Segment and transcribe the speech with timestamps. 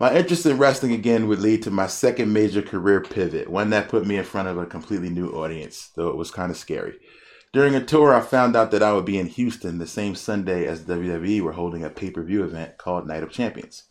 [0.00, 3.88] My interest in wrestling again would lead to my second major career pivot, one that
[3.88, 6.98] put me in front of a completely new audience, though it was kind of scary.
[7.52, 10.66] During a tour, I found out that I would be in Houston the same Sunday
[10.66, 13.84] as WWE were holding a pay per view event called Night of Champions.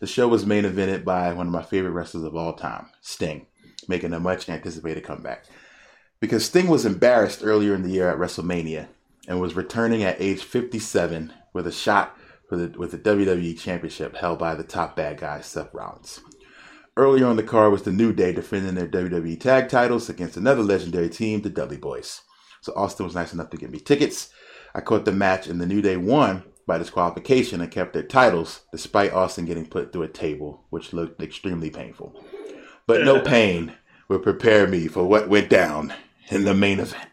[0.00, 3.46] The show was main evented by one of my favorite wrestlers of all time, Sting,
[3.86, 5.44] making a much anticipated comeback.
[6.18, 8.88] Because Sting was embarrassed earlier in the year at WrestleMania
[9.28, 12.16] and was returning at age 57 with a shot
[12.56, 16.20] the, with the WWE Championship held by the top bad guy, Seth Rollins.
[16.96, 20.62] Earlier on the card was the New Day defending their WWE tag titles against another
[20.62, 22.20] legendary team, the Dudley Boys.
[22.60, 24.30] So Austin was nice enough to give me tickets.
[24.74, 28.62] I caught the match, and the New Day won by disqualification and kept their titles,
[28.70, 32.22] despite Austin getting put through a table, which looked extremely painful.
[32.86, 33.74] But no pain
[34.08, 35.94] would prepare me for what went down
[36.28, 37.08] in the main event.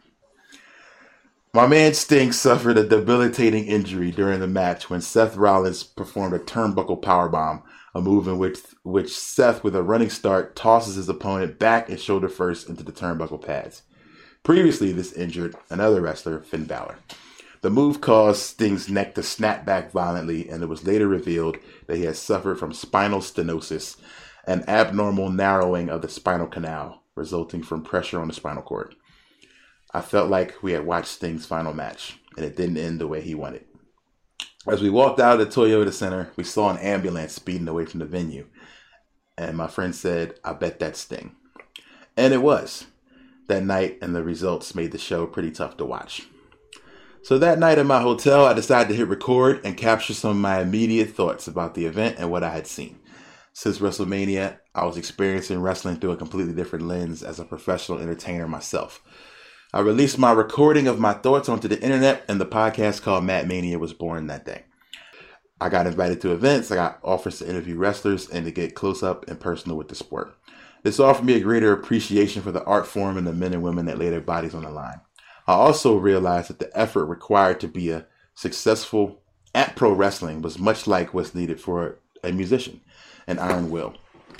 [1.51, 6.39] My man Sting suffered a debilitating injury during the match when Seth Rollins performed a
[6.39, 7.63] turnbuckle powerbomb,
[7.95, 11.99] a move in which which Seth, with a running start, tosses his opponent back and
[11.99, 13.81] shoulder first into the turnbuckle pads.
[14.43, 16.99] Previously, this injured another wrestler, Finn Balor.
[17.61, 21.57] The move caused Sting's neck to snap back violently, and it was later revealed
[21.87, 23.97] that he had suffered from spinal stenosis,
[24.45, 28.95] an abnormal narrowing of the spinal canal resulting from pressure on the spinal cord.
[29.91, 33.21] I felt like we had watched Sting's final match, and it didn't end the way
[33.21, 33.65] he wanted.
[34.67, 37.99] As we walked out of the Toyota Center, we saw an ambulance speeding away from
[37.99, 38.45] the venue.
[39.37, 41.35] And my friend said, I bet that's Sting.
[42.15, 42.85] And it was.
[43.47, 46.27] That night, and the results made the show pretty tough to watch.
[47.23, 50.37] So that night at my hotel, I decided to hit record and capture some of
[50.37, 52.99] my immediate thoughts about the event and what I had seen.
[53.53, 58.47] Since WrestleMania, I was experiencing wrestling through a completely different lens as a professional entertainer
[58.47, 59.01] myself.
[59.71, 63.47] I released my recording of my thoughts onto the internet, and the podcast called Matt
[63.47, 64.63] Mania was born that day.
[65.61, 69.03] I got invited to events, I got offers to interview wrestlers, and to get close
[69.03, 70.35] up and personal with the sport.
[70.81, 73.85] This offered me a greater appreciation for the art form and the men and women
[73.85, 75.01] that lay their bodies on the line.
[75.45, 79.21] I also realized that the effort required to be a successful
[79.53, 82.81] at pro wrestling was much like what's needed for a musician,
[83.27, 83.93] an iron will.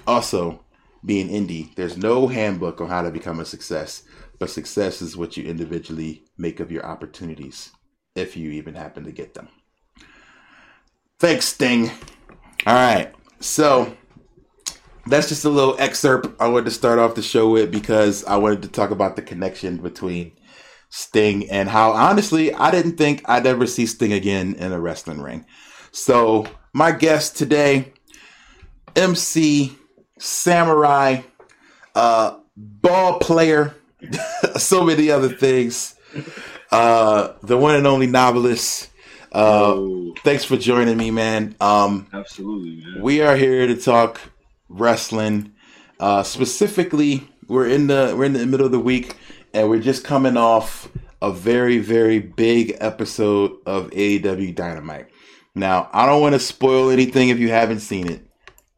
[0.08, 0.62] Also,
[1.06, 4.04] being indie, there's no handbook on how to become a success,
[4.40, 7.72] but success is what you individually make of your opportunities,
[8.16, 9.48] if you even happen to get them.
[11.20, 11.92] Thanks, Sting.
[12.66, 13.14] All right.
[13.40, 13.96] So
[15.06, 18.38] that's just a little excerpt I wanted to start off the show with because I
[18.38, 20.34] wanted to talk about the connection between
[20.90, 25.22] Sting and how honestly I didn't think I'd ever see Sting again in a wrestling
[25.22, 25.46] ring.
[25.92, 27.94] So my guest today,
[28.96, 29.78] MC
[30.20, 31.22] samurai,
[31.96, 33.76] uh, ball player,
[34.58, 35.96] so many other things.
[36.72, 38.90] Uh, the one and only novelist.
[39.32, 41.56] Uh, Oh, thanks for joining me, man.
[41.62, 43.02] Um, absolutely, man.
[43.02, 44.20] we are here to talk
[44.70, 45.54] wrestling.
[46.00, 49.16] Uh, specifically, we're in the we're in the middle of the week,
[49.54, 50.90] and we're just coming off
[51.22, 55.08] a very very big episode of AEW Dynamite.
[55.54, 58.26] Now, I don't want to spoil anything if you haven't seen it,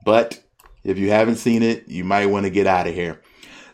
[0.04, 0.44] but
[0.84, 3.22] if you haven't seen it, you might want to get out of here.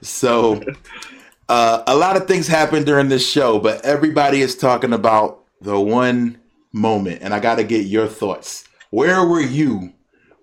[0.01, 0.62] So,
[1.50, 5.80] uh, a lot of things happened during this show, but everybody is talking about the
[5.80, 6.39] one
[6.71, 8.65] moment, and I got to get your thoughts.
[8.89, 9.94] Where were you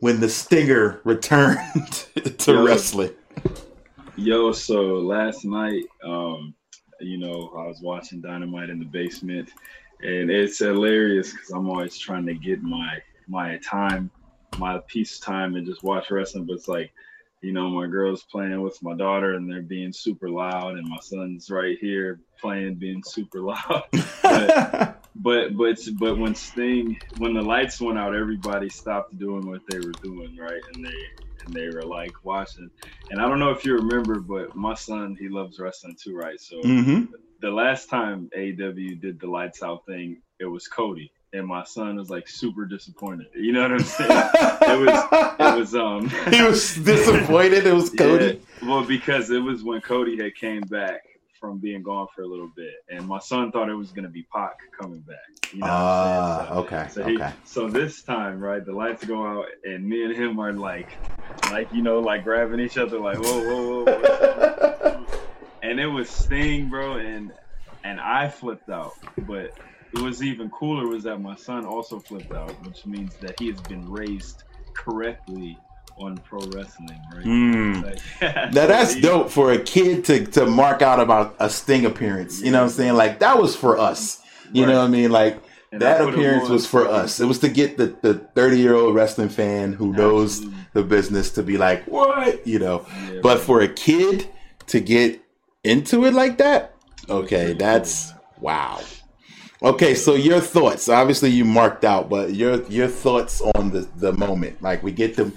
[0.00, 2.06] when the Stinger returned
[2.38, 2.64] to Yo.
[2.64, 3.12] wrestling?
[4.17, 6.55] Yo, so last night, um,
[7.00, 9.50] you know, I was watching Dynamite in the basement,
[10.02, 14.10] and it's hilarious because I'm always trying to get my my time,
[14.59, 16.47] my peace time, and just watch wrestling.
[16.47, 16.93] But it's like,
[17.43, 20.99] you know, my girl's playing with my daughter, and they're being super loud, and my
[21.03, 23.83] son's right here playing, being super loud.
[24.29, 24.55] But
[25.17, 29.81] but but but when Sting when the lights went out, everybody stopped doing what they
[29.81, 30.62] were doing, right?
[30.75, 31.01] And they
[31.47, 32.71] and they were like watching.
[33.11, 36.41] And I don't know if you remember, but my son he loves wrestling too, right?
[36.41, 37.05] So Mm-hmm.
[37.41, 41.96] the last time AEW did the lights out thing, it was Cody, and my son
[41.96, 43.26] was like super disappointed.
[43.34, 44.10] You know what I'm saying?
[44.10, 47.66] it was it was um he was disappointed.
[47.66, 48.40] It was Cody.
[48.62, 51.02] yeah, well, because it was when Cody had came back
[51.40, 54.22] from being gone for a little bit, and my son thought it was gonna be
[54.32, 55.16] Pac coming back.
[55.52, 56.46] You know Ah.
[56.48, 57.32] So- okay, so he, okay.
[57.44, 60.88] so this time, right, the lights go out, and me and him are like,
[61.50, 63.92] like you know, like grabbing each other, like whoa, whoa, whoa.
[63.92, 65.08] up?
[65.62, 67.32] and it was Sting, bro, and
[67.82, 68.92] and I flipped out,
[69.26, 69.50] but
[69.94, 73.49] it was even cooler was that my son also flipped out, which means that he
[73.49, 74.43] has been raised
[74.75, 75.56] correctly
[75.96, 77.25] on pro wrestling, right?
[77.25, 77.85] Mm.
[77.85, 82.43] Like, Now that's dope for a kid to to mark out about a Sting appearance.
[82.43, 82.94] You know what I'm saying?
[82.94, 84.20] Like that was for us.
[84.52, 85.11] You know what I mean?
[85.11, 87.20] Like And that appearance was for us.
[87.20, 90.64] It was to get the the 30 year old wrestling fan who knows Absolutely.
[90.73, 92.44] the business to be like, what?
[92.46, 92.87] You know.
[93.12, 93.46] Yeah, But right.
[93.46, 94.29] for a kid
[94.67, 95.20] to get
[95.62, 96.75] into it like that,
[97.08, 98.81] okay, that's wow.
[99.64, 100.90] Okay, so your thoughts.
[100.90, 104.61] Obviously, you marked out, but your your thoughts on the the moment.
[104.61, 105.32] Like we get the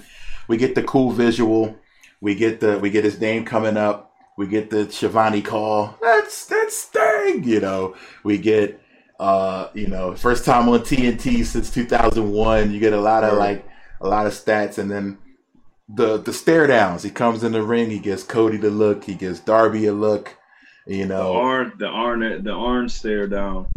[0.48, 1.74] we get the cool visual,
[2.20, 5.96] we get the we get his name coming up, we get the Schiavone call.
[6.02, 7.42] That's that's Sting.
[7.44, 8.78] You know, we get
[9.18, 12.70] uh you know first time on TNT since 2001.
[12.70, 13.66] You get a lot of like
[14.02, 15.16] a lot of stats, and then
[15.88, 17.02] the the stare downs.
[17.02, 17.88] He comes in the ring.
[17.88, 19.04] He gives Cody the look.
[19.04, 20.36] He gives Darby a look.
[20.86, 23.68] You know, the know, the orange, the orange stare down.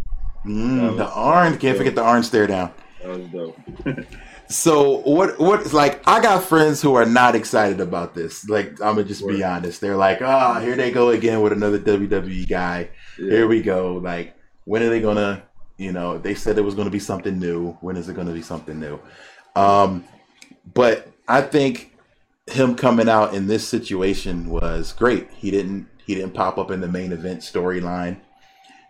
[0.46, 1.60] Mm, the orange.
[1.60, 2.72] Can't forget the orange stare down.
[3.02, 3.58] That was dope.
[4.52, 5.40] So what?
[5.40, 5.72] What?
[5.72, 8.48] Like I got friends who are not excited about this.
[8.50, 9.80] Like I'm gonna just be honest.
[9.80, 12.90] They're like, ah, here they go again with another WWE guy.
[13.16, 13.96] Here we go.
[13.96, 14.36] Like
[14.66, 15.44] when are they gonna?
[15.78, 17.78] You know, they said it was gonna be something new.
[17.80, 19.00] When is it gonna be something new?
[19.56, 20.04] Um,
[20.74, 21.98] but I think
[22.48, 25.32] him coming out in this situation was great.
[25.32, 25.88] He didn't.
[26.06, 28.20] He didn't pop up in the main event storyline.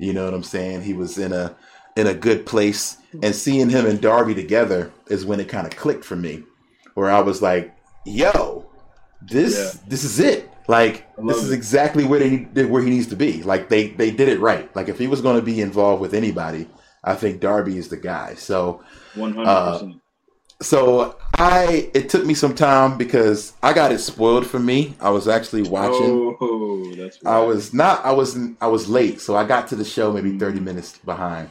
[0.02, 0.82] You know what I'm saying?
[0.82, 1.56] He was in a
[1.96, 5.76] in a good place, and seeing him and Darby together is when it kind of
[5.76, 6.44] clicked for me,
[6.96, 7.74] where I was like,
[8.06, 8.66] "Yo,
[9.22, 9.82] this Yeah.
[9.88, 10.50] this is it.
[10.68, 13.44] Like this is exactly where they where he needs to be.
[13.44, 14.74] Like they they did it right.
[14.76, 16.68] Like if he was going to be involved with anybody,
[17.04, 18.34] I think Darby is the guy.
[18.36, 18.82] So
[19.16, 19.96] One hundred Uh, percent.
[20.62, 24.96] So I it took me some time because I got it spoiled for me.
[25.00, 26.38] I was actually watching.
[26.40, 27.24] Oh, that's.
[27.26, 28.06] I was not.
[28.06, 28.38] I was.
[28.60, 31.50] I was late, so I got to the show maybe thirty minutes behind,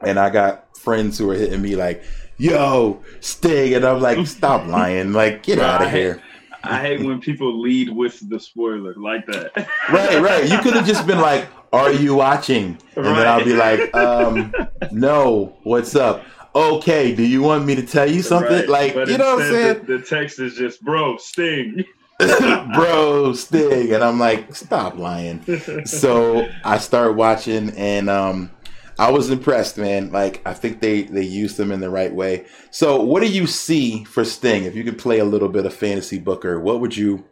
[0.00, 2.02] and I got friends who were hitting me like,
[2.36, 5.12] "Yo, Sting," and I'm like, "Stop lying!
[5.12, 6.22] Like, get out of here!"
[6.64, 9.52] I hate when people lead with the spoiler like that.
[9.88, 10.50] Right, right.
[10.50, 14.52] You could have just been like, "Are you watching?" And then I'll be like, um,
[14.90, 16.24] "No, what's up?"
[16.56, 18.50] Okay, do you want me to tell you something?
[18.50, 18.68] Right.
[18.68, 19.84] Like, But you know what I'm saying?
[19.84, 21.84] The, the text is just, bro, Sting.
[22.74, 25.44] bro sting and i'm like stop lying
[25.84, 28.50] so i start watching and um
[28.98, 32.46] i was impressed man like i think they they used them in the right way
[32.70, 35.74] so what do you see for sting if you could play a little bit of
[35.74, 37.22] fantasy booker what would you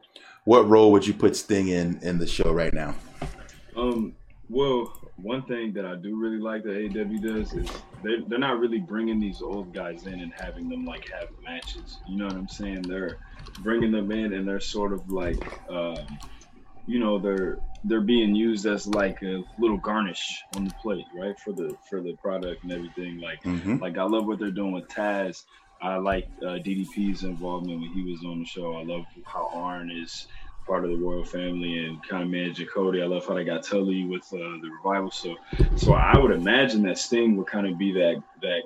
[0.44, 2.94] what role would you put sting in in the show right now
[3.74, 4.14] Um,
[4.50, 7.68] well, one thing that I do really like that AEW does is
[8.02, 11.98] they're, they're not really bringing these old guys in and having them like have matches.
[12.08, 12.82] You know what I'm saying?
[12.82, 13.18] They're
[13.60, 15.40] bringing them in and they're sort of like,
[15.70, 15.98] um,
[16.86, 21.38] you know, they're they're being used as like a little garnish on the plate, right?
[21.38, 23.20] For the for the product and everything.
[23.20, 23.76] Like mm-hmm.
[23.76, 25.44] like I love what they're doing with Taz.
[25.80, 28.74] I like uh, DDP's involvement when he was on the show.
[28.74, 30.26] I love how Arn is
[30.66, 33.02] part of the royal family and kind of managing Cody.
[33.02, 35.10] I love how they got Tully with uh, the revival.
[35.10, 35.34] So,
[35.76, 38.62] so I would imagine that Sting would kind of be that that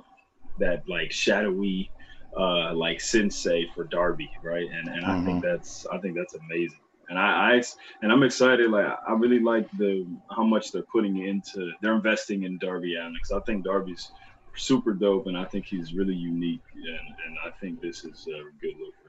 [0.59, 1.91] that like shadowy,
[2.39, 4.69] uh, like sensei for Darby, right?
[4.71, 6.81] And and I think that's I think that's amazing.
[7.09, 7.63] And I, I
[8.03, 8.71] and I'm excited.
[8.71, 13.15] Like I really like the how much they're putting into they're investing in Darby Allin
[13.15, 14.11] because I think Darby's
[14.57, 16.87] super dope and I think he's really unique and,
[17.27, 19.08] and I think this is a good look for.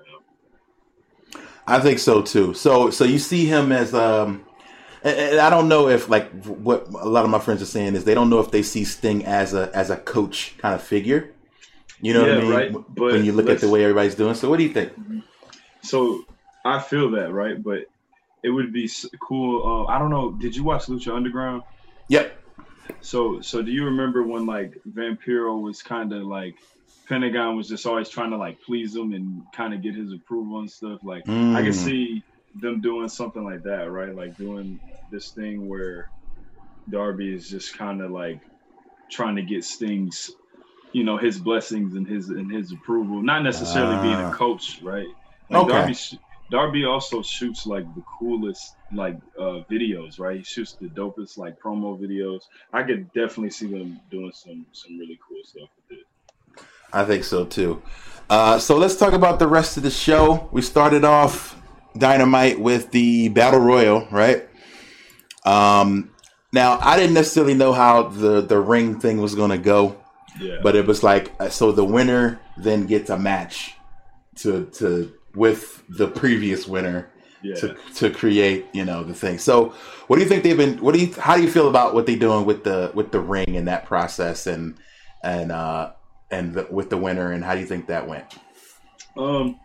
[1.68, 2.54] I think so too.
[2.54, 4.44] So so you see him as um
[5.04, 8.04] and- I don't know if like what a lot of my friends are saying is
[8.06, 11.32] they don't know if they see Sting as a as a coach kind of figure.
[12.02, 12.52] You know what I mean?
[12.52, 12.74] right.
[12.74, 14.34] But when you look at the way everybody's doing.
[14.36, 14.94] So what do you think?
[15.82, 16.24] So
[16.66, 17.86] I feel that right, but
[18.44, 18.90] it would be
[19.22, 19.86] cool.
[19.88, 20.32] Uh, I don't know.
[20.32, 21.64] Did you watch Lucha Underground?
[22.08, 22.36] Yep.
[23.02, 26.56] So so do you remember when like Vampiro was kind of like
[27.10, 30.62] Pentagon was just always trying to like please him and kind of get his approval
[30.62, 31.02] and stuff.
[31.04, 31.64] Like I Mm.
[31.64, 32.24] can see
[32.56, 34.16] them doing something like that, right?
[34.16, 36.08] Like doing this thing where
[36.90, 38.42] Darby is just kind of like
[39.12, 40.30] trying to get Sting's,
[40.94, 43.24] you know, his blessings and his and his approval.
[43.24, 44.38] Not necessarily being a Ah.
[44.38, 45.08] coach, right?
[45.50, 45.68] Like Okay.
[45.68, 45.96] Darby,
[46.52, 50.38] Darby also shoots like the coolest like uh videos, right?
[50.38, 52.42] He shoots the dopest like promo videos.
[52.74, 56.06] I could definitely see them doing some some really cool stuff with it.
[56.94, 57.82] I think so too.
[58.30, 60.48] Uh, so let's talk about the rest of the show.
[60.52, 61.60] We started off
[61.98, 64.48] Dynamite with the Battle Royal, right?
[65.46, 66.12] Um,
[66.52, 69.98] now I didn't necessarily know how the the ring thing was going to go,
[70.40, 70.58] Yeah.
[70.62, 73.74] but it was like uh, so the winner then gets a match
[74.38, 77.10] to to with the previous winner
[77.42, 77.56] yeah.
[77.56, 79.38] to to create you know the thing.
[79.38, 79.74] So
[80.08, 80.78] what do you think they've been?
[80.80, 83.20] What do you how do you feel about what they're doing with the with the
[83.20, 84.76] ring and that process and
[85.24, 85.92] and uh
[86.32, 88.26] and the, with the winner and how do you think that went?
[89.18, 89.60] Um,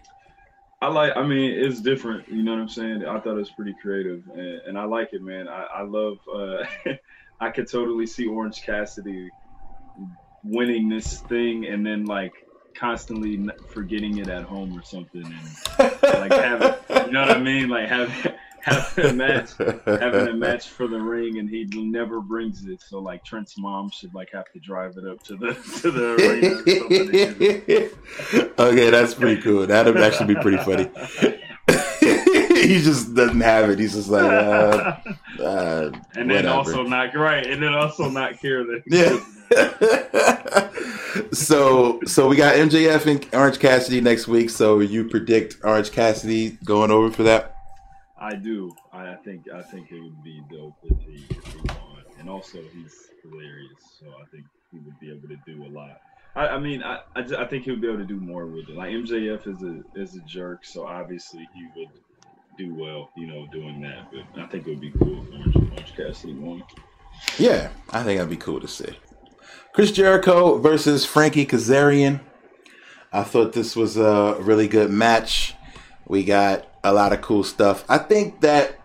[0.80, 1.16] I like.
[1.16, 2.28] I mean, it's different.
[2.28, 3.04] You know what I'm saying?
[3.06, 5.48] I thought it was pretty creative, and, and I like it, man.
[5.48, 6.18] I, I love.
[6.32, 6.64] Uh,
[7.40, 9.30] I could totally see Orange Cassidy
[10.42, 12.32] winning this thing, and then like
[12.74, 16.74] constantly forgetting it at home or something, and like having.
[17.06, 17.68] You know what I mean?
[17.68, 22.64] Like having having a match, having a match for the ring, and he never brings
[22.64, 22.82] it.
[22.82, 26.14] So like Trent's mom should like have to drive it up to the to the
[27.74, 27.90] arena.
[28.58, 29.66] Okay, that's pretty cool.
[29.66, 30.90] That'd actually be pretty funny.
[32.62, 33.78] he just doesn't have it.
[33.78, 34.96] He's just like, uh,
[35.40, 36.48] uh, and then whatever.
[36.48, 38.82] also not right, and then also not care that.
[38.86, 39.18] Yeah.
[41.32, 44.48] so so we got MJF and Orange Cassidy next week.
[44.50, 47.53] So you predict Orange Cassidy going over for that?
[48.18, 48.72] I do.
[48.92, 52.58] I think I think it would be dope if he if he won, and also
[52.72, 56.00] he's hilarious, so I think he would be able to do a lot.
[56.36, 58.46] I, I mean, I I, ju- I think he would be able to do more
[58.46, 58.76] with it.
[58.76, 61.88] Like MJF is a is a jerk, so obviously he would
[62.56, 64.10] do well, you know, doing that.
[64.12, 66.62] But I think it would be cool if Orange, Orange Cassidy won.
[67.38, 68.96] Yeah, I think that'd be cool to see.
[69.72, 72.20] Chris Jericho versus Frankie Kazarian.
[73.12, 75.54] I thought this was a really good match.
[76.06, 77.84] We got a lot of cool stuff.
[77.88, 78.78] I think that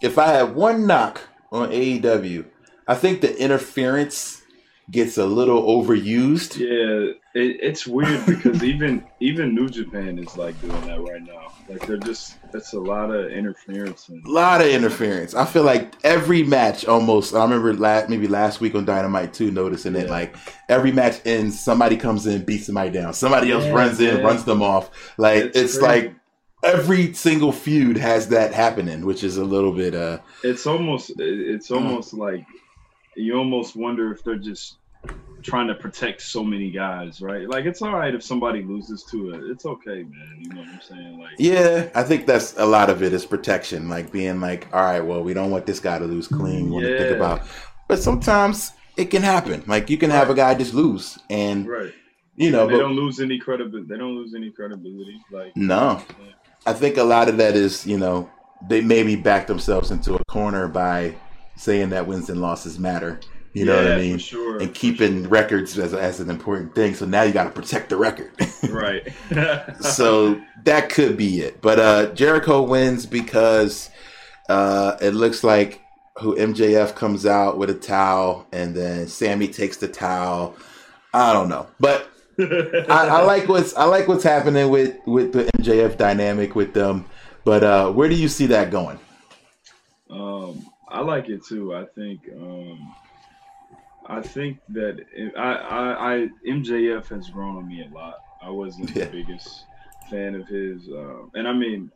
[0.00, 1.20] if I had one knock
[1.52, 2.46] on AEW,
[2.88, 4.42] I think the interference
[4.90, 6.58] gets a little overused.
[6.58, 11.52] Yeah, it, it's weird because even even New Japan is like doing that right now.
[11.68, 15.34] Like they're just that's a lot of interference A lot of interference.
[15.34, 17.34] I feel like every match almost.
[17.34, 20.10] I remember last, maybe last week on Dynamite too, noticing it.
[20.10, 20.34] Like
[20.68, 23.14] every match ends, somebody comes in, beats somebody down.
[23.14, 24.22] Somebody else Yeah, runs in, yeah.
[24.22, 24.90] runs them off.
[25.16, 26.14] Like It's it's, like
[26.62, 29.94] every single feud has that happening, which is a little bit.
[29.94, 32.44] uh it's almost it's almost like
[33.16, 34.76] you almost wonder if they're just
[35.42, 37.48] trying to protect so many guys, right?
[37.48, 39.50] Like it's all right if somebody loses to it.
[39.50, 40.36] It's okay, man.
[40.38, 41.18] You know what I'm saying?
[41.18, 44.82] Like Yeah, I think that's a lot of it is protection, like being like, all
[44.82, 46.66] right, well, we don't want this guy to lose clean.
[46.66, 47.42] We want to think about,
[47.88, 49.64] but sometimes it can happen.
[49.66, 51.92] Like you can have a guy just lose, and right.
[52.36, 53.88] you know, they but don't lose any credibility.
[53.88, 55.20] They don't lose any credibility.
[55.30, 56.02] Like no,
[56.66, 58.30] I think a lot of that is, you know,
[58.68, 61.14] they maybe back themselves into a corner by
[61.56, 63.20] saying that wins and losses matter.
[63.52, 64.18] You know what Yeah, I mean?
[64.18, 66.94] sure, and keeping records as, as an important thing.
[66.94, 68.30] So now you got to protect the record.
[68.70, 69.08] right.
[69.80, 71.60] so that could be it.
[71.60, 73.90] But uh, Jericho wins because
[74.48, 75.80] uh, it looks like
[76.18, 80.54] who MJF comes out with a towel, and then Sammy takes the towel.
[81.12, 82.08] I don't know, but
[82.40, 87.06] I, I like what's I like what's happening with with the MJF dynamic with them.
[87.44, 88.98] But uh, where do you see that going?
[90.10, 91.74] Um, I like it too.
[91.74, 92.94] I think um,
[94.06, 98.16] I think that it, I, I, I MJF has grown on me a lot.
[98.42, 99.04] I wasn't Yeah.
[99.04, 99.64] the biggest
[100.10, 101.90] fan of his, uh, and I mean,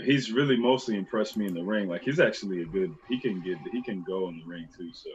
[0.00, 1.88] he's really mostly impressed me in the ring.
[1.88, 2.94] Like he's actually a good.
[3.08, 3.58] He can get.
[3.70, 4.90] He can go in the ring too.
[4.92, 5.10] So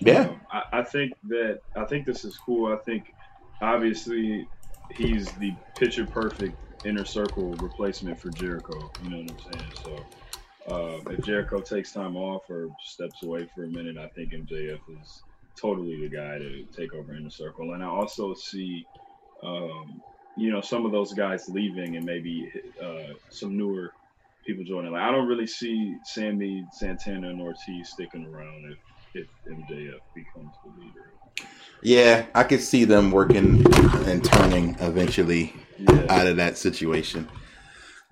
[0.00, 2.72] Yeah, um, I, I think that I think this is cool.
[2.72, 3.14] I think
[3.60, 4.48] obviously
[4.90, 8.90] he's the picture perfect inner circle replacement for Jericho.
[9.04, 9.72] You know what I'm saying?
[9.84, 14.32] So uh, if Jericho takes time off or steps away for a minute, I think
[14.32, 15.22] MJF is
[15.56, 17.74] totally the guy to take over inner circle.
[17.74, 18.86] And I also see,
[19.42, 20.00] um,
[20.36, 22.50] you know, some of those guys leaving and maybe
[22.82, 23.92] uh, some newer
[24.46, 24.92] people joining.
[24.92, 28.78] Like I don't really see Sammy Santana and Ortiz sticking around if
[29.12, 31.10] if MJF becomes the leader.
[31.82, 33.64] Yeah, I could see them working
[34.06, 36.04] and turning eventually Yeah.
[36.10, 37.28] out of that situation.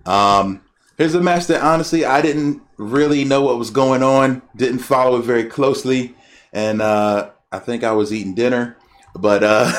[0.05, 0.61] Um,
[0.97, 5.19] here's a match that honestly I didn't really know what was going on, didn't follow
[5.19, 6.15] it very closely,
[6.51, 8.75] and uh, I think I was eating dinner.
[9.15, 9.71] But uh.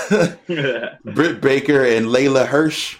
[1.04, 2.96] Britt Baker and Leyla Hirsch,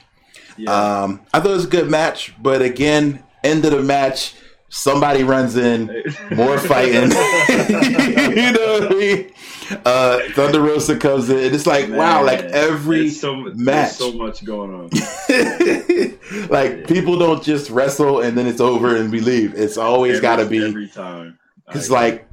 [0.66, 2.34] um, I thought it was a good match.
[2.40, 4.34] But again, end of the match,
[4.68, 5.86] somebody runs in,
[6.34, 7.10] more fighting.
[7.10, 9.32] you know what I mean?
[9.84, 11.38] Uh, Thunder Rosa comes in.
[11.38, 13.92] And it's like Man, wow, like every so, match.
[13.92, 14.90] so much going on.
[16.48, 19.54] like people don't just wrestle and then it's over and we leave.
[19.54, 21.38] It's always got to be every time.
[21.66, 22.26] because like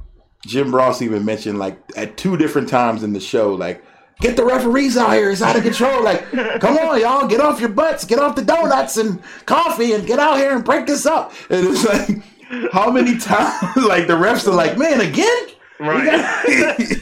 [0.46, 3.84] Jim Ross even mentioned like at two different times in the show like.
[4.20, 5.30] Get the referees out here.
[5.30, 6.02] It's out of control.
[6.02, 6.28] Like,
[6.60, 7.28] come on, y'all.
[7.28, 8.04] Get off your butts.
[8.04, 11.32] Get off the donuts and coffee and get out here and break this up.
[11.50, 13.76] And it's like, how many times?
[13.76, 15.46] Like, the refs are like, man, again?
[15.78, 16.96] right.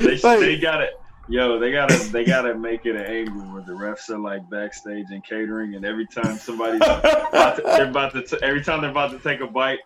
[0.00, 0.90] They, Like- they got it.
[1.28, 5.06] yo they gotta they gotta make it an angle where the refs are like backstage
[5.10, 8.90] and catering and every time somebody's about to, they're about to t- every time they're
[8.90, 9.78] about to take a bite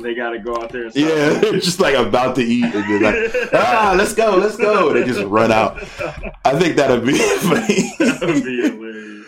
[0.00, 3.00] they gotta go out there and Yeah, they're just like about to eat, and they're
[3.24, 4.92] like, ah, let's go, let's go.
[4.92, 5.76] They just run out.
[6.46, 7.94] I think that'd be funny.
[7.98, 9.26] that would be hilarious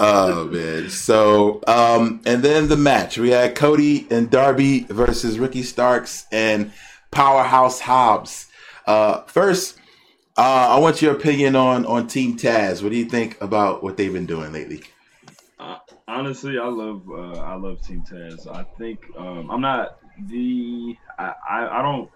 [0.00, 0.90] oh man.
[0.90, 6.72] So, um, and then the match we had Cody and Darby versus Ricky Starks and
[7.10, 8.46] Powerhouse Hobbs.
[8.86, 9.78] Uh, first,
[10.36, 12.82] uh, I want your opinion on on Team Taz.
[12.82, 14.82] What do you think about what they've been doing lately?
[16.08, 21.34] honestly i love uh, i love team taz i think um, i'm not the I,
[21.48, 22.10] I i don't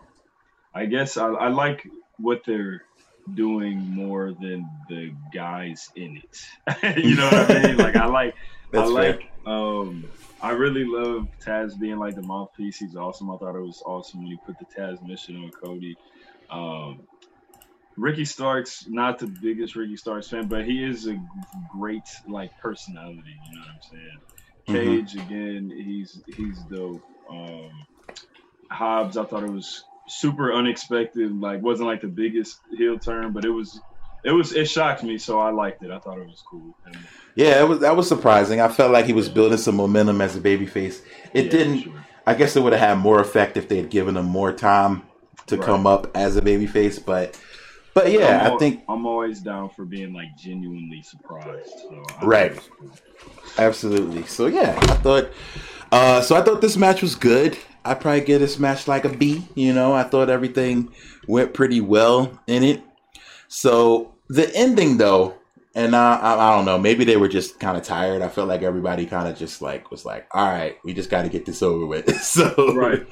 [0.75, 1.87] i guess I, I like
[2.17, 2.83] what they're
[3.35, 8.35] doing more than the guys in it you know what i mean like i like
[8.73, 9.13] That's I fair.
[9.13, 10.05] like um
[10.43, 12.79] I really love Taz being like the mouthpiece.
[12.79, 13.31] He's awesome.
[13.31, 15.95] I thought it was awesome when he put the Taz mission on Cody.
[16.51, 17.01] Um
[17.97, 21.21] Ricky Starks, not the biggest Ricky Starks fan, but he is a
[21.71, 24.19] great like personality, you know what I'm saying?
[24.67, 27.03] Cage again, he's he's dope.
[27.31, 27.71] Um
[28.71, 33.45] Hobbs, I thought it was super unexpected, like wasn't like the biggest heel turn, but
[33.45, 33.81] it was
[34.25, 35.91] it was it shocked me, so I liked it.
[35.91, 36.77] I thought it was cool.
[36.85, 36.97] And,
[37.35, 38.61] Yeah, it was that was surprising.
[38.61, 41.01] I felt like he was building some momentum as a babyface.
[41.33, 41.83] It yeah, didn't.
[41.83, 42.05] sure.
[42.27, 45.03] I guess it would have had more effect if they had given him more time
[45.51, 45.65] to Right.
[45.67, 47.05] come up as a babyface.
[47.05, 47.39] But,
[47.95, 51.71] but yeah, I'm I think I'm always down for being like genuinely surprised.
[51.89, 52.57] So Right.
[52.79, 52.91] cool.
[53.59, 54.25] absolutely.
[54.25, 55.29] So yeah, I thought.
[55.93, 57.59] Uh, so I thought this match was good.
[57.85, 59.49] I probably give this match like a B.
[59.55, 60.93] You know, I thought everything
[61.27, 62.83] went pretty well in it.
[63.49, 65.35] So the ending though,
[65.75, 68.23] and I, I, I don't know, maybe they were just kind of tired.
[68.23, 71.23] I felt like everybody kind of just like was like, all right, we just got
[71.23, 72.15] to get this over with.
[72.23, 73.07] so Right.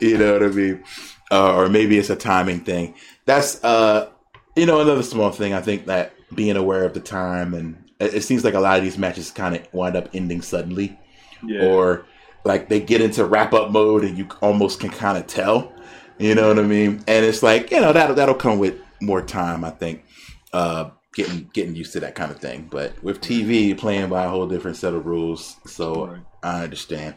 [0.00, 0.84] you know what I mean?
[1.30, 2.94] Uh, or maybe it's a timing thing.
[3.26, 4.10] That's uh,
[4.56, 5.52] you know, another small thing.
[5.52, 8.78] I think that being aware of the time and it, it seems like a lot
[8.78, 10.98] of these matches kind of wind up ending suddenly,
[11.42, 11.66] Yeah.
[11.66, 12.06] or
[12.44, 15.72] like they get into wrap up mode and you almost can kind of tell.
[16.18, 17.02] You know what I mean?
[17.06, 19.64] And it's like you know that that'll come with more time.
[19.64, 20.04] I think.
[20.52, 22.68] Uh, getting getting used to that kind of thing.
[22.70, 26.20] But with TV, playing by a whole different set of rules, so Right.
[26.42, 27.16] I understand.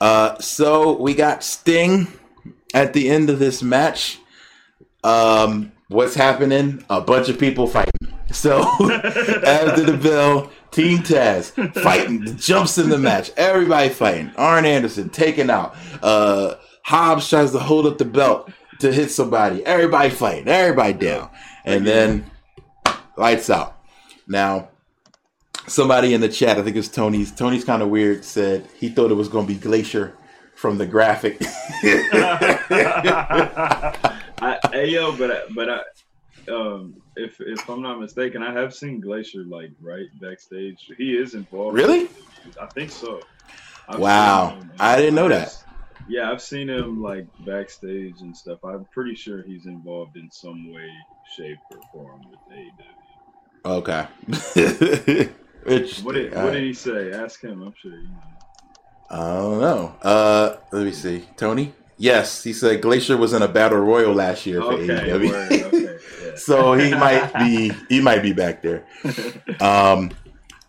[0.00, 2.06] Uh, so we got Sting
[2.74, 4.18] at the end of this match.
[5.02, 6.84] Um, what's happening?
[6.90, 7.90] A bunch of people fighting.
[8.32, 8.60] So
[9.44, 11.52] after the bell, Team Taz
[11.82, 13.30] fighting, jumps in the match.
[13.36, 14.30] Everybody fighting.
[14.36, 15.74] Arn Anderson taken out.
[16.02, 19.64] Uh, Hobbs tries to hold up the belt to hit somebody.
[19.66, 20.48] Everybody fighting.
[20.48, 21.30] Everybody down.
[21.64, 22.30] And then
[23.16, 23.76] lights out.
[24.26, 24.70] Now,
[25.66, 27.32] somebody in the chat, I think it's Tony's.
[27.32, 28.24] Tony's kind of weird.
[28.24, 30.16] Said he thought it was going to be Glacier
[30.60, 31.38] from the graphic.
[34.42, 35.80] I, hey yo, but I, but I,
[36.52, 40.86] um, if if I'm not mistaken, I have seen Glacier like right backstage.
[40.98, 41.76] He is involved.
[41.76, 42.10] Really?
[42.60, 43.22] I think so.
[43.88, 44.58] I've Wow.
[44.78, 45.56] I didn't know that.
[46.08, 48.58] Yeah, I've seen him like backstage and stuff.
[48.62, 50.90] I'm pretty sure he's involved in some way,
[51.36, 52.40] shape, or form with
[53.64, 54.08] AEW.
[55.24, 55.30] okay.
[56.02, 57.12] What did What did he say?
[57.12, 57.62] Ask him.
[57.62, 57.92] I'm sure.
[57.92, 58.29] You know.
[59.10, 59.94] I don't know.
[60.02, 61.24] Uh, let me see.
[61.36, 61.72] Tony.
[61.98, 64.86] Yes, he said Glacier was in a battle royal last year for Okay.
[65.10, 65.28] AEW.
[65.28, 65.98] word, okay.
[66.24, 66.34] Yeah.
[66.36, 68.86] so he might be he might be back there.
[69.60, 70.10] Um,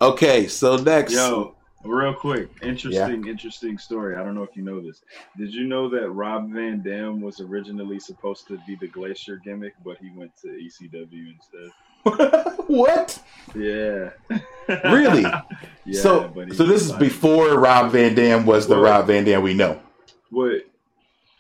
[0.02, 4.16] okay, so next, Yo, real quick, interesting, interesting story.
[4.18, 5.02] I don't know if you know this.
[5.38, 9.76] Did you know that Rob Van Dam was originally supposed to be the Glacier gimmick,
[9.86, 11.72] but he went to ECW instead?
[12.68, 13.22] what?
[13.56, 14.12] Yeah.
[14.86, 15.24] Really?
[15.86, 16.02] yeah.
[16.02, 19.42] so he so this is before Rob Van Dam was the Well- Rob Van Dam
[19.42, 19.82] we know.
[20.30, 20.66] What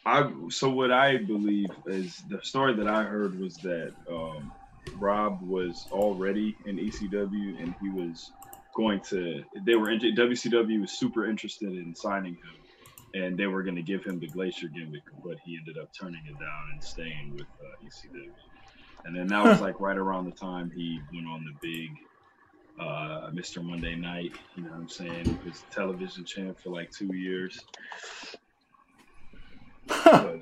[0.06, 4.52] I so what I believe is the story that I heard was that um,
[4.95, 8.32] Rob was already in ECW and he was
[8.76, 12.56] going to they were WCW was super interested in signing him
[13.24, 16.21] and they were going to give him the Glacier gimmick but he ended up turning
[16.26, 18.32] it down and staying with uh, ECW
[19.06, 21.90] and then that was like right around the time he went on the big
[22.80, 23.64] uh, Mr.
[23.64, 27.60] Monday Night you know what I'm saying he was television champ for like two years
[29.88, 30.42] But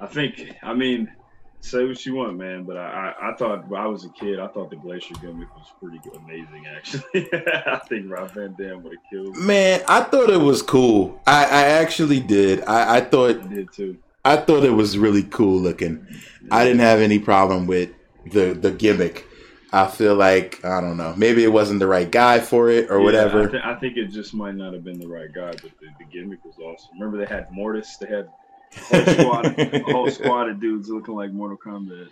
[0.00, 1.10] I think, I mean,
[1.60, 2.64] say what you want, man.
[2.64, 5.54] But I, I, I thought when I was a kid, I thought the Glacier gimmick
[5.56, 6.66] was pretty good, amazing.
[6.66, 7.28] Actually,
[7.66, 9.36] I think Rob Van Dam would have killed.
[9.36, 9.46] Me.
[9.46, 11.20] Man, I thought it was cool.
[11.26, 12.62] I, I actually did.
[12.64, 13.98] I, I thought I did too.
[14.28, 16.06] I thought it was really cool looking.
[16.50, 17.90] I didn't have any problem with
[18.30, 19.24] the the gimmick.
[19.72, 21.14] I feel like I don't know.
[21.16, 23.48] Maybe it wasn't the right guy for it or Yeah, whatever.
[23.48, 25.88] I, th- I think it just might not have been the right guy, but the,
[25.98, 26.98] the gimmick was awesome.
[26.98, 27.96] Remember they had Mortis.
[27.96, 28.28] They had
[28.90, 32.08] a whole squad, a whole squad of dudes looking like Mortal Kombat.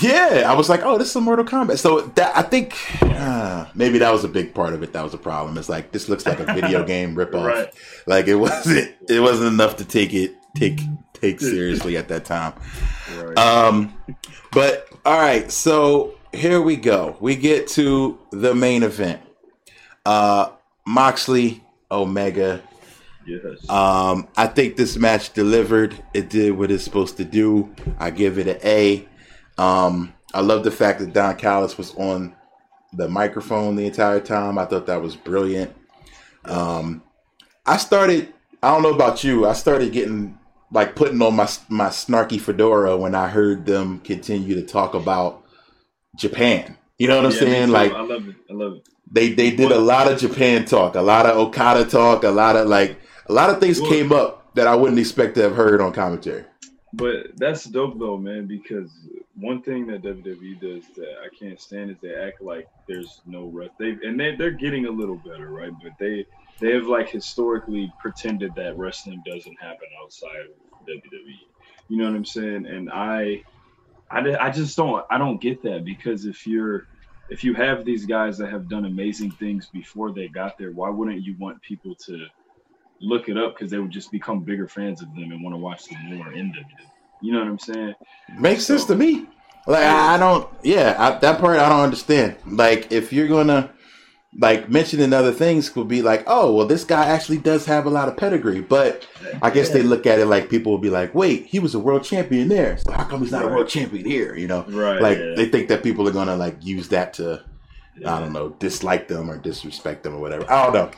[0.00, 1.78] Yeah, I was like, oh, this is a Mortal Kombat.
[1.78, 4.94] So that I think uh, maybe that was a big part of it.
[4.94, 5.58] That was a problem.
[5.58, 7.44] It's like this looks like a video game ripoff.
[7.46, 7.74] Right.
[8.06, 8.94] Like it wasn't.
[9.08, 10.80] It wasn't enough to take it take
[11.12, 12.54] take seriously at that time.
[13.18, 13.36] Right.
[13.38, 13.94] Um,
[14.50, 17.16] but all right, so here we go.
[17.20, 19.20] We get to the main event.
[20.06, 20.52] Uh,
[20.86, 22.62] Moxley Omega.
[23.26, 23.68] yes.
[23.68, 26.02] Um, I think this match delivered.
[26.14, 27.74] It did what it's supposed to do.
[27.98, 29.06] I give it an A.
[29.58, 32.34] Um, I love the fact that Don Callis was on
[32.94, 34.58] the microphone the entire time.
[34.58, 35.74] I thought that was brilliant.
[36.44, 37.02] Um,
[37.66, 38.32] I started.
[38.62, 39.46] I don't know about you.
[39.46, 40.38] I started getting
[40.70, 45.44] like putting on my my snarky fedora when I heard them continue to talk about
[46.16, 46.76] Japan.
[46.98, 47.70] You know what I'm Yeah, saying?
[47.70, 48.36] Like I love it.
[48.50, 48.88] I love it.
[49.10, 52.56] they they did a lot of Japan talk, a lot of Okada talk, a lot
[52.56, 55.54] of like a lot of things Well- came up that I wouldn't expect to have
[55.56, 56.44] heard on commentary.
[56.92, 58.90] But that's dope though, man, because
[59.34, 63.44] one thing that WWE does that I can't stand is they act like there's no
[63.46, 63.72] rest.
[63.78, 65.72] They and they they're getting a little better, right?
[65.82, 66.26] But they
[66.60, 71.38] they have like historically pretended that wrestling doesn't happen outside of WWE.
[71.88, 72.66] You know what I'm saying?
[72.66, 73.42] And I
[74.10, 76.86] I, I just don't I don't get that because if you're
[77.30, 80.90] if you have these guys that have done amazing things before they got there, why
[80.90, 82.26] wouldn't you want people to
[83.02, 85.58] look it up because they would just become bigger fans of them and want to
[85.58, 86.91] watch them more in WWE.
[87.22, 87.94] You know what I'm saying?
[88.38, 89.26] Makes sense to me.
[89.66, 92.36] Like I, don't, yeah, I, that part I don't understand.
[92.46, 93.70] Like if you're gonna
[94.40, 97.90] like mentioning other things could be like, oh, well, this guy actually does have a
[97.90, 99.06] lot of pedigree, but
[99.42, 101.78] I guess they look at it like people will be like, wait, he was a
[101.78, 104.34] world champion there, so how come he's not a world champion here?
[104.34, 105.00] You know, Right.
[105.00, 105.34] like yeah.
[105.36, 107.44] they think that people are gonna like use that to
[107.96, 108.16] Yeah.
[108.16, 110.50] I don't know, dislike them or disrespect them or whatever.
[110.50, 110.90] I don't know.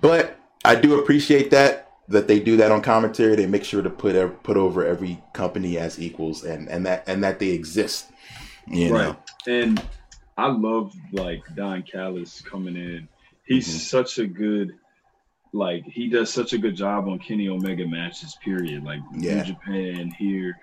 [0.00, 3.36] But I do appreciate that that they do that on commentary.
[3.36, 7.24] They make sure to put put over every company as equals and and that and
[7.24, 8.10] that they exist.
[8.66, 9.02] You right.
[9.08, 9.16] know.
[9.46, 9.82] And
[10.36, 13.08] I love like Don Callis coming in.
[13.46, 13.78] He's Mhm.
[13.88, 14.72] such a good
[15.52, 18.84] like he does such a good job on Kenny Omega matches, period.
[18.84, 19.36] Like Yeah.
[19.36, 20.56] New Japan here.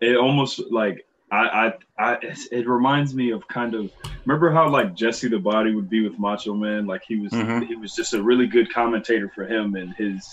[0.00, 2.18] It almost like I, I, I,
[2.52, 3.90] it reminds me of kind of
[4.24, 6.86] remember how like Jesse the Body would be with Macho Man.
[6.86, 7.66] Like he was, Mhm.
[7.66, 10.24] he was just a really good commentator for him and his,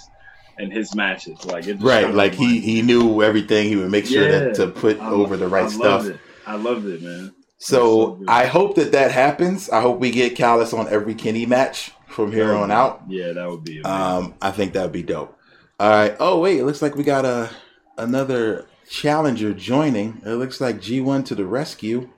[0.57, 1.43] and his matches.
[1.45, 3.67] Like it Right, like he he knew everything.
[3.67, 4.39] He would make sure Yeah.
[4.39, 6.03] that to put I- over the right I stuff.
[6.03, 6.19] Loved it.
[6.45, 7.33] I loved it, man.
[7.57, 8.25] So so.
[8.27, 9.69] I hope that that happens.
[9.69, 13.03] I hope we get Callis on every Kenny match from here on out.
[13.07, 13.85] Yeah, that would be amazing.
[13.91, 15.37] Um, I think that would be dope.
[15.79, 16.15] All right.
[16.19, 17.49] Oh wait, it looks like we got a
[17.97, 20.21] another challenger joining.
[20.25, 22.09] It looks like G1 to the rescue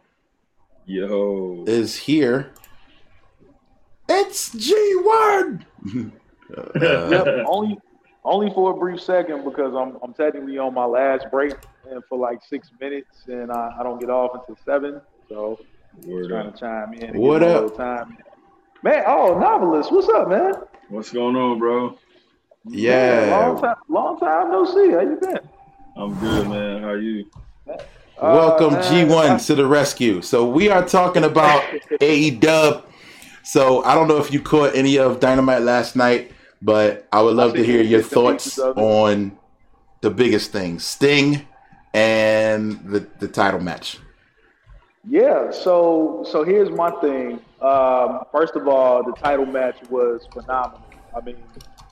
[0.87, 2.51] Yo, is here.
[4.09, 5.65] It's G1.
[5.95, 6.09] Uh,
[7.09, 7.77] Yep, only
[8.25, 11.53] only for a brief second because I'm I'm technically on my last break
[11.89, 14.99] and for like six minutes and I, I don't get off until seven.
[15.29, 15.59] So
[16.03, 16.55] word trying up.
[16.55, 17.03] to chime in.
[17.11, 17.63] And What up?
[17.63, 18.17] little Time.
[18.83, 20.53] Man, oh novelist, what's up, man?
[20.89, 21.97] What's going on, bro?
[22.67, 23.27] yeah.
[23.39, 24.91] long time, long time no see.
[24.91, 25.39] How you been?
[25.95, 26.81] I'm good, man.
[26.81, 27.25] How are you?
[28.21, 30.21] Welcome Uh, G1 to the rescue.
[30.21, 31.63] So we are talking about
[32.01, 32.83] AEW.
[33.43, 36.31] So I don't know if you caught any of Dynamite last night,
[36.65, 38.81] but I would love to hear your thoughts pieces of it.
[38.81, 39.37] on
[40.01, 41.47] the biggest thing, Sting
[41.93, 43.99] and the the title match.
[45.07, 47.39] Yeah, so so here's my thing.
[47.61, 50.83] Um, first of all, the title match was phenomenal.
[51.15, 51.37] I mean,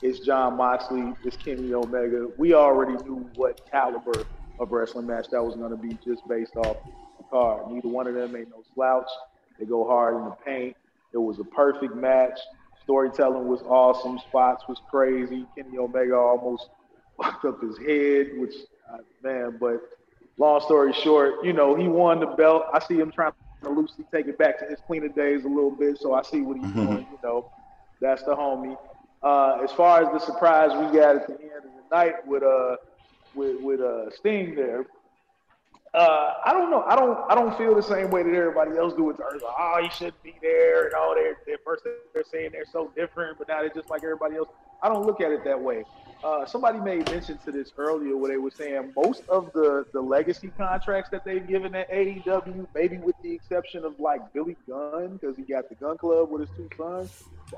[0.01, 2.29] it's Jon Moxley, it's Kenny Omega.
[2.37, 4.25] We already knew what caliber
[4.59, 6.77] of wrestling match that was going to be just based off
[7.19, 7.71] the card.
[7.71, 9.09] Neither one of them ain't no slouch.
[9.59, 10.75] They go hard in the paint.
[11.13, 12.39] It was a perfect match.
[12.83, 14.19] Storytelling was awesome.
[14.19, 15.45] Spots was crazy.
[15.55, 16.69] Kenny Omega almost
[17.21, 18.53] fucked up his head, which
[18.91, 19.81] uh, man, but
[20.37, 22.63] long story short, you know, he won the belt.
[22.73, 23.31] I see him trying
[23.63, 26.41] to loosely take it back to his cleaner days a little bit, so I see
[26.41, 26.73] what he's Mhm.
[26.87, 27.07] doing.
[27.11, 27.49] You know,
[28.01, 28.77] that's the homie.
[29.21, 32.43] Uh, as far as the surprise we got at the end of the night with
[32.43, 32.75] uh
[33.33, 34.85] with with uh Sting there,
[35.93, 36.83] uh, I don't know.
[36.87, 37.19] I don't.
[37.31, 40.23] I don't feel the same way that everybody else do with Like, oh, he shouldn't
[40.23, 41.15] be there, and all.
[41.15, 44.49] They're first they're saying they're so different, but now they're just like everybody else.
[44.81, 45.85] I don't look at it that way.
[46.23, 50.01] Uh, somebody made mention to this earlier, where they were saying most of the the
[50.01, 55.19] legacy contracts that they've given at AEW, maybe with the exception of like Billy Gunn,
[55.21, 57.09] because he got the Gunn Club with his two sons.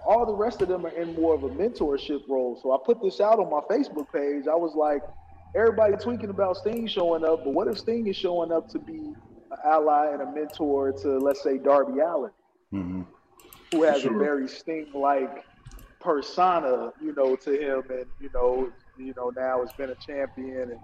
[0.06, 2.60] all the rest of them are in more of a mentorship role.
[2.63, 4.45] So I put this out on my Facebook page.
[4.52, 5.04] I was like
[5.56, 8.98] everybody tweaking about Sting showing up, but what if Sting is showing up to be
[8.98, 9.15] an
[9.63, 12.32] ally and a mentor to, let's say, Darby Allin,
[12.74, 13.02] mm-hmm.
[13.72, 14.15] who has sure.
[14.15, 15.46] a very Sting-like
[16.00, 20.72] persona, you know, to him, and you know, you know, now has been a champion,
[20.72, 20.80] and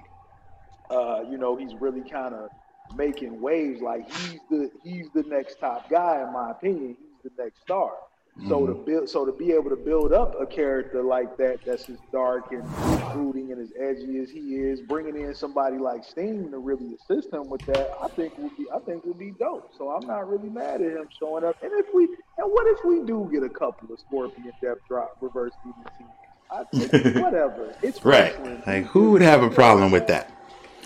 [0.90, 2.50] uh, you know, he's really kind of
[2.96, 3.82] making waves.
[3.82, 6.98] Like he's the he's the next top guy, in my opinion.
[7.00, 7.92] He's the next star.
[8.48, 8.86] So to mm-hmm.
[8.86, 12.52] build, so to be able to build up a character like that, that's as dark
[12.54, 12.64] and
[13.12, 17.32] brooding and as edgy as he is, bringing in somebody like Sting to really assist
[17.32, 19.72] him with that, I think would be, I think would be dope.
[19.78, 21.62] So I'm not really mad at him showing up.
[21.62, 25.18] And if we, and what if we do get a couple of Scorpion Death Drop
[25.20, 26.08] reverse DDT?
[26.50, 27.76] I, whatever.
[27.82, 28.66] It's right.
[28.66, 30.32] Like who would have a problem with that?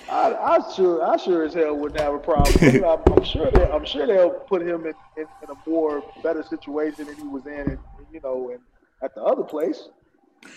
[0.10, 2.54] I, I sure, I sure as hell wouldn't have a problem.
[2.86, 6.44] I'm, I'm, sure, they, I'm sure they'll put him in, in, in, a more better
[6.44, 7.80] situation than he was in, and
[8.12, 8.60] you know, and
[9.04, 9.90] at the other place,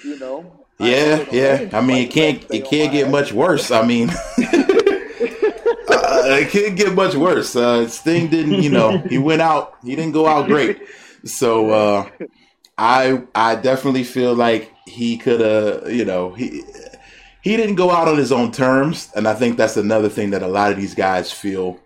[0.05, 0.65] you know.
[0.79, 1.71] Yeah, yeah.
[1.73, 3.71] I mean, it can't, it can't get much worse.
[3.71, 7.57] I mean, uh, it can't get much worse.
[7.57, 10.81] Uh, Sting didn't, you know, he went out, he didn't go out great.
[11.25, 12.09] So, uh,
[12.77, 16.63] I, I definitely feel like he could have, you know, he
[17.42, 20.42] he didn't go out on his own terms, and I think that's another thing that
[20.42, 21.79] a lot of these guys feel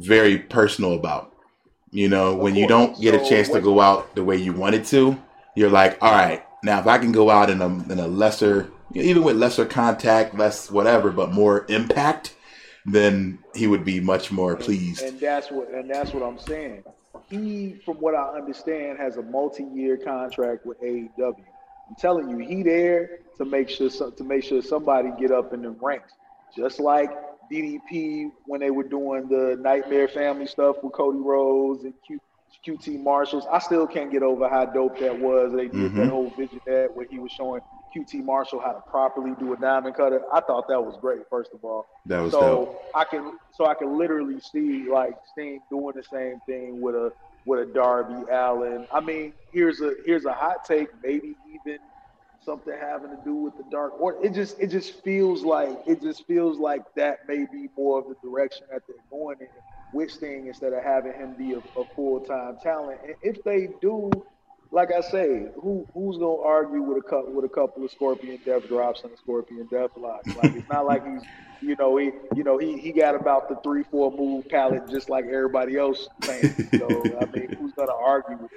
[0.00, 1.32] very personal about.
[1.90, 4.84] You know, when you don't get a chance to go out the way you wanted
[4.86, 5.16] to,
[5.54, 8.70] you're like, all right, now if I can go out in a in a lesser,
[8.94, 12.34] even with lesser contact, less whatever, but more impact,
[12.84, 15.02] then he would be much more pleased.
[15.02, 16.84] And that's what and that's what I'm saying.
[17.30, 21.34] He, from what I understand, has a multi-year contract with AEW.
[21.88, 25.62] I'm telling you, he there to make sure to make sure somebody get up in
[25.62, 26.12] the ranks.
[26.56, 27.10] Just like
[27.50, 32.18] DDP when they were doing the Nightmare Family stuff with Cody Rhodes and Q,
[32.66, 33.44] QT Marshalls.
[33.50, 35.52] I still can't get over how dope that was.
[35.52, 35.98] They did mm-hmm.
[35.98, 37.60] that whole vision that where he was showing
[37.94, 40.22] QT Marshall how to properly do a diamond cutter.
[40.32, 41.20] I thought that was great.
[41.30, 42.82] First of all, that was so dope.
[42.94, 47.12] I can so I can literally see like Sting doing the same thing with a
[47.46, 48.88] with a Darby Allin.
[48.92, 51.78] I mean, here's a here's a hot take, maybe even
[52.40, 56.02] something having to do with the dark or It just it just feels like it
[56.02, 59.48] just feels like that may be more of the direction that they're going in
[59.92, 63.00] with Sting instead of having him be a, a full time talent.
[63.06, 64.10] And if they do,
[64.70, 68.38] like I say, who who's gonna argue with a couple with a couple of Scorpion
[68.44, 70.34] Death drops and a Scorpion Death locks?
[70.36, 71.22] Like it's not like he's
[71.60, 75.08] you know he you know he he got about the three four move palette just
[75.08, 76.08] like everybody else.
[76.22, 78.50] So I mean, who's gonna argue with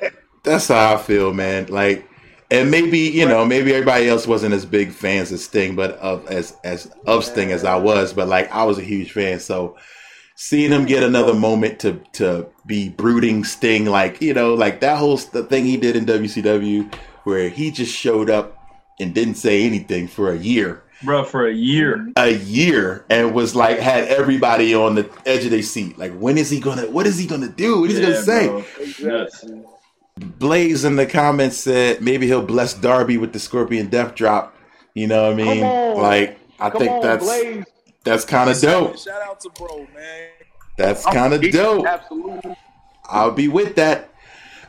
[0.00, 0.14] that?
[0.42, 1.66] That's how I feel, man.
[1.66, 2.08] Like
[2.50, 6.26] and maybe you know maybe everybody else wasn't as big fans of Sting, but of
[6.28, 8.12] as as of Sting as I was.
[8.12, 9.76] But like I was a huge fan, so
[10.40, 14.96] seeing him get another moment to to be brooding Sting, like you know, like that
[14.96, 16.92] whole the thing he did in WCW,
[17.24, 18.56] where he just showed up
[18.98, 20.82] and didn't say anything for a year.
[21.02, 22.10] Bro, for a year.
[22.16, 23.04] A year.
[23.10, 25.98] And was like had everybody on the edge of their seat.
[25.98, 27.80] Like, when is he gonna what is he gonna do?
[27.80, 28.64] What is yeah, he gonna say?
[28.80, 29.62] Exactly.
[30.16, 34.56] Blaze in the comments said maybe he'll bless Darby with the Scorpion Death Drop.
[34.94, 35.96] You know what I mean?
[35.96, 37.64] Like I Come think on, that's Blaze.
[38.04, 38.98] that's kind of dope.
[38.98, 40.29] Shout out to bro, man.
[40.80, 41.86] That's kind of dope.
[41.86, 42.56] Absolutely.
[43.04, 44.08] I'll be with that.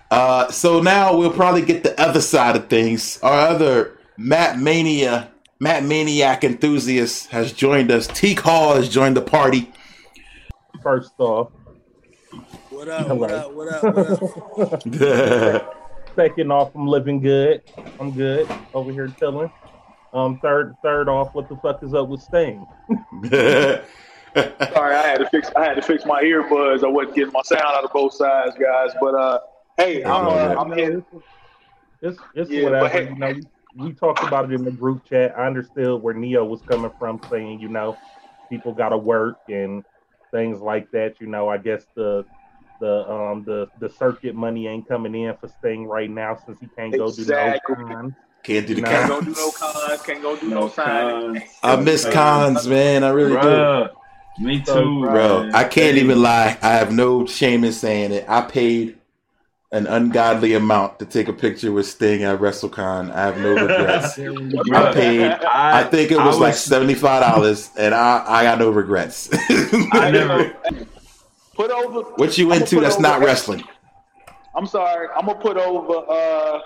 [0.10, 3.17] Uh, so now we'll probably get the other side of things.
[3.24, 8.08] Our other Matt Mania, Matt Maniac enthusiast has joined us.
[8.08, 9.71] Teak Hall has joined the party.
[10.84, 11.52] First off,
[12.69, 13.08] what up?
[13.15, 13.54] What up?
[13.54, 14.21] What up?
[14.58, 15.78] What up?
[16.17, 17.62] Second off, I'm living good.
[18.02, 19.50] I'm good over here chilling.
[20.13, 22.65] Um, third, third off, what the fuck is up with Sting?
[24.35, 25.49] Sorry, I had to fix.
[25.55, 26.83] I had to fix my earbuds.
[26.83, 28.91] I wasn't getting my sound out of both sides, guys.
[29.01, 29.39] But uh,
[29.77, 31.05] hey, I'm, uh, I'm in.
[32.01, 32.89] It's it's yeah, whatever.
[32.89, 35.37] Hey, you know, we, we talked about it in the group chat.
[35.37, 37.97] I understood where Neo was coming from, saying you know,
[38.49, 39.83] people got to work and
[40.31, 41.19] things like that.
[41.19, 42.25] You know, I guess the
[42.79, 46.67] the um the the circuit money ain't coming in for Sting right now since he
[46.77, 47.75] can't go exactly.
[47.75, 48.13] do no cons.
[48.43, 48.93] Can't do the cons.
[48.93, 50.01] Can't go do no cons.
[50.01, 51.43] Can't go do no, no signs.
[51.61, 53.03] I miss cons, man.
[53.03, 53.89] I really Bruh.
[53.89, 53.95] do.
[54.39, 55.49] Me too, bro.
[55.53, 56.57] I can't even lie.
[56.61, 58.25] I have no shame in saying it.
[58.27, 58.97] I paid
[59.71, 63.11] an ungodly amount to take a picture with Sting at WrestleCon.
[63.11, 64.19] I have no regrets.
[64.19, 65.31] I paid.
[65.31, 68.69] I, I, think it was, was like seventy five dollars, and I I got no
[68.69, 69.29] regrets.
[69.93, 70.55] I never
[71.53, 72.01] put over.
[72.15, 72.79] What you into?
[72.79, 73.63] That's not wrestling.
[74.55, 75.07] I'm sorry.
[75.15, 76.05] I'm gonna put over.
[76.09, 76.59] uh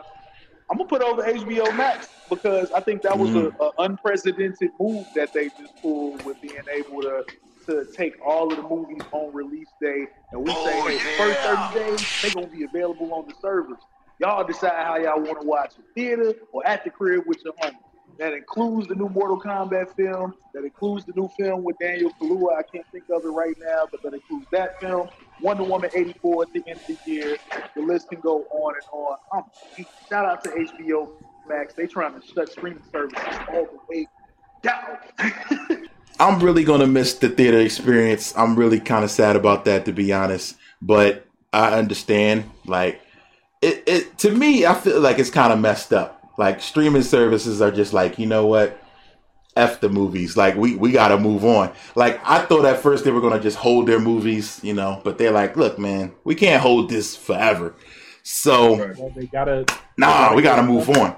[0.70, 3.54] I'm gonna put over HBO Max because I think that was mm.
[3.60, 7.24] an unprecedented move that they just pulled with being able to
[7.68, 11.18] to take all of the movies on release day, and we oh, say, hey, yeah.
[11.18, 13.80] first 30 days, they're going to be available on the servers.
[14.20, 17.54] Y'all decide how y'all want to watch it, theater or at the crib with your
[17.60, 17.76] home.
[18.18, 20.36] That includes the new Mortal Kombat film.
[20.54, 22.58] That includes the new film with Daniel Kaluuya.
[22.58, 25.10] I can't think of it right now, but that includes that film.
[25.42, 27.38] Wonder Woman 84 at the end of the year.
[27.76, 29.18] The list can go on and on.
[29.34, 29.44] Um,
[30.10, 31.10] shout out to HBO
[31.50, 31.74] Max.
[31.74, 34.08] They trying to shut streaming services all the way
[34.62, 34.98] down.
[36.20, 38.34] I'm really gonna miss the theater experience.
[38.38, 40.56] I'm really kind of sad about that, to be honest.
[40.82, 42.50] But I understand.
[42.66, 43.02] Like,
[43.62, 46.16] it, it to me, I feel like it's kind of messed up.
[46.38, 48.82] Like streaming services are just like, you know what?
[49.56, 50.36] F the movies.
[50.36, 51.72] Like we we gotta move on.
[51.96, 55.18] Like I thought at first they were gonna just hold their movies, you know, but
[55.18, 57.74] they're like, look, man, we can't hold this forever.
[58.24, 59.66] So well, they gotta.
[59.98, 61.16] Nah, they gotta we gotta move on.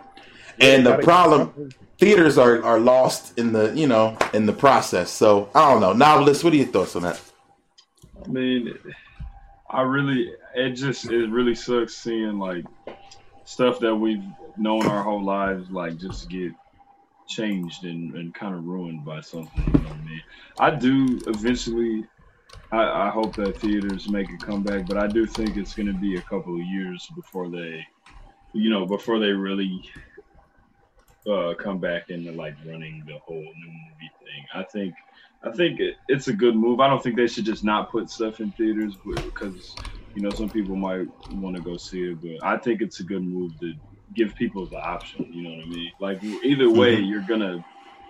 [0.59, 5.09] And the problem theaters are, are lost in the you know in the process.
[5.11, 5.93] So I don't know.
[5.93, 7.21] Novelist, what are your thoughts on that?
[8.23, 8.77] I mean,
[9.69, 12.65] I really it just it really sucks seeing like
[13.45, 14.23] stuff that we've
[14.57, 16.51] known our whole lives like just get
[17.27, 19.63] changed and, and kind of ruined by something.
[19.65, 20.21] You know I mean?
[20.59, 22.05] I do eventually.
[22.71, 25.93] I, I hope that theaters make a comeback, but I do think it's going to
[25.93, 27.85] be a couple of years before they,
[28.51, 29.89] you know, before they really
[31.27, 34.45] uh, come back into like running the whole new movie thing.
[34.53, 34.93] I think
[35.43, 36.79] I think it, it's a good move.
[36.79, 39.75] I don't think they should just not put stuff in theaters because
[40.15, 43.03] you know some people might want to go see it, but I think it's a
[43.03, 43.73] good move to
[44.15, 45.31] give people the option.
[45.31, 45.91] You know what I mean?
[45.99, 47.05] Like either way, mm-hmm.
[47.05, 47.63] you're gonna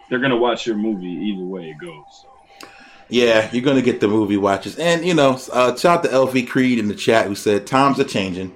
[0.09, 2.05] they're gonna watch your movie either way it goes.
[2.21, 2.29] So.
[3.09, 6.49] Yeah, you're gonna get the movie watches, and you know, uh, shout out to LV
[6.49, 8.53] Creed in the chat who said times are changing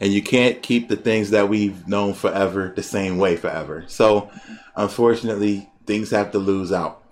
[0.00, 3.84] and you can't keep the things that we've known forever the same way forever.
[3.88, 4.30] So,
[4.76, 7.02] unfortunately, things have to lose out.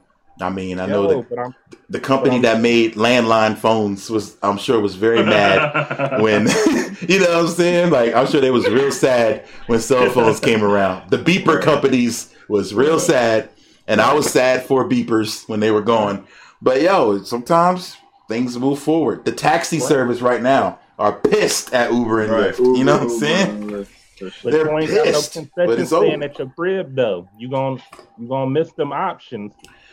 [0.40, 1.54] I mean, I Yo, know the,
[1.88, 6.42] the company that made landline phones was, I'm sure, was very mad when,
[7.08, 7.90] you know what I'm saying?
[7.90, 11.10] Like, I'm sure they was real sad when cell phones came around.
[11.10, 13.48] The beeper companies was real sad,
[13.86, 16.26] and I was sad for beepers when they were gone.
[16.60, 17.96] But yo, sometimes
[18.28, 19.24] things move forward.
[19.24, 22.54] The taxi service right now are pissed at Uber and right.
[22.54, 22.58] Lyft.
[22.58, 23.86] Uber, you know what I'm saying?
[24.18, 27.28] But They're you ain't pissed, got no concession stand at your crib though.
[27.38, 27.82] You gonna
[28.18, 29.52] you gonna miss them options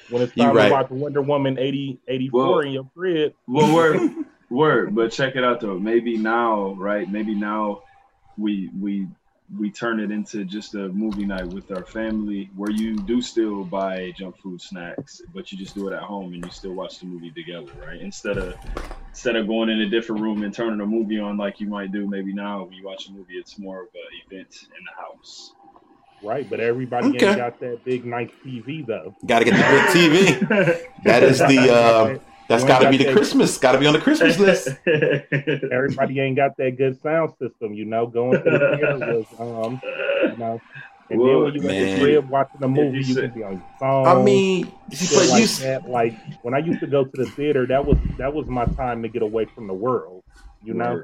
[0.09, 0.67] when it's time right.
[0.67, 3.33] to watch Wonder Woman 80, 84 well, in your crib.
[3.47, 4.11] Well, word,
[4.49, 4.95] word.
[4.95, 5.77] But check it out though.
[5.77, 7.09] Maybe now, right?
[7.09, 7.83] Maybe now
[8.37, 9.07] we we
[9.59, 13.63] we turn it into just a movie night with our family where you do still
[13.63, 16.99] buy junk food snacks but you just do it at home and you still watch
[16.99, 18.55] the movie together right instead of
[19.09, 21.91] instead of going in a different room and turning a movie on like you might
[21.91, 25.01] do maybe now when you watch a movie it's more of an event in the
[25.01, 25.53] house
[26.23, 27.27] Right, but everybody okay.
[27.27, 29.13] ain't got that big nice TV though.
[29.25, 30.87] Got to get the big TV.
[31.03, 33.57] that is the uh, that's got to be the that, Christmas.
[33.57, 34.69] Got to be on the Christmas list.
[35.71, 38.07] Everybody ain't got that good sound system, you know.
[38.07, 39.81] Going to the theater was, um,
[40.29, 40.61] you know.
[41.09, 41.85] And Whoa, then when you man.
[41.85, 44.07] went to crib watching a movie, you, you can be on your phone.
[44.07, 45.89] I mean, but like you that.
[45.89, 49.03] Like when I used to go to the theater, that was that was my time
[49.03, 50.23] to get away from the world.
[50.63, 51.03] You know.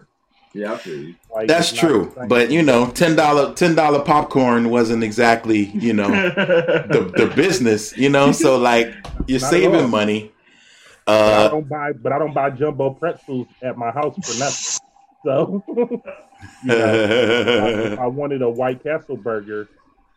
[0.51, 1.13] Yeah, you.
[1.31, 6.09] Like, That's true, but you know, ten dollar ten dollar popcorn wasn't exactly you know
[6.09, 8.31] the the business, you know.
[8.39, 8.93] So like
[9.27, 10.31] you're not saving money
[11.09, 14.79] uh, I don't buy, but I don't buy jumbo pretzels at my house for nothing.
[15.25, 15.63] So,
[16.63, 16.93] you know,
[17.93, 19.67] if I wanted a White Castle burger,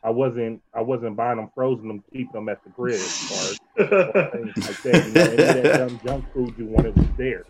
[0.05, 4.31] I wasn't I wasn't buying them frozen, them keeping them at the crib or, or
[4.31, 5.07] things like that.
[5.07, 7.45] You know, any of that dumb junk food you wanted was there.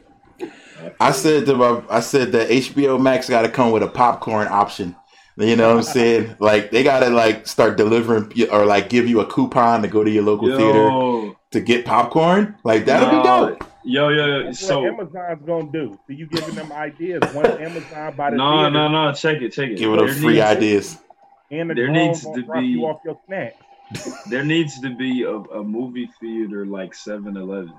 [1.01, 4.49] I said to my, I said that HBO Max got to come with a popcorn
[4.49, 4.97] option.
[5.37, 6.37] You know what I'm saying?
[6.39, 10.05] Like they got to like start delivering or like give you a coupon to go
[10.05, 10.57] to your local Yo.
[10.57, 12.57] theater to get popcorn.
[12.65, 13.23] Like that'll no.
[13.23, 13.69] be dope.
[13.85, 14.45] Yo, yo, yo.
[14.45, 15.99] That's so what Amazon's gonna do.
[16.07, 17.23] So you giving them ideas?
[17.35, 19.13] Once Amazon by the no, theater, no, no.
[19.13, 19.79] Check it, check it.
[19.79, 20.99] Giving them free ideas.
[21.51, 23.57] And the there needs to be you off your snacks.
[24.31, 27.75] there needs to be a, a movie theater like 7-Eleven,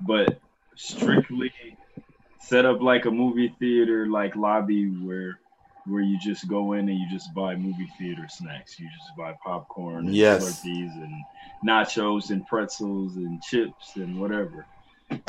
[0.00, 0.38] but
[0.74, 1.50] strictly
[2.40, 5.40] set up like a movie theater like lobby where
[5.86, 8.78] where you just go in and you just buy movie theater snacks.
[8.78, 11.14] You just buy popcorn, and yes, Slurpees and
[11.66, 14.66] nachos and pretzels and chips and whatever.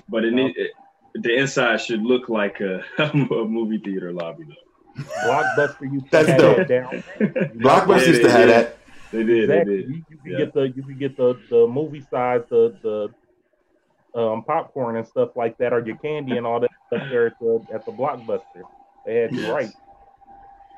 [0.09, 0.71] But it, it,
[1.13, 5.03] the inside should look like a, a movie theater lobby though.
[5.03, 6.57] Blockbuster used to That's have dope.
[6.57, 7.03] that down.
[7.57, 8.77] Blockbuster used to have that.
[9.11, 9.43] They did.
[9.43, 9.75] Exactly.
[9.75, 9.89] They did.
[9.89, 10.37] You, you can yeah.
[10.39, 15.35] get the you can get the the movie size the the um, popcorn and stuff
[15.35, 18.63] like that, or your candy and all that stuff there at the at the blockbuster.
[19.05, 19.49] They had you yes.
[19.49, 19.69] right.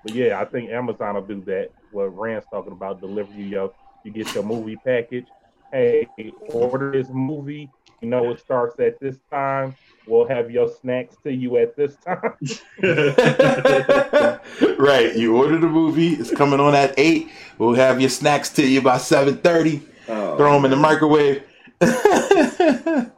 [0.04, 1.72] But yeah, I think Amazon will do that.
[1.92, 3.74] What Rand's talking about, deliver you your
[4.04, 5.28] you get your movie package.
[5.72, 6.08] Hey,
[6.50, 7.70] order this movie.
[8.02, 9.76] You know it starts at this time.
[10.08, 12.34] We'll have your snacks to you at this time.
[14.80, 15.16] right.
[15.16, 16.14] You order the movie.
[16.14, 17.30] It's coming on at eight.
[17.58, 19.82] We'll have your snacks to you by seven thirty.
[20.08, 21.44] Oh, Throw them in the microwave.
[21.80, 23.12] That's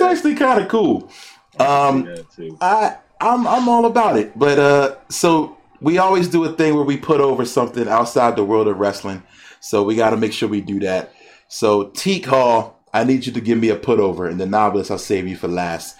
[0.00, 0.08] yeah.
[0.08, 1.10] actually kind of cool.
[1.58, 2.14] Um,
[2.60, 4.38] I I'm I'm all about it.
[4.38, 8.44] But uh, so we always do a thing where we put over something outside the
[8.44, 9.22] world of wrestling.
[9.60, 11.12] So we got to make sure we do that.
[11.48, 14.90] So Teak Hall, I need you to give me a put over, and the novelist
[14.90, 15.96] I'll save you for last.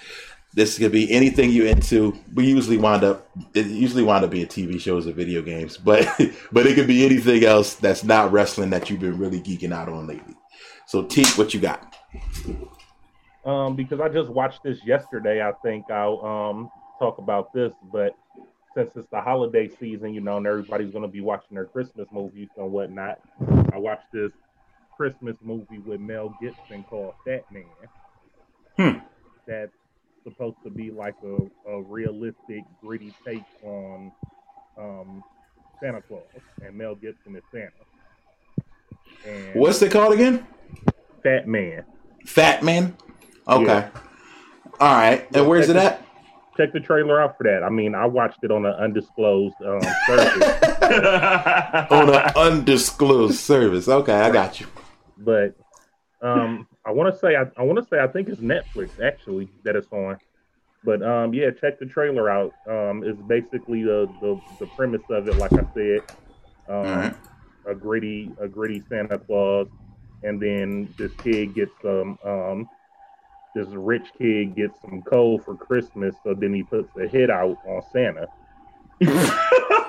[0.55, 2.17] This could be anything you into.
[2.33, 6.09] We usually wind up it usually wind up being TV shows or video games, but
[6.53, 9.89] but it could be anything else that's not wrestling that you've been really geeking out
[9.89, 10.35] on lately.
[10.87, 11.95] So Teak, what you got?
[13.45, 18.15] Um, because I just watched this yesterday, I think I'll um talk about this, but
[18.75, 22.09] since it's the holiday season, you know, and everybody's going to be watching their Christmas
[22.11, 23.21] movies and whatnot,
[23.73, 24.33] I watched this
[24.97, 27.65] Christmas movie with Mel Gibson called Fat Man.
[28.77, 28.99] Hmm.
[29.47, 29.73] That's
[30.25, 34.13] supposed to be like a, a realistic, gritty take on
[34.77, 35.23] um,
[35.81, 36.23] Santa Claus,
[36.65, 37.71] and Mel Gibson is Santa.
[39.27, 40.47] And What's it called again?
[41.23, 41.85] Fat Man.
[42.25, 42.97] Fat Man.
[43.47, 43.65] Okay.
[43.65, 43.91] Yeah.
[44.81, 45.27] All right.
[45.35, 46.05] And where's it at?
[46.57, 47.63] Check the trailer out for that.
[47.63, 50.63] I mean, I watched it on an undisclosed um, service.
[51.91, 53.89] on an undisclosed service.
[53.89, 54.67] Okay, I got you.
[55.19, 55.55] But
[56.23, 59.49] um, I want to say I, I want to say I think it's Netflix actually
[59.65, 60.19] that it's on.
[60.85, 62.53] But um, yeah, check the trailer out.
[62.69, 66.01] Um, it's basically the, the the premise of it, like I said,
[66.69, 67.17] um, right.
[67.67, 69.69] a gritty a gritty Santa Claus,
[70.23, 72.69] and then this kid gets some um
[73.55, 77.59] this rich kid gets some coal for Christmas, so then he puts a hit out
[77.67, 78.27] on Santa.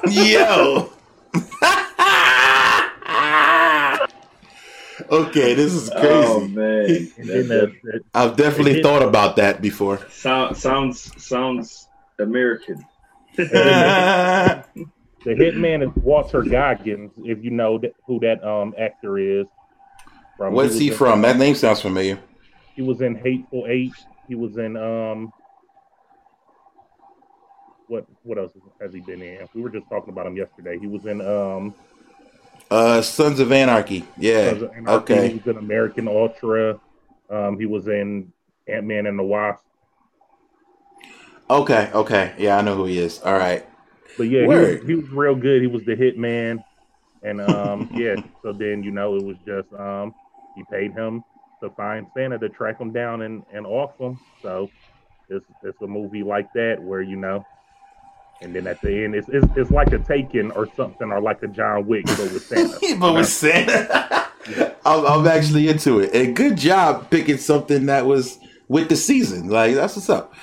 [0.08, 0.90] Yo.
[5.12, 6.08] okay, this is crazy.
[6.08, 6.88] Oh man,
[7.18, 10.00] the, I've definitely thought about that before.
[10.10, 11.88] Sound, sounds sounds
[12.20, 12.86] American.
[13.36, 14.64] the
[15.26, 19.46] hitman is Walter Goggins, if you know who that um actor is.
[20.38, 21.22] From What's he from?
[21.22, 22.20] That name sounds familiar.
[22.76, 23.94] He was in Hateful Eight.
[24.28, 25.32] He was in um
[27.88, 28.52] what what else
[28.82, 29.48] has he been in?
[29.54, 30.78] We were just talking about him yesterday.
[30.78, 31.74] He was in um
[32.70, 34.06] uh Sons of Anarchy.
[34.18, 34.52] Yeah.
[34.52, 35.14] Of Anarchy.
[35.14, 35.28] Okay.
[35.30, 36.80] He was in American Ultra.
[37.30, 38.32] Um he was in
[38.68, 39.64] Ant Man and the Wasp.
[41.50, 42.34] Okay, okay.
[42.40, 43.22] Yeah, I know who he is.
[43.22, 43.64] All right.
[44.18, 45.62] But yeah, he was, he was, real good.
[45.62, 46.64] He was the hitman.
[47.24, 50.14] And um yeah, so then you know it was just um
[50.56, 51.24] he paid him
[51.68, 54.20] to find Santa to track him down and, and off him.
[54.42, 54.70] So
[55.30, 57.46] it's it's a movie like that where you know,
[58.42, 61.42] and then at the end it's it's, it's like a Taken or something or like
[61.44, 62.98] a John Wick but with Santa.
[63.00, 64.74] but with Santa, yeah.
[64.86, 66.14] I'm, I'm actually into it.
[66.14, 69.50] And good job picking something that was with the season.
[69.50, 70.34] Like that's what's up.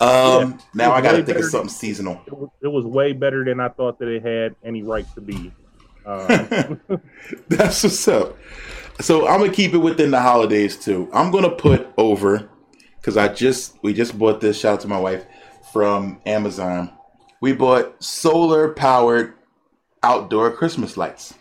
[0.00, 2.20] Um, yeah, now I got to think of something seasonal.
[2.26, 5.20] It was, it was, way better than I thought that it had any right to
[5.20, 5.52] be.
[6.06, 6.80] Um,
[7.48, 8.36] that's what's up.
[9.00, 11.08] So I'm gonna keep it within the holidays too.
[11.12, 12.48] I'm gonna put over
[12.96, 14.58] because I just we just bought this.
[14.58, 15.24] Shout out to my wife
[15.72, 16.90] from Amazon.
[17.40, 19.34] We bought solar powered
[20.02, 21.34] outdoor Christmas lights.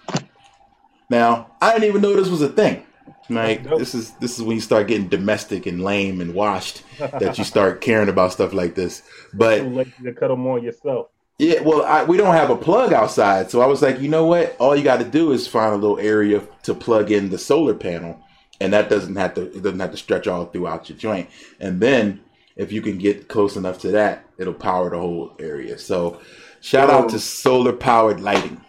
[1.10, 2.86] Now I didn't even know this was a thing.
[3.30, 3.80] Like nope.
[3.80, 7.44] this is this is when you start getting domestic and lame and washed that you
[7.44, 9.02] start caring about stuff like this.
[9.34, 11.08] But you cut them on yourself.
[11.40, 14.26] Yeah, well, I, we don't have a plug outside, so I was like, you know
[14.26, 14.56] what?
[14.58, 17.76] All you got to do is find a little area to plug in the solar
[17.76, 18.20] panel,
[18.60, 21.30] and that doesn't have to it doesn't have to stretch all throughout your joint.
[21.60, 22.22] And then
[22.56, 25.78] if you can get close enough to that, it'll power the whole area.
[25.78, 26.20] So,
[26.60, 28.60] shout out to solar powered lighting.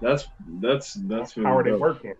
[0.00, 0.28] That's
[0.60, 2.14] that's that's how are they working?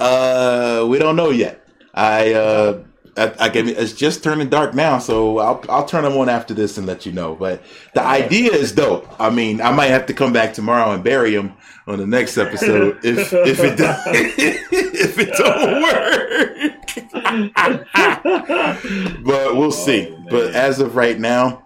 [0.00, 1.68] Uh, we don't know yet.
[1.94, 2.82] I uh
[3.16, 6.78] I, I it's just turning dark now, so I'll I'll turn them on after this
[6.78, 7.34] and let you know.
[7.34, 7.62] But
[7.94, 9.08] the idea is dope.
[9.20, 11.54] I mean, I might have to come back tomorrow and bury them
[11.86, 16.80] on the next episode if if it does, if it don't work.
[19.24, 20.08] but we'll see.
[20.10, 21.62] Oh, but as of right now,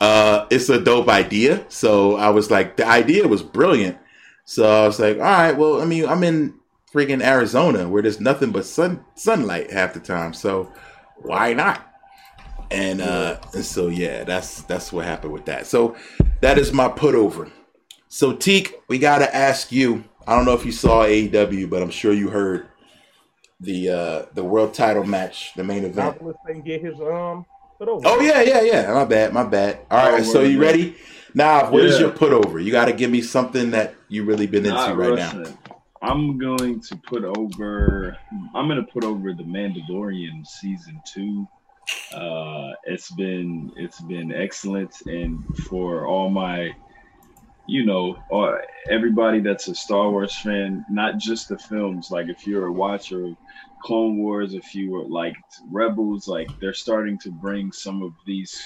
[0.00, 1.64] uh, it's a dope idea.
[1.68, 3.98] So I was like, the idea was brilliant.
[4.44, 6.54] So I was like, all right, well, I mean, I'm in
[6.92, 10.32] freaking Arizona where there's nothing but sun sunlight half the time.
[10.32, 10.72] So
[11.16, 11.84] why not?
[12.70, 15.66] And uh and so yeah, that's that's what happened with that.
[15.66, 15.96] So
[16.40, 17.50] that is my put over.
[18.08, 20.04] So Teak, we gotta ask you.
[20.26, 22.68] I don't know if you saw AEW, but I'm sure you heard
[23.60, 26.18] the uh the world title match, the main event.
[26.64, 27.46] get his um
[27.78, 28.02] put over.
[28.06, 28.92] Oh yeah, yeah, yeah.
[28.92, 29.80] My bad, my bad.
[29.90, 30.96] All right, oh, so you ready?
[31.34, 31.90] Now, what yeah.
[31.90, 32.58] is your put over?
[32.58, 35.44] You got to give me something that you really been Not into right now.
[36.02, 38.16] I'm going to put over.
[38.54, 41.46] I'm going to put over the Mandalorian season two.
[42.12, 46.72] Uh, it's been it's been excellent, and for all my,
[47.66, 48.16] you know,
[48.90, 52.08] everybody that's a Star Wars fan, not just the films.
[52.10, 53.36] Like if you're a watcher of
[53.82, 55.34] Clone Wars, if you were like
[55.70, 58.58] Rebels, like they're starting to bring some of these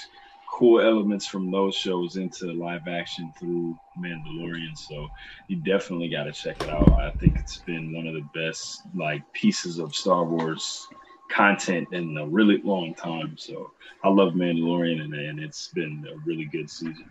[0.53, 4.77] cool elements from those shows into live action through Mandalorian.
[4.77, 5.07] So
[5.47, 6.91] you definitely got to check it out.
[6.93, 10.87] I think it's been one of the best like pieces of Star Wars
[11.27, 13.35] content in a really long time.
[13.35, 13.71] So
[14.03, 17.09] I love Mandalorian and, and it's been a really good season.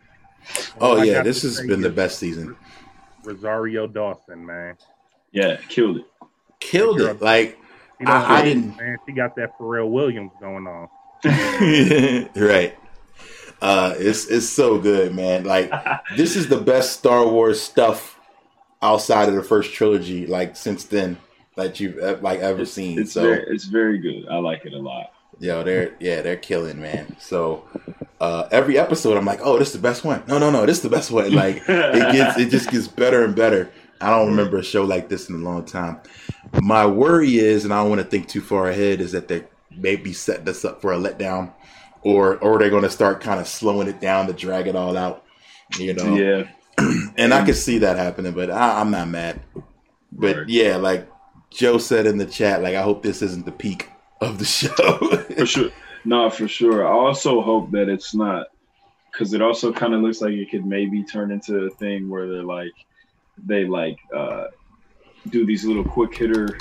[0.81, 2.57] Oh yeah, this has been the best season.
[3.25, 4.77] Rosario Dawson, man.
[5.33, 6.07] Yeah, killed it.
[6.61, 7.21] Killed it.
[7.21, 7.59] Like
[8.07, 8.77] I, I, didn't.
[8.77, 10.89] Man, she got that Pharrell Williams going on.
[12.37, 12.77] right.
[13.63, 15.45] Uh, it's it's so good, man.
[15.45, 15.71] Like
[16.17, 18.19] this is the best Star Wars stuff
[18.83, 21.17] outside of the first trilogy, like since then
[21.57, 22.99] that you've like ever it's, seen.
[22.99, 24.29] It's so very, it's very good.
[24.29, 25.13] I like it a lot.
[25.39, 27.17] Yo, they're yeah, they're killing, man.
[27.21, 27.65] So
[28.21, 30.25] uh, every episode, I'm like, oh, this is the best one.
[30.27, 31.33] No, no, no, this is the best one.
[31.33, 33.71] Like it gets, it just gets better and better.
[34.01, 36.01] I don't remember a show like this in a long time.
[36.61, 39.45] My worry is, and I don't want to think too far ahead, is that they
[39.71, 41.53] maybe set this up for a letdown
[42.03, 44.97] or or they're going to start kind of slowing it down to drag it all
[44.97, 45.25] out.
[45.79, 46.49] You know, yeah.
[47.17, 49.41] and I could see that happening, but I, am not mad.
[50.11, 50.49] But right.
[50.49, 51.09] yeah, like
[51.51, 53.89] Joe said in the chat, like I hope this isn't the peak
[54.21, 54.99] of the show.
[55.37, 55.71] for sure,
[56.05, 56.87] no, for sure.
[56.87, 58.49] I also hope that it's not
[59.11, 62.29] because it also kind of looks like it could maybe turn into a thing where
[62.29, 62.73] they're like
[63.47, 64.47] they like uh
[65.29, 66.59] do these little quick hitter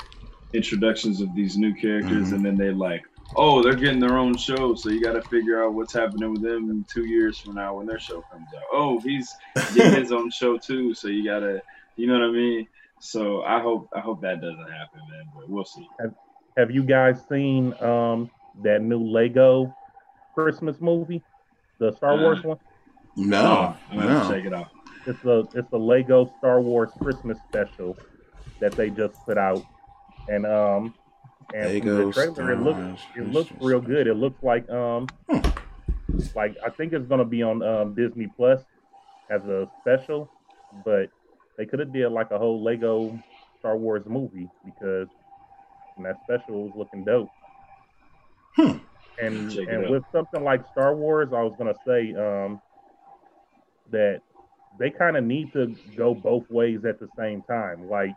[0.52, 2.34] introductions of these new characters mm-hmm.
[2.36, 3.02] and then they like
[3.36, 6.42] oh, they're getting their own show, so you got to figure out what's happening with
[6.42, 8.62] them in two years from now when their show comes out.
[8.72, 9.34] Oh, he's
[9.74, 11.62] getting his own show too, so you got to,
[11.96, 12.68] you know what I mean?
[13.00, 15.24] So I hope I hope that doesn't happen, man.
[15.34, 15.88] But we'll see.
[16.00, 16.14] Have,
[16.56, 18.30] have you guys seen um,
[18.62, 19.74] that new Lego
[20.34, 21.20] Christmas movie,
[21.78, 22.58] the Star Wars uh, one?
[23.16, 24.30] No, I'm no.
[24.30, 24.68] check it out.
[25.04, 27.96] It's a it's a Lego Star Wars Christmas special
[28.60, 29.64] that they just put out,
[30.28, 30.94] and um,
[31.54, 34.06] and from the trailer, it looks it looks real good.
[34.06, 35.40] It looks like um hmm.
[36.34, 38.60] like I think it's gonna be on um, Disney Plus
[39.30, 40.30] as a special,
[40.84, 41.10] but
[41.56, 43.18] they could have did like a whole Lego
[43.58, 45.08] Star Wars movie because
[46.02, 47.30] that special was looking dope.
[48.56, 48.78] Hmm.
[49.20, 52.60] And and with something like Star Wars, I was gonna say um
[53.90, 54.20] that
[54.78, 57.88] they kind of need to go both ways at the same time.
[57.88, 58.14] Like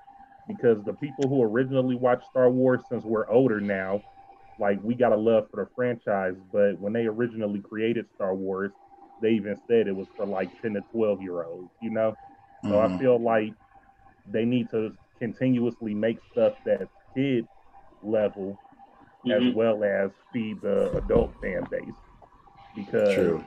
[0.47, 4.01] because the people who originally watched Star Wars, since we're older now,
[4.59, 6.35] like we got a love for the franchise.
[6.51, 8.71] But when they originally created Star Wars,
[9.21, 12.11] they even said it was for like 10 to 12 year olds, you know?
[12.63, 12.69] Mm-hmm.
[12.69, 12.97] So I mm-hmm.
[12.99, 13.53] feel like
[14.31, 17.47] they need to continuously make stuff that's kid
[18.03, 18.59] level
[19.25, 19.47] mm-hmm.
[19.47, 21.81] as well as feed the adult fan base.
[22.75, 23.45] Because True.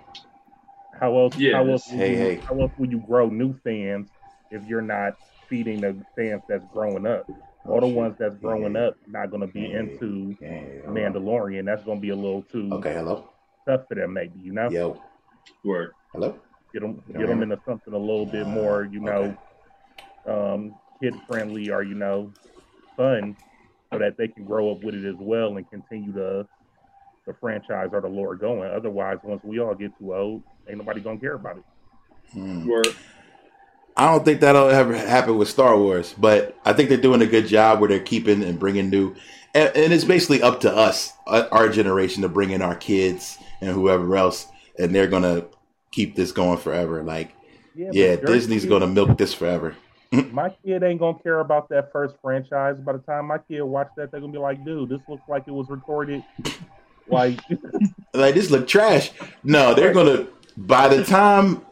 [0.99, 1.55] how else yes.
[1.55, 2.37] how else hey, you, hey.
[2.37, 4.09] how else will you grow new fans
[4.51, 5.19] if you're not
[5.49, 7.29] feeding the fans that's growing up.
[7.67, 10.37] All the ones that's growing up not going to be into
[10.87, 11.67] Mandalorian.
[11.67, 12.95] That's going to be a little too okay.
[12.95, 13.29] Hello,
[13.67, 14.39] tough for them, maybe.
[14.41, 14.71] You know.
[14.71, 15.03] Yo.
[15.65, 15.93] Word.
[16.13, 16.39] Hello.
[16.73, 17.03] Get them.
[17.13, 19.37] Get them into something a little bit more, you know,
[20.27, 20.55] okay.
[20.55, 22.33] um, kid friendly or you know,
[22.97, 23.37] fun,
[23.93, 26.47] so that they can grow up with it as well and continue the
[27.27, 28.71] the franchise or the lore going.
[28.71, 31.65] Otherwise, once we all get too old, ain't nobody gonna care about it.
[32.33, 32.67] Hmm.
[32.67, 32.95] Word.
[33.99, 37.27] I don't think that'll ever happen with Star Wars, but I think they're doing a
[37.27, 39.17] good job where they're keeping and bringing new.
[39.55, 43.39] And, and it's basically up to us, uh, our generation, to bring in our kids
[43.61, 44.47] and whoever else,
[44.79, 45.47] and they're gonna
[45.91, 47.03] keep this going forever.
[47.03, 47.35] Like,
[47.75, 49.75] yeah, yeah Disney's gonna milk this forever.
[50.13, 52.77] my kid ain't gonna care about that first franchise.
[52.79, 55.49] By the time my kid watch that, they're gonna be like, "Dude, this looks like
[55.49, 56.25] it was recorded."
[57.11, 57.41] Like,
[58.13, 59.13] like this look trash.
[59.43, 60.27] No, they're gonna.
[60.57, 61.65] By the time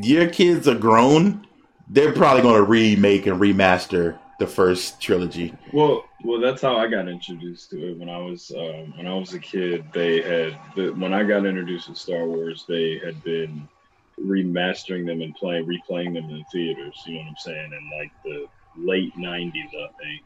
[0.00, 1.45] your kids are grown,
[1.88, 5.54] they're probably going to remake and remaster the first trilogy.
[5.72, 9.14] Well, well, that's how I got introduced to it when I was um, when I
[9.14, 9.84] was a kid.
[9.92, 13.68] They had the, when I got introduced to Star Wars, they had been
[14.20, 17.02] remastering them and playing replaying them in theaters.
[17.06, 17.72] You know what I'm saying?
[17.72, 20.22] In like the late '90s, I think.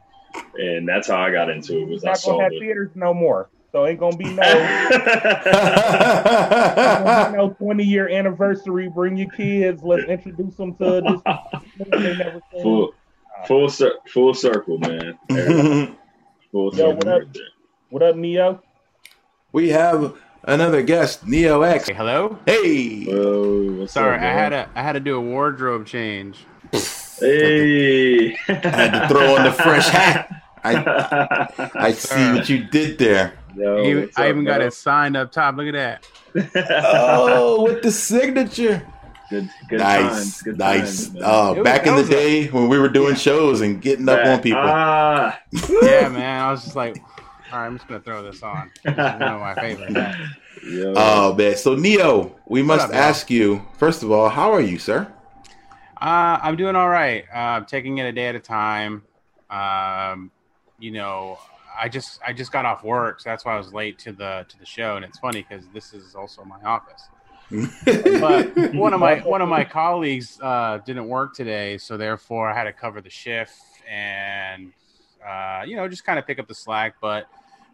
[0.58, 1.88] And that's how I got into it.
[1.88, 3.50] Was I saw the, theaters no more.
[3.72, 4.42] So ain't gonna be no,
[7.36, 8.88] no twenty year anniversary.
[8.88, 9.84] Bring your kids.
[9.84, 11.20] Let's introduce them to this.
[12.62, 12.92] Full,
[13.46, 15.16] full, cir- full circle, man.
[16.50, 16.78] full circle.
[16.78, 17.22] Yo, what up?
[17.90, 18.60] What up, Neo?
[19.52, 21.88] We have another guest, Neo X.
[21.88, 22.38] Hey, hello.
[22.46, 23.04] Hey.
[23.04, 23.86] Hello.
[23.86, 26.44] Sorry, up, I had a I had to do a wardrobe change.
[26.72, 28.36] Hey.
[28.48, 30.42] I had to throw on the fresh hat.
[30.64, 33.34] I I see what you did there.
[33.54, 35.56] Yo, I up, even got it signed up top.
[35.56, 36.02] Look at
[36.34, 36.54] that.
[36.84, 38.86] oh, with the signature.
[39.30, 41.06] Good, good nice, times, good nice.
[41.08, 43.20] Times, oh, back in the day when we were doing yeah.
[43.20, 44.60] shows and getting up on people.
[44.60, 45.40] Ah.
[45.82, 46.42] yeah, man.
[46.42, 47.00] I was just like,
[47.52, 48.72] all right, I'm just gonna throw this on.
[48.84, 50.16] This one of my favorites.
[50.62, 51.56] Oh man.
[51.56, 55.10] So Neo, we must up, ask you first of all, how are you, sir?
[55.98, 57.24] Uh, I'm doing all right.
[57.32, 59.02] Uh, I'm taking it a day at a time.
[59.48, 60.30] Um,
[60.78, 61.38] you know,
[61.78, 64.46] I just I just got off work, so that's why I was late to the
[64.48, 64.96] to the show.
[64.96, 67.08] And it's funny because this is also my office.
[68.20, 72.54] but one of my one of my colleagues uh, didn't work today, so therefore I
[72.54, 73.60] had to cover the shift
[73.90, 74.72] and
[75.26, 76.94] uh, you know just kind of pick up the slack.
[77.00, 77.26] But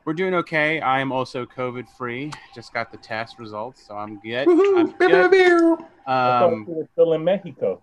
[0.05, 0.80] we're doing okay.
[0.80, 2.32] I am also COVID free.
[2.55, 4.49] Just got the test results, so I'm good.
[4.49, 5.78] I'm good.
[6.07, 7.82] Um, we still in Mexico.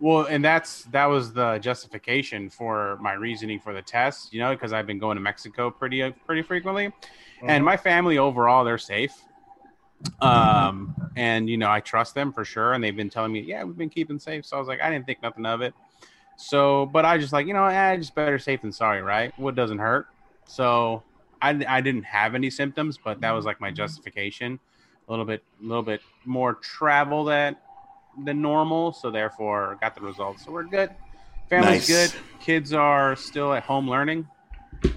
[0.00, 4.52] Well, and that's that was the justification for my reasoning for the test, you know,
[4.52, 7.50] because I've been going to Mexico pretty pretty frequently, mm-hmm.
[7.50, 9.12] and my family overall they're safe.
[10.22, 13.62] Um, and you know I trust them for sure, and they've been telling me, yeah,
[13.62, 14.46] we've been keeping safe.
[14.46, 15.74] So I was like, I didn't think nothing of it.
[16.36, 19.38] So, but I just like, you know, eh, just better safe than sorry, right?
[19.38, 20.08] What doesn't hurt?
[20.46, 21.02] So
[21.42, 24.58] I I didn't have any symptoms, but that was like my justification.
[25.08, 27.60] A little bit, a little bit more travel that
[28.24, 30.44] than normal, so therefore got the results.
[30.44, 30.90] So we're good.
[31.48, 32.12] Family's nice.
[32.12, 32.20] good.
[32.40, 34.26] Kids are still at home learning.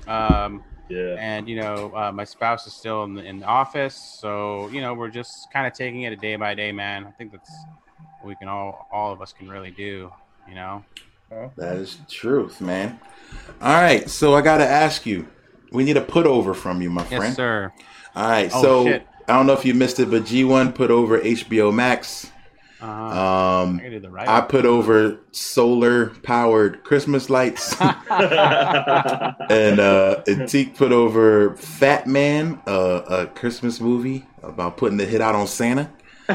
[0.08, 1.16] Um, yeah.
[1.18, 4.82] And you know, uh, my spouse is still in the, in the office, so you
[4.82, 7.06] know, we're just kind of taking it a day by day, man.
[7.06, 7.52] I think that's
[8.22, 10.12] what we can all all of us can really do.
[10.48, 10.86] You know.
[11.58, 13.00] That is truth, man.
[13.60, 15.28] All right, so I got to ask you.
[15.72, 17.24] We need a put over from you, my friend.
[17.24, 17.74] Yes, sir.
[18.16, 19.08] All right, oh, so shit.
[19.28, 22.30] I don't know if you missed it, but G1 put over HBO Max
[22.84, 30.92] uh, um, I, right I put over solar powered Christmas lights, and uh, Teak put
[30.92, 35.90] over Fat Man, uh, a Christmas movie about putting the hit out on Santa,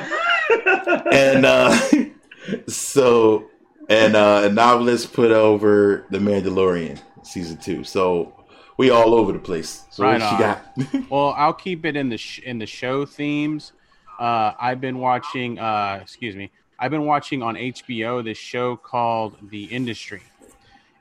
[1.13, 1.79] and uh,
[2.67, 3.51] so
[3.91, 7.85] and uh, a novelist put over The Mandalorian season two.
[7.85, 8.47] So
[8.79, 9.85] we all over the place.
[9.91, 11.11] So right what you got?
[11.11, 13.73] well, I'll keep it in the sh- in the show themes.
[14.19, 15.59] Uh, I've been watching.
[15.59, 16.51] Uh, excuse me.
[16.79, 20.23] I've been watching on HBO this show called The Industry,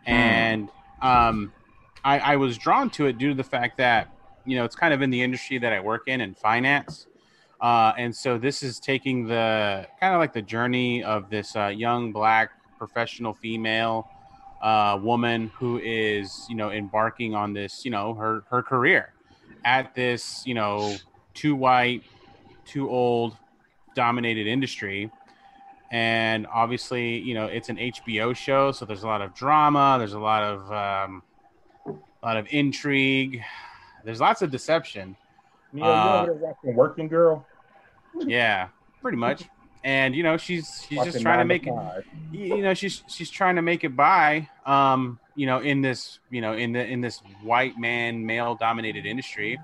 [0.06, 0.12] hmm.
[0.12, 0.70] and
[1.02, 1.54] um,
[2.04, 4.10] I, I was drawn to it due to the fact that
[4.46, 7.08] you know it's kind of in the industry that I work in in finance.
[7.60, 11.68] Uh, and so this is taking the kind of like the journey of this uh,
[11.68, 14.08] young black professional female
[14.62, 19.14] uh, woman who is you know embarking on this you know her her career
[19.66, 20.96] at this you know
[21.34, 22.04] too white
[22.68, 23.36] too old
[23.96, 25.12] dominated industry.
[25.90, 30.12] And obviously you know it's an hbo show so there's a lot of drama there's
[30.12, 31.24] a lot of um,
[31.86, 33.42] a lot of intrigue.
[34.04, 35.16] There's lots of deception.
[35.74, 36.28] You know, uh,
[36.64, 37.46] working girl?
[38.20, 38.68] Yeah
[39.02, 39.44] pretty much.
[39.84, 41.74] And you know she's she's just trying to make it
[42.32, 46.42] you know she's she's trying to make it by um you know in this you
[46.42, 49.58] know in the in this white man male dominated industry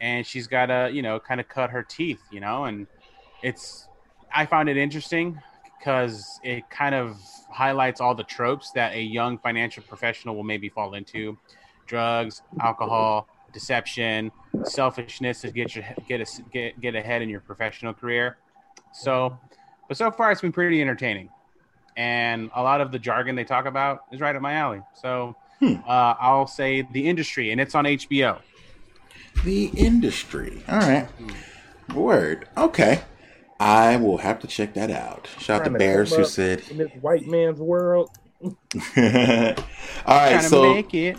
[0.00, 2.86] and she's got to you know kind of cut her teeth you know and
[3.42, 3.88] it's
[4.34, 5.40] i found it interesting
[5.80, 7.18] because it kind of
[7.50, 11.36] highlights all the tropes that a young financial professional will maybe fall into.
[11.86, 14.30] Drugs alcohol deception
[14.62, 18.36] selfishness to get your get a, get, get ahead in your professional career.
[18.92, 19.36] So
[19.88, 21.30] but so far it's been pretty entertaining.
[21.96, 24.82] And a lot of the jargon they talk about is right up my alley.
[24.94, 25.74] So hmm.
[25.86, 28.40] uh, i'll say the industry and it's on hbo
[29.44, 30.62] the industry.
[30.68, 31.08] All right.
[31.94, 32.48] Word.
[32.56, 33.02] Okay.
[33.58, 35.28] I will have to check that out.
[35.38, 38.10] Shout out to Bears who said in this white man's world.
[38.42, 38.52] All
[38.96, 41.18] right, so make it.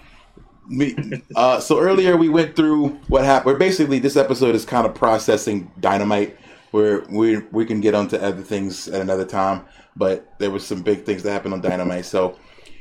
[0.68, 3.60] We, uh, so earlier we went through what happened.
[3.60, 6.36] Basically, this episode is kind of processing dynamite,
[6.72, 9.64] where we we can get onto other things at another time.
[9.96, 12.40] But there was some big things that happened on dynamite, so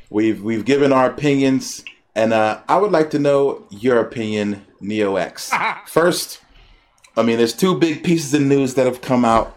[0.09, 1.85] we've we've given our opinions,
[2.15, 5.53] and uh, I would like to know your opinion Neo X.
[5.87, 6.41] First,
[7.17, 9.57] I mean, there's two big pieces of news that have come out.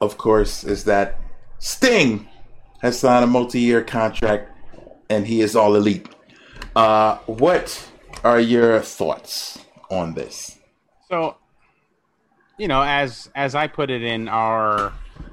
[0.00, 1.20] Of course, is that
[1.58, 2.26] Sting
[2.80, 4.50] has signed a multi-year contract,
[5.10, 6.08] and he is all elite.
[6.74, 7.86] Uh, what
[8.24, 9.58] are your thoughts
[9.90, 10.58] on this?
[11.08, 11.36] So,
[12.58, 14.92] you know, as as I put it in our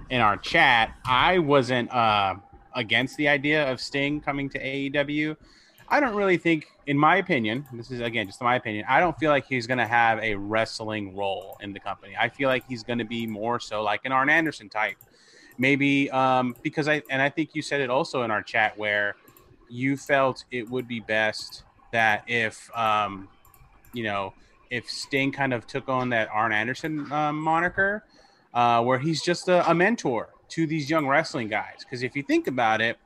[0.09, 2.35] in our chat, I wasn't uh,
[2.75, 5.35] against the idea of Sting coming to AEW.
[5.89, 8.85] I don't really think, in my opinion, this is again just my opinion.
[8.87, 12.15] I don't feel like he's going to have a wrestling role in the company.
[12.17, 14.95] I feel like he's going to be more so like an Arn Anderson type,
[15.57, 19.17] maybe um, because I and I think you said it also in our chat where
[19.69, 23.27] you felt it would be best that if um,
[23.93, 24.33] you know
[24.69, 28.05] if Sting kind of took on that Arn Anderson um, moniker,
[28.53, 31.79] uh, where he's just a, a mentor to these young wrestling guys.
[31.79, 32.97] Because if you think about it,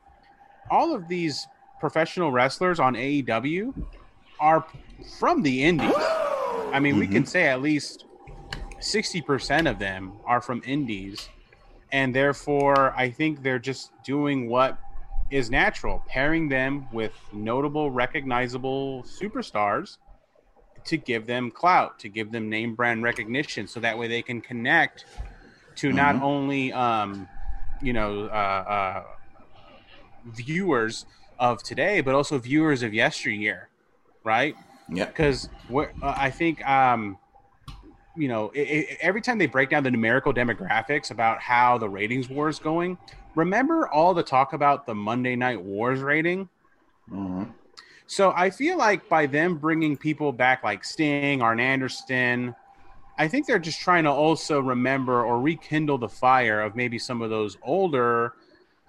[0.70, 1.48] all of these
[1.82, 3.74] professional wrestlers on AEW
[4.40, 4.66] are
[5.20, 5.92] from the indies.
[5.98, 7.00] I mean, mm-hmm.
[7.00, 7.26] we can mm-hmm.
[7.26, 8.06] say at least
[8.80, 11.28] 60% of them are from indies.
[11.92, 14.78] And therefore, I think they're just doing what
[15.30, 19.98] is natural, pairing them with notable, recognizable superstars
[20.86, 24.40] to give them clout, to give them name brand recognition, so that way they can
[24.40, 25.06] connect
[25.76, 25.98] to mm-hmm.
[25.98, 27.28] not only, um,
[27.82, 29.04] you know, uh, uh,
[30.26, 31.06] viewers
[31.42, 33.68] of today, but also viewers of yesteryear,
[34.24, 34.56] right?
[34.88, 35.06] Yeah.
[35.06, 37.18] Because uh, I think, um,
[38.16, 41.90] you know, it, it, every time they break down the numerical demographics about how the
[41.90, 42.98] ratings war is going,
[43.36, 46.48] remember all the talk about the Monday Night Wars rating?
[47.12, 47.46] Mm-hmm.
[48.06, 52.54] So I feel like by them bringing people back like Sting, Arn Anderson,
[53.18, 57.22] I think they're just trying to also remember or rekindle the fire of maybe some
[57.22, 58.34] of those older,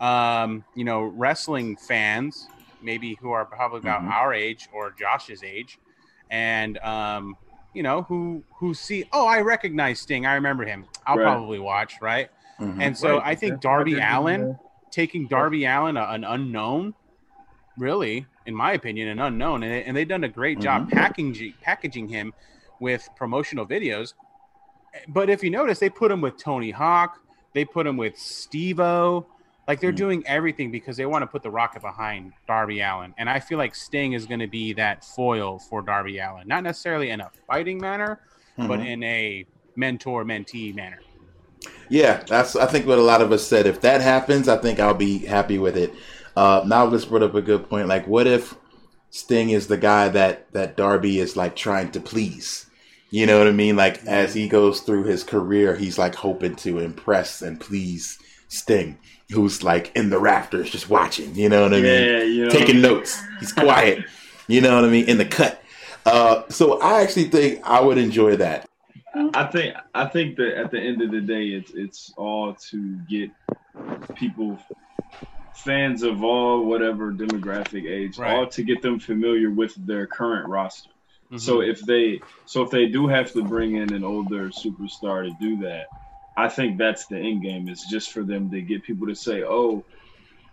[0.03, 2.48] um, you know, wrestling fans,
[2.82, 4.11] maybe who are probably about mm-hmm.
[4.11, 5.78] our age or Josh's age,
[6.28, 7.36] and um,
[7.72, 10.84] you know, who who see, oh, I recognize Sting, I remember him.
[11.07, 11.24] I'll right.
[11.24, 12.28] probably watch, right?
[12.61, 12.82] Mm-hmm.
[12.82, 13.28] And so right.
[13.28, 14.59] I think Darby Allin
[14.90, 16.94] taking Darby Allin, a, an unknown,
[17.78, 20.96] really, in my opinion, an unknown, and, and they've done a great job mm-hmm.
[20.96, 22.34] packaging packaging him
[22.80, 24.14] with promotional videos.
[25.09, 27.20] But if you notice, they put him with Tony Hawk,
[27.55, 29.26] they put him with Steve-O.
[29.68, 29.96] Like they're mm-hmm.
[29.96, 33.14] doing everything because they want to put the rocket behind Darby Allin.
[33.16, 36.48] And I feel like Sting is going to be that foil for Darby Allin.
[36.48, 38.20] Not necessarily in a fighting manner,
[38.56, 38.86] but mm-hmm.
[38.86, 39.46] in a
[39.76, 41.00] mentor mentee manner.
[41.88, 43.66] Yeah, that's I think what a lot of us said.
[43.66, 45.94] If that happens, I think I'll be happy with it.
[46.36, 47.86] Uh, Novelist brought up a good point.
[47.86, 48.56] Like, what if
[49.10, 52.66] Sting is the guy that that Darby is like trying to please?
[53.10, 53.76] You know what I mean?
[53.76, 58.98] Like as he goes through his career, he's like hoping to impress and please Sting,
[59.32, 61.34] who's like in the rafters just watching.
[61.34, 62.32] You know what I yeah, mean?
[62.36, 62.50] You know.
[62.50, 63.22] Taking notes.
[63.40, 64.04] He's quiet.
[64.46, 65.08] you know what I mean?
[65.08, 65.62] In the cut.
[66.04, 68.68] Uh, so I actually think I would enjoy that.
[69.14, 72.96] I think I think that at the end of the day, it's it's all to
[73.08, 73.30] get
[74.14, 74.58] people,
[75.54, 78.34] fans of all whatever demographic age, right.
[78.34, 80.88] all to get them familiar with their current roster.
[81.26, 81.38] Mm-hmm.
[81.38, 85.36] So if they so if they do have to bring in an older superstar to
[85.40, 85.88] do that,
[86.36, 87.68] I think that's the end game.
[87.68, 89.84] Is just for them to get people to say, "Oh,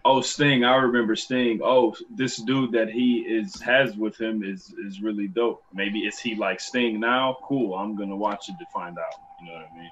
[0.06, 1.62] oh Sting, I remember Sting.
[1.64, 5.64] Oh, this dude that he is has with him is is really dope.
[5.74, 7.38] Maybe is he like Sting now?
[7.44, 7.76] Cool.
[7.76, 9.14] I'm gonna watch it to find out.
[9.42, 9.92] You know what I mean?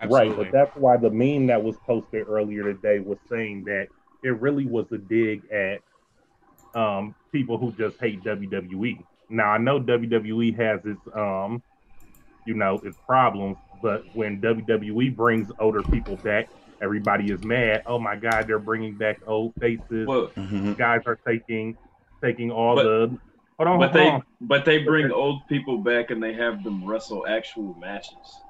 [0.00, 0.28] Absolutely.
[0.28, 3.88] Right, but that's why the meme that was posted earlier today was saying that
[4.22, 5.80] it really was a dig at
[6.74, 9.02] um, people who just hate WWE.
[9.30, 11.62] Now I know WWE has its um,
[12.46, 16.48] you know, its problems, but when WWE brings older people back,
[16.80, 17.82] everybody is mad.
[17.84, 20.06] Oh my God, they're bringing back old faces.
[20.06, 20.72] Well, mm-hmm.
[20.72, 21.76] Guys are taking
[22.22, 23.18] taking all but, the.
[23.58, 24.22] Hold on, but hold they on.
[24.40, 28.40] but they bring old people back and they have them wrestle actual matches.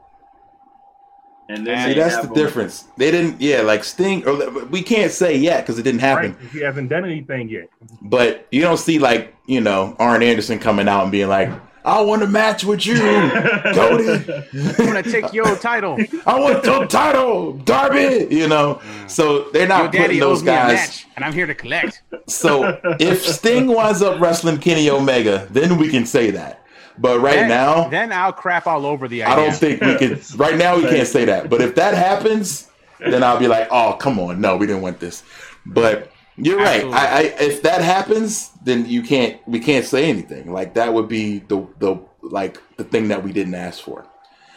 [1.48, 2.34] And then see that's the them.
[2.34, 2.84] difference.
[2.96, 4.24] They didn't, yeah, like Sting.
[4.28, 6.36] Or we can't say yet because it didn't happen.
[6.36, 7.68] Right, he hasn't done anything yet.
[8.00, 11.50] But you don't see like you know Arn Anderson coming out and being like,
[11.84, 14.08] I want to match with you, Cody.
[14.08, 15.98] I want to take your title.
[16.26, 18.26] I want your title, Darby.
[18.30, 20.72] You know, so they're not putting those guys.
[20.72, 22.02] Match, and I'm here to collect.
[22.26, 26.64] So if Sting winds up wrestling Kenny Omega, then we can say that.
[26.96, 29.24] But right then, now, then I'll crap all over the.
[29.24, 29.34] Idea.
[29.34, 30.20] I don't think we can.
[30.36, 31.50] Right now, we can't say that.
[31.50, 35.00] But if that happens, then I'll be like, "Oh, come on, no, we didn't want
[35.00, 35.22] this."
[35.66, 36.84] But you're right.
[36.84, 39.40] I, I, if that happens, then you can't.
[39.46, 40.52] We can't say anything.
[40.52, 44.06] Like that would be the the like the thing that we didn't ask for.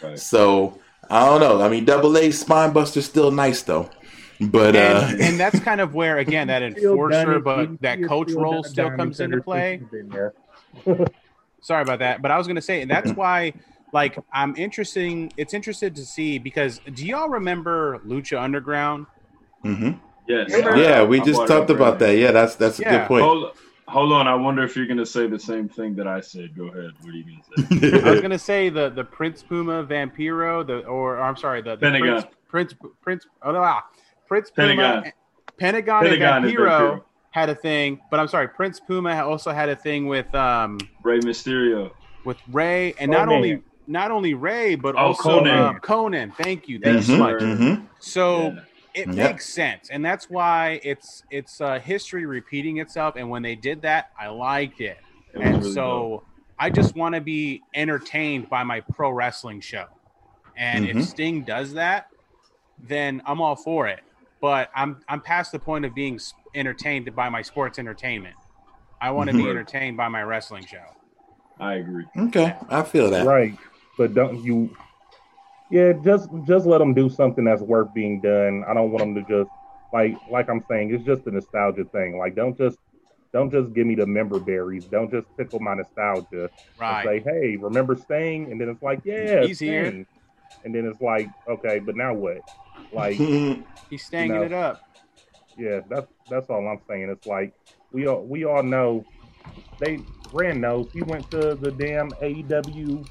[0.01, 0.19] Right.
[0.19, 1.61] So I don't know.
[1.61, 3.89] I mean, Double A Spinebuster's still nice though,
[4.39, 8.63] but and, uh, and that's kind of where again that enforcer, but that coach role
[8.63, 9.81] still comes into play.
[11.61, 13.51] Sorry about that, but I was going to say, and that's why,
[13.91, 15.33] like, I'm interesting.
[15.37, 19.07] It's interested to see because do y'all remember Lucha Underground?
[19.65, 19.93] Mm-hmm.
[20.27, 20.51] Yes.
[20.51, 22.17] Yeah, we just talked about that.
[22.17, 22.95] Yeah, that's that's yeah.
[22.95, 23.23] a good point.
[23.23, 23.51] Hold,
[23.87, 24.27] hold on.
[24.27, 26.55] I wonder if you're gonna say the same thing that I said.
[26.55, 26.91] Go ahead.
[27.01, 28.01] What are you gonna say?
[28.03, 31.71] I was gonna say the the Prince Puma Vampiro, the or, or I'm sorry, the,
[31.75, 32.23] the Pentagon.
[32.49, 33.83] Prince Prince Prince oh no, ah,
[34.27, 35.11] Prince Puma Pentagon.
[35.57, 37.03] Pentagon, Pentagon and and Vampiro Vampiro.
[37.31, 41.19] had a thing, but I'm sorry, Prince Puma also had a thing with um Rey
[41.19, 41.91] Mysterio.
[42.25, 43.35] with Rey, and not Konnan.
[43.35, 45.69] only not only Rey, but Oh, also Konnan.
[45.69, 46.35] um, Konnan.
[46.35, 47.39] Thank you, thank you so Mhm, much.
[47.41, 47.87] mhm.
[47.99, 48.59] So Yeah.
[48.97, 49.15] It Yep.
[49.31, 53.15] makes sense, and that's why it's it's uh, history repeating itself.
[53.15, 54.97] And when they did that, I liked it,
[55.33, 56.25] It and really so dope.
[56.59, 59.85] I just want to be entertained by my pro wrestling show.
[60.57, 60.89] And Mhm.
[61.01, 62.07] if Sting does that,
[62.79, 63.99] then I'm all for it.
[64.41, 66.19] But I'm I'm past the point of being
[66.55, 68.35] entertained by my sports entertainment.
[68.99, 69.51] I want to be Mhm.
[69.51, 70.83] entertained by my wrestling show.
[71.59, 72.05] I agree.
[72.17, 73.25] Okay, I feel that.
[73.25, 73.55] Right.
[73.97, 74.75] But don't you?
[75.69, 78.63] Yeah, just just let them do something that's worth being done.
[78.67, 79.51] I don't want them to just
[79.91, 80.93] like like I'm saying.
[80.93, 82.17] It's just a nostalgia thing.
[82.17, 82.77] Like don't just
[83.33, 84.85] don't just give me the member berries.
[84.89, 86.49] Don't just tickle my nostalgia.
[86.79, 87.05] Right.
[87.05, 88.51] Say, hey, remember Sting?
[88.51, 90.05] And then it's like, yeah, He's here.
[90.63, 92.37] And then it's like, okay, but now what?
[92.93, 93.17] Like,
[93.89, 94.43] He's staying No.
[94.43, 94.83] it up.
[95.57, 97.09] yeah, that's that's all I'm saying.
[97.09, 97.53] It's like
[97.91, 99.05] we all we all know
[99.79, 99.99] they
[100.31, 103.05] Rand knows he went to the damn AEW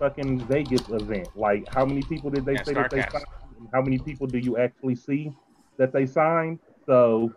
[0.00, 1.28] fucking Vegas event.
[1.36, 3.26] Like how many people did they Yeah, say that they signed?
[3.72, 5.32] How many people do you actually see
[5.78, 6.58] that they signed?
[6.86, 7.36] So,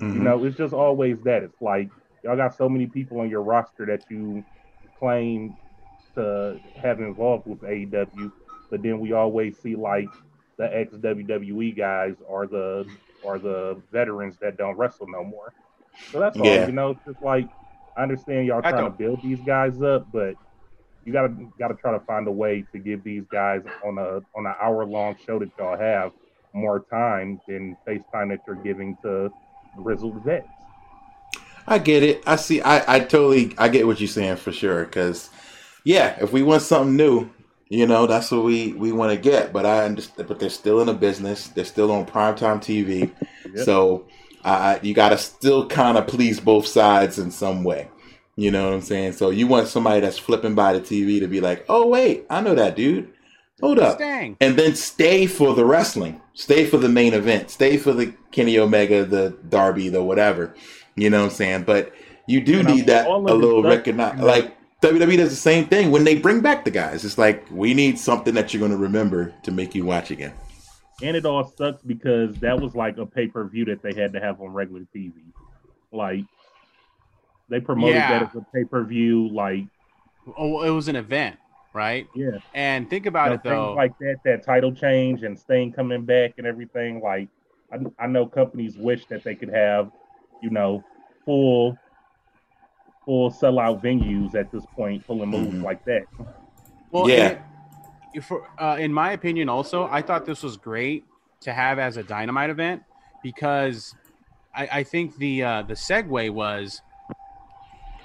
[0.00, 0.24] you Mhm.
[0.24, 1.42] know, it's just always that.
[1.44, 1.90] It's like
[2.24, 4.44] y'all got so many people on your roster that you
[4.98, 5.56] claim
[6.16, 8.32] to have involved with AEW,
[8.70, 10.10] but then we always see like
[10.58, 12.86] the ex WWE guys are the
[13.24, 15.54] are the veterans that don't wrestle no more.
[16.12, 16.46] So that's all.
[16.46, 16.66] Yeah.
[16.66, 17.48] You know, it's just like
[17.96, 20.36] I understand y'all I trying to don't- build these guys up, but
[21.04, 24.46] you gotta gotta try to find a way to give these guys on a on
[24.46, 26.12] an hour long show that y'all have
[26.52, 29.30] more time than FaceTime that you're giving to
[29.76, 30.46] grizzled vets.
[31.66, 32.22] I get it.
[32.26, 32.60] I see.
[32.60, 33.54] I, I totally.
[33.58, 34.84] I get what you're saying for sure.
[34.84, 35.30] Because,
[35.84, 37.30] yeah, if we want something new,
[37.68, 39.52] you know, that's what we we want to get.
[39.52, 40.28] But I understand.
[40.28, 41.48] But they're still in a business.
[41.48, 43.12] They're still on primetime TV.
[43.54, 43.64] Yep.
[43.64, 44.06] So,
[44.44, 47.88] uh, you got to still kind of please both sides in some way.
[48.40, 49.12] You know what I'm saying?
[49.12, 52.40] So you want somebody that's flipping by the TV to be like, "Oh wait, I
[52.40, 53.12] know that dude.
[53.60, 54.38] Hold up." Stang.
[54.40, 58.58] and then stay for the wrestling, stay for the main event, stay for the Kenny
[58.58, 60.54] Omega, the Darby, the whatever.
[60.96, 61.64] You know what I'm saying?
[61.64, 61.92] But
[62.26, 64.18] you do And need I'm- that a little stuff- recognize.
[64.20, 67.04] Like WWE does the same thing when they bring back the guys.
[67.04, 70.32] It's like we need something that you're going to remember to make you watch again.
[71.02, 74.14] And it all sucks because that was like a pay per view that they had
[74.14, 75.12] to have on regular TV.
[75.92, 76.24] Like
[77.50, 78.20] they promoted Yeah.
[78.20, 79.28] that as a pay per view.
[79.28, 79.64] Like
[80.36, 81.36] Oh, it was an event,
[81.74, 82.06] right?
[82.14, 83.72] yeah, And think you about know, it though.
[83.74, 87.00] like that, that title change and Sting coming back and everything.
[87.00, 87.28] Like
[87.72, 89.90] I, I know companies wish that they could have,
[90.42, 90.82] you know,
[91.24, 91.76] full
[93.04, 95.62] full sellout venues at this point, pulling moves Mhm.
[95.62, 96.04] like that.
[96.90, 97.38] Well, Yeah.
[98.14, 101.04] it- for, uh, in my opinion, also, I thought this was great
[101.40, 102.82] to have as a dynamite event
[103.22, 103.94] because
[104.54, 106.89] I, I think the uh, the segue was i-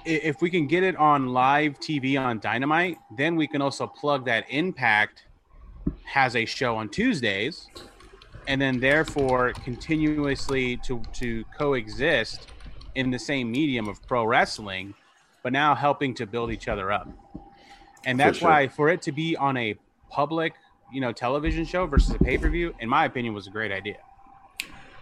[0.06, 4.24] if we can get it on live TV on Dynamite, then we can also plug
[4.26, 5.24] that Impact
[6.04, 7.68] has a show on Tuesdays,
[8.46, 12.48] and then therefore continuously to to coexist
[12.94, 14.94] in the same medium of pro wrestling,
[15.42, 17.08] but now helping to build each other up.
[18.04, 18.48] And For that's sure.
[18.48, 19.76] why for it to be on a
[20.08, 20.54] public,
[20.92, 23.72] you know, television show versus a pay per view, in my opinion, was a great
[23.72, 23.98] idea.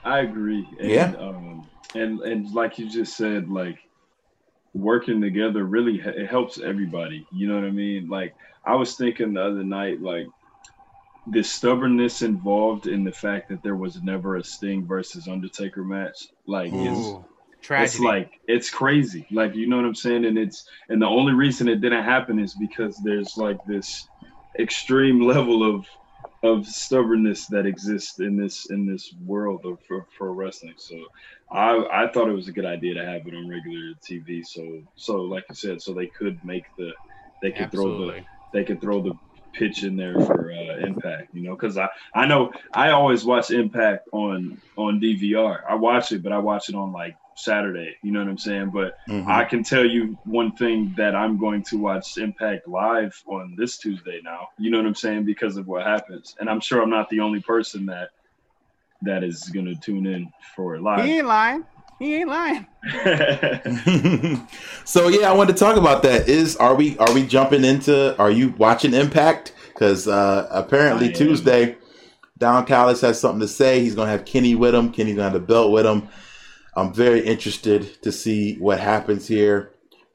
[0.02, 0.66] I agree.
[0.80, 1.14] And, Yeah.
[1.18, 3.78] Um, and and like you just said, like
[4.74, 7.26] working together really it helps everybody.
[7.30, 8.08] You know what I mean?
[8.08, 10.30] Like I was thinking the other night, like
[11.26, 16.28] the stubbornness involved in the fact that there was never a Sting versus Undertaker match,
[16.46, 17.24] like is Ooh,
[17.62, 17.84] tragedy.
[17.84, 19.26] it's like it's crazy.
[19.32, 20.24] Like you know what I'm saying?
[20.26, 24.08] And it's and the only reason it didn't happen is because there's like this
[24.58, 25.86] extreme level of
[26.44, 30.74] of stubbornness that exists in this in this world of for, for wrestling.
[30.76, 30.96] So
[31.50, 34.44] I I thought it was a good idea to have it on regular TV.
[34.44, 36.92] So so like you said, so they could make the
[37.40, 38.14] they could throw the
[38.52, 39.14] they could throw the
[39.54, 43.50] pitch in there for uh, Impact, you know, because I I know I always watch
[43.50, 45.60] Impact on on DVR.
[45.68, 47.96] I watch it, but I watch it on like Saturday.
[48.02, 48.70] You know what I'm saying?
[48.70, 49.28] But Mhm.
[49.28, 53.78] I can tell you one thing that I'm going to watch Impact live on this
[53.78, 54.48] Tuesday now.
[54.58, 55.24] You know what I'm saying?
[55.24, 58.10] Because of what happens, and I'm sure I'm not the only person that
[59.02, 61.04] that is going to tune in for it live.
[61.04, 61.64] He ain't lying.
[61.98, 62.66] He ain't lying.
[64.84, 66.28] so yeah, I wanted to talk about that.
[66.28, 68.16] Is are we are we jumping into?
[68.18, 69.52] Are you watching Impact?
[69.68, 71.76] Because uh, apparently Tuesday,
[72.38, 73.80] Don Callis has something to say.
[73.80, 74.92] He's gonna have Kenny with him.
[74.92, 76.08] Kenny's gonna have the belt with him.
[76.76, 79.72] I'm very interested to see what happens here.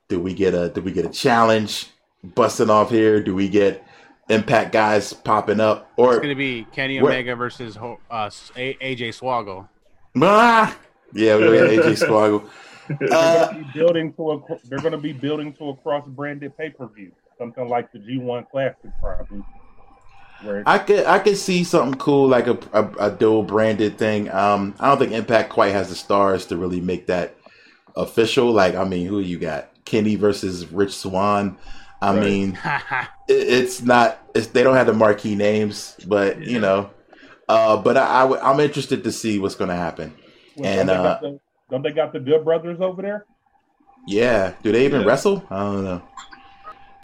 [0.08, 1.88] Do we get a do we get a challenge
[2.24, 3.24] busting off here?
[3.24, 3.86] Do we get
[4.30, 5.92] Impact guys popping up?
[5.98, 9.68] Or it's going to be Kenny Omega versus uh, AJ Swoggle.
[10.22, 10.78] Ah,
[11.14, 12.48] yeah, we got AJ Swoggle.
[13.12, 16.88] Uh, building to a, they're going to be building to a cross branded pay per
[16.88, 19.44] view, something like the G1 Classic, probably.
[20.66, 24.30] I could I could see something cool like a, a, a dual branded thing.
[24.32, 27.36] Um, I don't think Impact quite has the stars to really make that
[27.96, 28.52] official.
[28.52, 29.70] Like, I mean, who you got?
[29.86, 31.58] Kenny versus Rich Swann.
[32.02, 32.24] I right.
[32.24, 32.60] mean,
[33.28, 34.20] it, it's not.
[34.34, 36.50] It's, they don't have the marquee names, but yeah.
[36.50, 36.90] you know.
[37.48, 40.14] Uh, but I, I am interested to see what's going to happen.
[40.56, 41.40] Well, and don't, uh, the,
[41.72, 43.26] don't they got the Good Brothers over there?
[44.08, 44.54] Yeah.
[44.62, 45.08] Do they even yeah.
[45.08, 45.44] wrestle?
[45.50, 46.02] I don't know.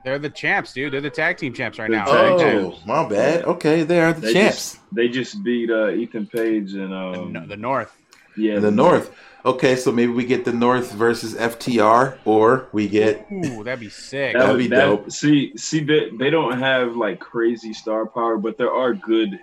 [0.05, 0.93] They're the champs, dude.
[0.93, 2.05] They're the tag team champs right now.
[2.07, 3.43] Oh, my bad.
[3.45, 4.73] Okay, they are the they champs.
[4.73, 7.97] Just, they just beat uh, Ethan Page and um, the, the North.
[8.37, 9.05] Yeah, the, the North.
[9.05, 9.19] North.
[9.45, 13.25] Okay, so maybe we get the North versus FTR, or we get.
[13.31, 14.35] Ooh, that'd be sick.
[14.35, 15.11] That would be that, dope.
[15.11, 19.39] See, see, they, they don't have like crazy star power, but there are good,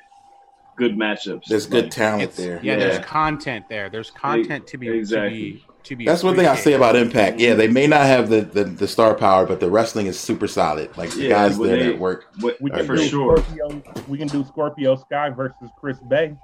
[0.77, 1.47] good matchups.
[1.47, 2.61] There's like, good talent there.
[2.63, 3.91] Yeah, yeah, there's content there.
[3.91, 5.39] There's content to be exactly.
[5.39, 7.41] To be, to be That's one thing I say about Impact.
[7.41, 10.49] Yeah, they may not have the, the, the star power, but the wrestling is super
[10.49, 10.97] solid.
[10.97, 12.27] Like the yeah, guys there they, that work.
[12.61, 13.39] We can for sure.
[13.39, 16.37] Scorpio, we can do Scorpio Sky versus Chris Bey.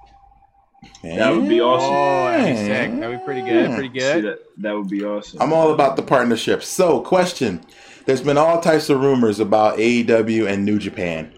[1.03, 1.93] That would be awesome.
[1.93, 3.01] Oh, that'd be sick.
[3.01, 3.75] That'd be pretty good.
[3.75, 4.25] Pretty good.
[4.25, 5.43] That, that would be awesome.
[5.43, 6.63] I'm all about the partnership.
[6.63, 7.63] So, question:
[8.07, 11.33] There's been all types of rumors about AEW and New Japan.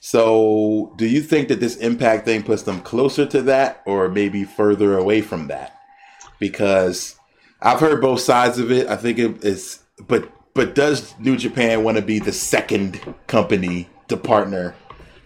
[0.00, 4.44] So, do you think that this Impact thing puts them closer to that, or maybe
[4.44, 5.78] further away from that?
[6.40, 7.16] Because
[7.62, 8.88] I've heard both sides of it.
[8.88, 13.88] I think it is, but but does New Japan want to be the second company
[14.08, 14.74] to partner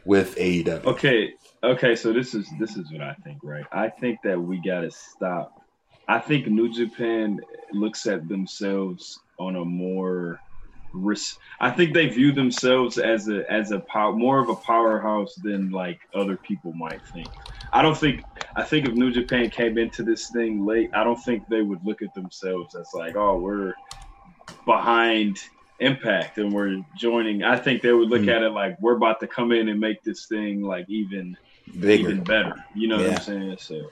[0.04, 0.84] with AEW?
[0.84, 1.34] Okay,
[1.64, 1.96] okay.
[1.96, 3.64] So this is this is what I think, right?
[3.72, 5.62] I think that we got to stop.
[6.08, 7.40] I think New Japan
[7.72, 10.40] looks at themselves on a more
[10.92, 11.38] risk.
[11.60, 15.70] I think they view themselves as a as a power more of a powerhouse than
[15.70, 17.28] like other people might think.
[17.72, 18.22] I don't think
[18.56, 21.84] I think if New Japan came into this thing late, I don't think they would
[21.84, 23.74] look at themselves as like, oh, we're
[24.64, 25.38] behind
[25.78, 27.42] Impact and we're joining.
[27.42, 28.34] I think they would look mm.
[28.34, 31.36] at it like we're about to come in and make this thing like even
[31.78, 32.54] bigger, even better.
[32.74, 33.08] You know yeah.
[33.08, 33.56] what I'm saying?
[33.60, 33.90] So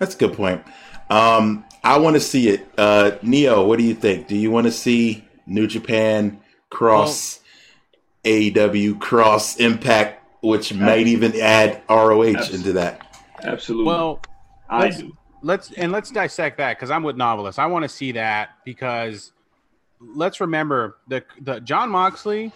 [0.00, 0.64] that's a good point.
[1.08, 2.66] Um, I want to see it.
[2.76, 4.26] Uh, Neo, what do you think?
[4.26, 7.38] Do you want to see New Japan cross
[8.24, 12.56] well, AEW cross Impact which might even add ROH Absolutely.
[12.56, 13.13] into that.
[13.42, 13.86] Absolutely.
[13.86, 14.20] Well,
[14.68, 15.16] I let's, do.
[15.42, 17.58] Let's and let's dissect that because I'm with novelists.
[17.58, 19.32] I want to see that because
[20.00, 22.52] let's remember the the Jon Moxley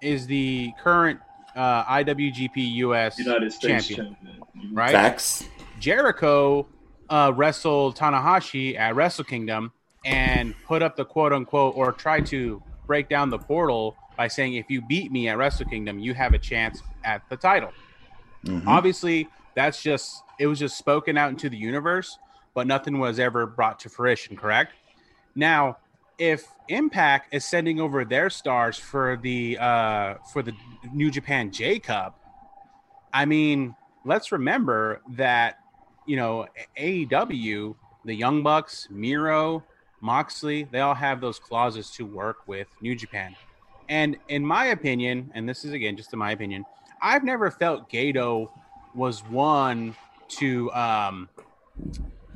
[0.00, 1.20] is the current
[1.54, 4.74] uh, IWGP US United States champion, champion.
[4.74, 4.92] right?
[4.92, 5.44] Facts.
[5.78, 6.66] Jericho
[7.10, 9.72] uh, wrestled Tanahashi at Wrestle Kingdom
[10.04, 14.54] and put up the quote unquote or tried to break down the portal by saying
[14.54, 17.72] if you beat me at Wrestle Kingdom, you have a chance at the title.
[18.46, 18.68] Mm-hmm.
[18.68, 22.18] Obviously, that's just it was just spoken out into the universe,
[22.54, 24.72] but nothing was ever brought to fruition, correct?
[25.34, 25.78] Now,
[26.18, 30.52] if Impact is sending over their stars for the uh for the
[30.92, 32.18] New Japan J Cup,
[33.12, 33.74] I mean,
[34.04, 35.58] let's remember that
[36.06, 36.46] you know
[36.78, 37.74] AEW,
[38.04, 39.64] the Young Bucks, Miro,
[40.00, 43.34] Moxley, they all have those clauses to work with New Japan.
[43.88, 46.64] And in my opinion, and this is again just in my opinion,
[47.02, 48.48] I've never felt Gedo
[48.94, 49.94] was one
[50.28, 51.28] to, um,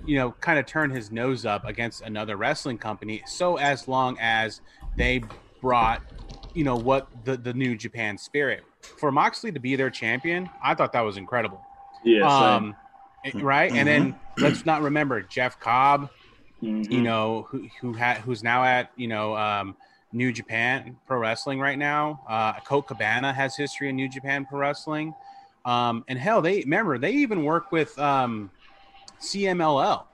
[0.05, 3.23] you know, kind of turn his nose up against another wrestling company.
[3.27, 4.61] So as long as
[4.97, 5.23] they
[5.61, 6.03] brought,
[6.55, 10.75] you know, what the the new Japan spirit for Moxley to be their champion, I
[10.75, 11.61] thought that was incredible.
[12.05, 12.27] Yeah.
[12.27, 12.77] Um,
[13.35, 13.71] right.
[13.71, 13.79] Mm-hmm.
[13.79, 14.43] And then mm-hmm.
[14.43, 16.11] let's not remember Jeff Cobb,
[16.63, 16.91] mm-hmm.
[16.91, 19.77] you know, who who had who's now at you know um,
[20.13, 22.23] New Japan Pro Wrestling right now.
[22.29, 25.15] Uh, Colt Cabana has history in New Japan Pro Wrestling.
[25.67, 28.51] Um, and hell, they remember they even work with um,
[29.21, 30.05] CMLL.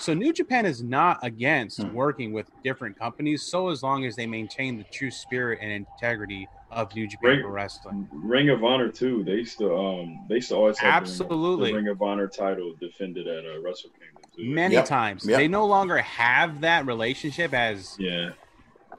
[0.00, 1.92] So New Japan is not against hmm.
[1.94, 6.48] working with different companies, so as long as they maintain the true spirit and integrity
[6.70, 8.08] of New Japan Ring, Wrestling.
[8.12, 9.24] Ring of Honor too.
[9.24, 12.74] They used to um they used to always have absolutely the Ring, of Honor title
[12.80, 14.44] defended at a uh, Wrestle Kingdom too.
[14.44, 14.86] Many yep.
[14.86, 15.38] times yep.
[15.38, 18.30] they no longer have that relationship as yeah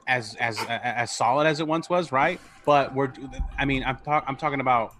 [0.06, 2.40] as as as solid as it once was, right?
[2.64, 3.12] But we're,
[3.58, 4.94] I mean, I'm talking, I'm talking about,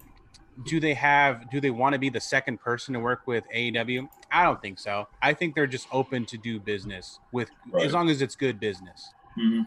[0.64, 4.08] do they have, do they want to be the second person to work with AEW?
[4.30, 5.08] I don't think so.
[5.20, 7.86] I think they're just open to do business with, right.
[7.86, 9.10] as long as it's good business.
[9.38, 9.62] Mm-hmm.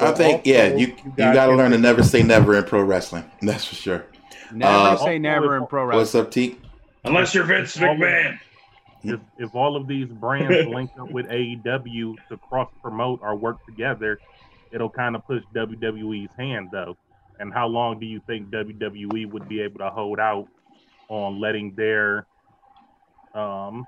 [0.00, 2.82] I think, also, yeah, you you got to learn to never say never in pro
[2.82, 3.30] wrestling.
[3.42, 4.06] That's for sure.
[4.52, 6.00] Never uh, say never in pro wrestling.
[6.00, 6.60] What's up, Teak?
[7.04, 8.38] Unless you're Vince McMahon.
[9.04, 13.64] if, if all of these brands link up with AEW to cross promote or work
[13.66, 14.18] together,
[14.72, 16.96] it'll kind of push WWE's hand though.
[17.38, 20.48] And how long do you think WWE would be able to hold out
[21.08, 22.26] on letting their
[23.34, 23.86] um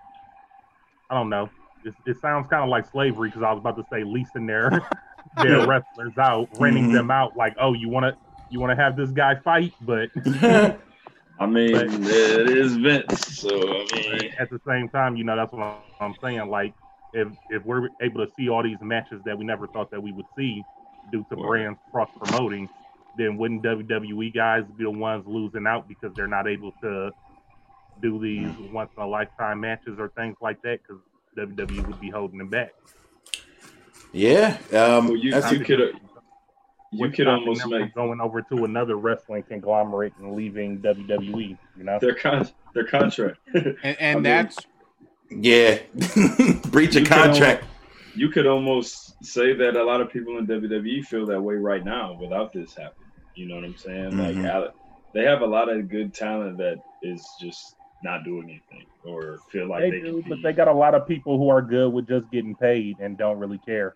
[1.09, 1.49] I don't know.
[1.85, 4.71] It, it sounds kind of like slavery because I was about to say leasing their
[5.43, 6.95] their wrestlers out, renting mm-hmm.
[6.95, 7.37] them out.
[7.37, 8.17] Like, oh, you want to
[8.51, 10.11] you want to have this guy fight, but
[11.39, 15.37] I mean, but, it is Vince, so I mean, at the same time, you know,
[15.37, 16.49] that's what I'm saying.
[16.49, 16.75] Like,
[17.13, 20.13] if if we're able to see all these matches that we never thought that we
[20.13, 20.63] would see
[21.13, 22.69] due to brands cross promoting,
[23.17, 27.11] then wouldn't WWE guys be the ones losing out because they're not able to
[28.03, 31.03] do these once in a lifetime matches or things like that because
[31.37, 32.73] WWE would be holding them back.
[34.13, 36.01] Yeah, um, well, you, you could
[36.93, 41.59] you could almost make going over to another wrestling conglomerate and leaving WWE.
[41.77, 44.59] You know, their con their contract, and, and that's
[45.31, 45.79] yeah,
[46.67, 47.63] breach of contract.
[47.63, 51.57] Almost, you could almost say that a lot of people in WWE feel that way
[51.57, 53.06] right now without this happening.
[53.37, 54.13] You know what I'm saying?
[54.13, 54.45] Mm-hmm.
[54.45, 54.75] Like
[55.15, 59.69] they have a lot of good talent that is just not doing anything or feel
[59.69, 62.09] like they, they do, but they got a lot of people who are good with
[62.09, 63.95] just getting paid and don't really care.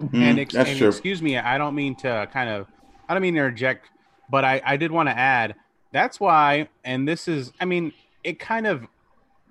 [0.00, 2.66] Mm, and, ex- and excuse me, I don't mean to kind of,
[3.08, 3.90] I don't mean to interject,
[4.30, 5.54] but I, I did want to add
[5.94, 7.92] that's why, and this is, I mean,
[8.24, 8.84] it kind of,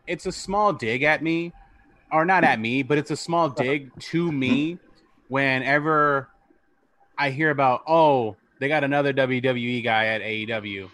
[0.06, 1.54] it's a small dig at me,
[2.12, 4.78] or not at me, but it's a small dig to me
[5.30, 6.28] whenever
[7.18, 10.90] I hear about, oh, they got another WWE guy at AEW.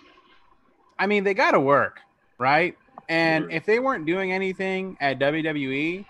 [0.98, 2.00] I mean, they got to work,
[2.38, 2.78] right?
[3.08, 6.06] And if they weren't doing anything at WWE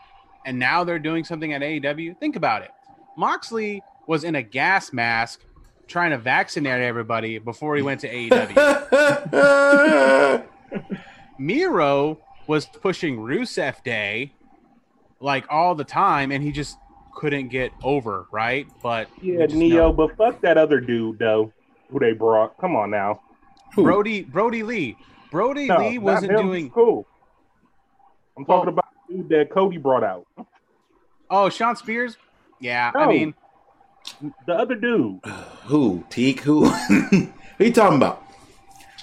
[0.45, 2.72] and now they're doing something at AEW, think about it.
[3.18, 5.41] Moxley was in a gas mask
[5.88, 8.54] trying to vaccinate everybody before he went to AEW.
[11.39, 14.34] Miro was pushing Rusev Day
[15.20, 16.78] like all the time, and he just
[17.14, 18.68] couldn't get over, right?
[18.82, 19.93] But yeah, Neo, know.
[19.93, 21.51] but fuck that other dude though,
[21.89, 22.57] who they brought.
[22.60, 23.22] Come on now,
[23.76, 23.84] who?
[23.84, 24.97] Brody Brodie Lee.
[25.32, 27.05] Brodie no, Lee wasn't doing cool.
[28.38, 30.26] I'm talking well, about the dude that Cody brought out.
[31.30, 32.18] Oh, Shawn Spears.
[32.60, 33.01] Yeah, no.
[33.01, 33.34] I mean,
[34.45, 35.20] the other dude.
[35.66, 36.03] Who?
[36.10, 36.41] Teak?
[36.41, 36.70] Who?
[36.70, 37.30] who
[37.60, 38.24] you talking about?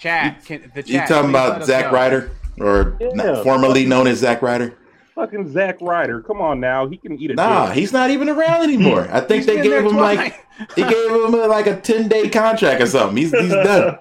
[0.00, 0.44] Chat.
[0.44, 0.88] Can, the chat.
[0.88, 3.42] You talking about Zack Ryder, or yeah.
[3.42, 4.76] formerly known as Zack Ryder?
[5.16, 6.20] Fucking Zack Ryder.
[6.20, 7.34] Come on now, he can eat a.
[7.34, 7.76] Nah, dick.
[7.78, 9.08] he's not even around anymore.
[9.12, 10.18] I think they gave him twice.
[10.18, 10.46] like
[10.76, 13.16] he gave him like a ten day contract or something.
[13.16, 13.98] He's he's done.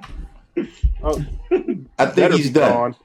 [1.07, 1.23] Oh,
[1.99, 2.95] I think he's done.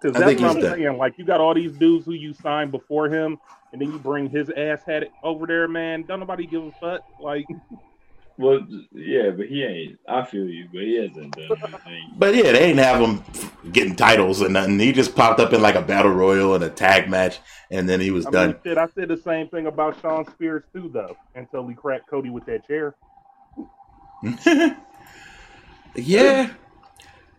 [0.00, 0.78] Because that's what I'm done.
[0.78, 0.96] saying.
[0.96, 3.38] Like you got all these dudes who you signed before him,
[3.72, 6.04] and then you bring his ass head over there, man.
[6.04, 7.02] Don't nobody give a fuck.
[7.20, 7.44] Like,
[8.40, 9.98] well, yeah, but he ain't.
[10.08, 12.12] I feel you, but he hasn't done anything.
[12.16, 13.22] But yeah, they ain't have him
[13.72, 14.78] getting titles or nothing.
[14.78, 17.38] He just popped up in like a battle royal and a tag match,
[17.70, 18.48] and then he was I done.
[18.48, 22.08] Mean, shit, I said the same thing about Shawn Spears too, though, until he cracked
[22.08, 22.94] Cody with that chair.
[25.94, 26.50] yeah.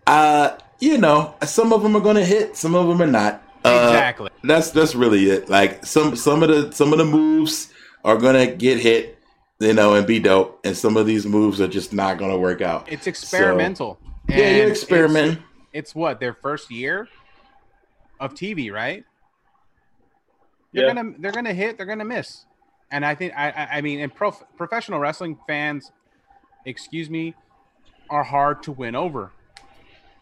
[0.05, 3.43] Uh, you know, some of them are going to hit, some of them are not.
[3.63, 4.29] Uh, exactly.
[4.43, 5.49] That's that's really it.
[5.49, 7.71] Like some some of the some of the moves
[8.03, 9.20] are gonna get hit,
[9.61, 12.61] you know, and be dope, and some of these moves are just not gonna work
[12.61, 12.91] out.
[12.91, 13.97] It's experimental.
[14.01, 15.37] So, yeah, you're experimenting.
[15.73, 17.07] It's, it's, what their first year
[18.19, 19.03] of TV, right?
[20.73, 20.93] They're yeah.
[20.93, 22.45] gonna they're gonna hit, they're gonna miss,
[22.91, 25.91] and I think I I mean, and prof, professional wrestling fans,
[26.65, 27.35] excuse me,
[28.09, 29.31] are hard to win over.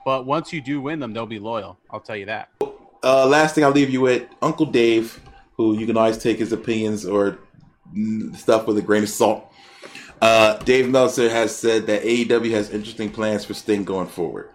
[0.05, 1.77] But once you do win them, they'll be loyal.
[1.91, 2.49] I'll tell you that
[3.03, 5.19] uh, last thing I'll leave you with Uncle Dave,
[5.55, 7.39] who you can always take his opinions or
[8.35, 9.51] stuff with a grain of salt.
[10.21, 14.49] Uh, Dave Meltzer has said that AEW has interesting plans for Sting going forward.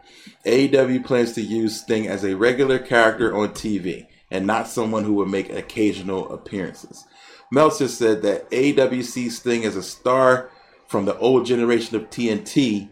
[0.44, 5.14] AEW plans to use Sting as a regular character on TV and not someone who
[5.14, 7.04] would make occasional appearances.
[7.50, 10.50] Meltzer said that AEW sees Sting as a star
[10.86, 12.90] from the old generation of TNT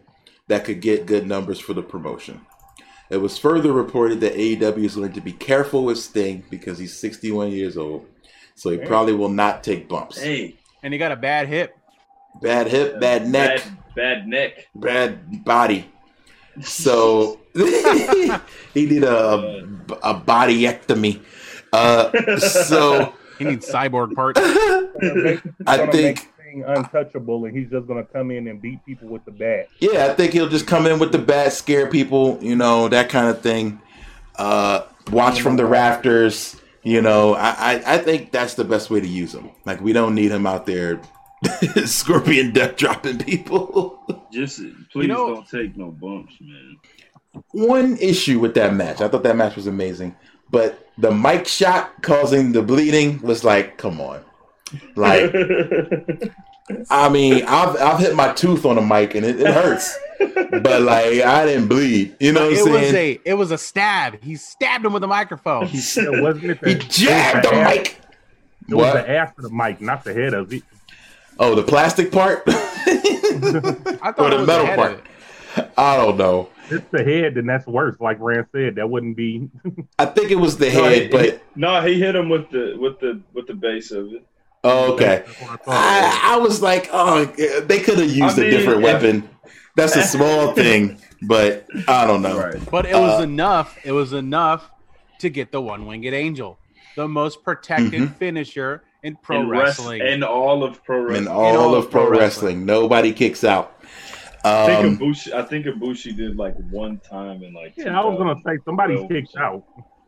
[0.48, 2.40] that could get good numbers for the promotion.
[3.10, 6.96] It was further reported that AEW is going to be careful with Sting because he's
[6.96, 8.06] 61 years old,
[8.54, 10.20] so he probably will not take bumps.
[10.20, 11.76] Hey, and he got a bad hip,
[12.40, 15.90] bad hip, bad neck, bad, bad neck, bad body.
[16.60, 19.66] So he did a
[20.02, 21.22] a bodyectomy.
[21.72, 24.40] Uh, so he needs cyborg parts.
[25.66, 26.28] I think
[26.60, 29.68] untouchable, and he's just going to come in and beat people with the bat.
[29.80, 33.08] Yeah, I think he'll just come in with the bat, scare people, you know, that
[33.08, 33.80] kind of thing.
[34.36, 36.56] Uh, watch from the rafters.
[36.84, 39.50] You know, I, I, I think that's the best way to use him.
[39.64, 41.00] Like we don't need him out there
[41.84, 44.00] scorpion death dropping people.
[44.32, 44.58] Just
[44.90, 46.76] please you know, don't take no bumps, man.
[47.52, 50.16] One issue with that match, I thought that match was amazing,
[50.50, 54.24] but the mic shot causing the bleeding was like, come on,
[54.96, 55.32] like.
[56.90, 60.82] I mean, I've I've hit my tooth on a mic and it, it hurts, but
[60.82, 62.14] like I didn't bleed.
[62.20, 64.22] You know what it I'm was a it was a stab.
[64.22, 65.66] He stabbed him with a microphone.
[65.66, 65.78] He,
[66.20, 67.98] wasn't it he jabbed the ass- mic.
[68.68, 68.94] It was What?
[68.94, 70.62] the ass of the mic, not the head of it.
[71.38, 75.72] Oh, the plastic part I thought or it the was metal the part?
[75.76, 76.48] I don't know.
[76.70, 77.96] It's the head, then that's worse.
[78.00, 79.50] Like Rand said, that wouldn't be.
[79.98, 82.76] I think it was the No, head, he- but no, he hit him with the
[82.78, 84.24] with the with the base of it.
[84.64, 85.24] Oh, okay.
[85.46, 85.58] I.
[85.66, 89.28] I, I was like, oh, they could have used I a mean, different weapon.
[89.76, 92.38] That's a small thing, but I don't know.
[92.38, 92.70] Right.
[92.70, 93.78] But it was Uh, enough.
[93.84, 94.70] It was enough
[95.20, 96.58] to get the one winged angel,
[96.96, 98.14] the most protected Mhm.
[98.16, 100.02] finisher in pro in rest- wrestling.
[100.02, 101.28] and all of pro In wrestling.
[101.28, 103.78] all, all of pro wrestling, nobody kicks out.
[104.44, 107.74] I think Um, Ibushi, I think Ibushi did like one time in like.
[107.76, 109.08] yeah, I was gonna say somebody 2012.
[109.08, 109.62] kicked out,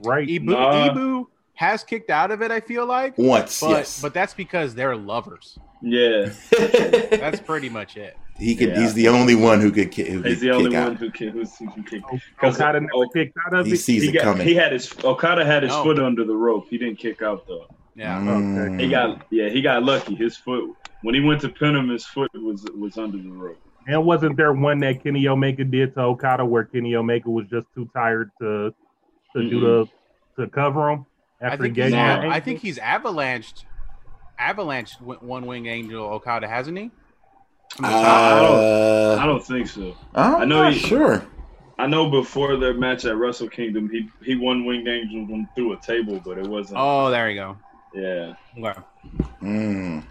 [0.05, 0.26] right?
[0.28, 0.89] Ibu, Nah.
[0.90, 1.24] Ibu
[1.55, 2.51] has kicked out of it.
[2.51, 4.02] I feel like, once, but yes.
[4.02, 5.59] but that's because they're lovers.
[5.82, 6.31] Yeah,
[7.10, 8.16] That's pretty much it.
[8.39, 8.70] he could.
[8.70, 8.81] Yeah.
[8.81, 10.89] He's the only one who could, ki- who could he's the kick only out.
[10.89, 12.02] one who can who's, who can kick.
[12.39, 13.76] 'Cause- Okada never oh, kicked out of He it.
[13.78, 14.47] sees He it got coming.
[14.47, 15.82] he had his Okada had his No.
[15.85, 16.66] foot under the rope.
[16.70, 17.66] He didn't kick out though.
[17.94, 18.18] Yeah.
[18.18, 18.81] Mm.
[18.81, 20.14] He got yeah he got lucky.
[20.14, 23.59] His foot when he went to pin him, his foot was was under the rope.
[23.86, 27.66] And wasn't there one that Kenny Omega did to Okada where Kenny Omega was just
[27.74, 28.74] too tired to
[29.36, 29.86] to do the
[30.43, 31.13] to cover him I
[31.44, 33.64] after he think gave he's, him nah, the I think he's avalanched,
[34.40, 36.90] avalanched one wing angel Okada, hasn't he?
[37.76, 38.50] From the top?
[38.52, 39.96] Uh, I don't think so.
[40.14, 41.26] I'm I know not he- sure.
[41.76, 45.72] I know before their match at Wrestle Kingdom, he he won Winged Angel them through
[45.72, 46.78] a table, but it wasn't.
[46.80, 47.56] oh, there you go.
[47.94, 48.34] yeah.
[48.56, 48.80] Okay.
[49.42, 50.04] Mm.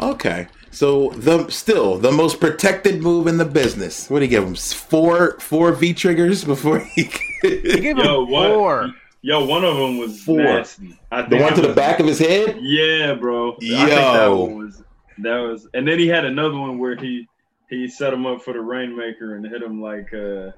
[0.00, 4.08] Okay, so the still the most protected move in the business.
[4.08, 4.54] What do you give him?
[4.54, 7.10] Four four V triggers before he.
[7.42, 8.50] He gave Yo, him what?
[8.54, 8.94] four.
[9.22, 10.38] Yo, one of them was Four.
[10.38, 10.98] nasty.
[11.12, 12.58] I the one it to the back of his head.
[12.60, 13.52] Yeah, bro.
[13.52, 14.82] I think that one was
[15.18, 17.28] that was, and then he had another one where he
[17.70, 20.50] he set him up for the rainmaker and hit him like uh,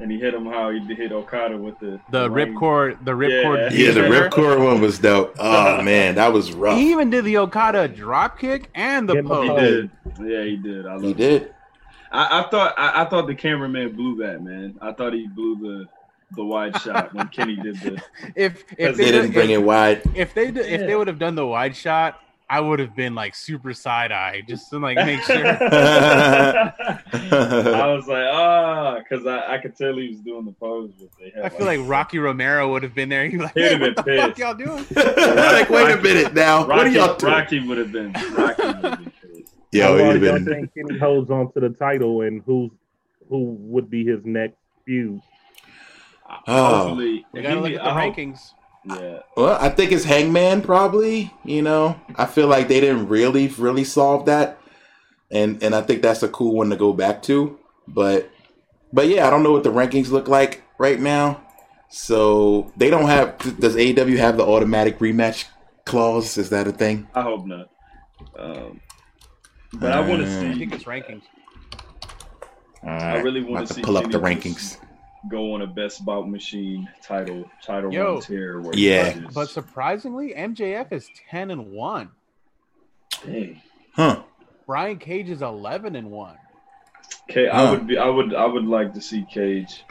[0.00, 3.70] and he hit him how he hit Okada with the The rain- ripcord, the ripcord.
[3.70, 3.78] Yeah.
[3.86, 4.30] Yeah, the trigger.
[4.30, 5.36] ripcord one was dope.
[5.38, 6.76] Oh man, that was rough.
[6.78, 9.60] He even did the Okada drop kick and the Yeah, He pose.
[9.60, 9.90] did.
[10.20, 10.86] Yeah, he did.
[10.86, 11.16] I love He it.
[11.16, 11.54] did.
[12.10, 14.76] I, I thought I, I thought the cameraman blew that man.
[14.82, 15.86] I thought he blew the
[16.36, 18.02] the wide shot when Kenny did the.
[18.36, 20.02] If if They they, didn't bring if, it wide.
[20.14, 23.14] if they did, if they would have done the wide shot, I would have been
[23.14, 25.46] like super side eye just to like make sure.
[25.46, 26.72] I
[27.94, 31.30] was like, ah, because I, I could tell he was doing the pose, but they
[31.30, 31.44] had.
[31.44, 33.24] I feel like Rocky Romero would have been there.
[33.24, 34.84] He'd be like, He'd hey, what the been fuck y'all doing?
[34.94, 36.66] like, wait a minute now.
[36.66, 37.32] what are Rocky, y'all doing?
[37.32, 38.12] Rocky would have been.
[38.12, 39.54] Rocky would have been pissed.
[39.72, 42.70] Yo, How long do y'all think Kenny holds on to the title, and who's
[43.30, 45.22] who would be his next feud?
[46.46, 46.76] Oh.
[46.88, 48.38] Hopefully, We gotta look at the I hope- rankings.
[48.84, 51.32] Yeah, Well, I think it's Hangman probably.
[51.44, 54.58] You know, I feel like they didn't really, really solve that,
[55.30, 57.58] and and I think that's a cool one to go back to.
[57.86, 58.28] But,
[58.92, 61.40] but yeah, I don't know what the rankings look like right now.
[61.90, 63.38] So they don't have.
[63.60, 65.44] Does AEW have the automatic rematch
[65.84, 66.36] clause?
[66.36, 67.06] Is that a thing?
[67.14, 67.68] I hope not.
[68.36, 68.80] Um,
[69.74, 70.48] but I want to see.
[70.48, 70.58] I see.
[70.58, 71.22] think it's rankings.
[72.82, 74.78] All I right, really I'm want to to see pull up the Kenny rankings.
[75.22, 78.14] Just go on a best bout machine title title Yo.
[78.14, 78.60] runs here.
[78.60, 79.12] Where Yeah.
[79.12, 79.34] punches.
[79.34, 82.10] But surprisingly, MJF is ten and one.
[83.24, 83.60] Dang.
[83.94, 84.22] Huh?
[84.66, 86.36] Brian Cage is eleven and one.
[87.30, 87.56] Okay, Huh.
[87.56, 87.98] I would be.
[87.98, 88.34] I would.
[88.34, 89.84] I would like to see Cage.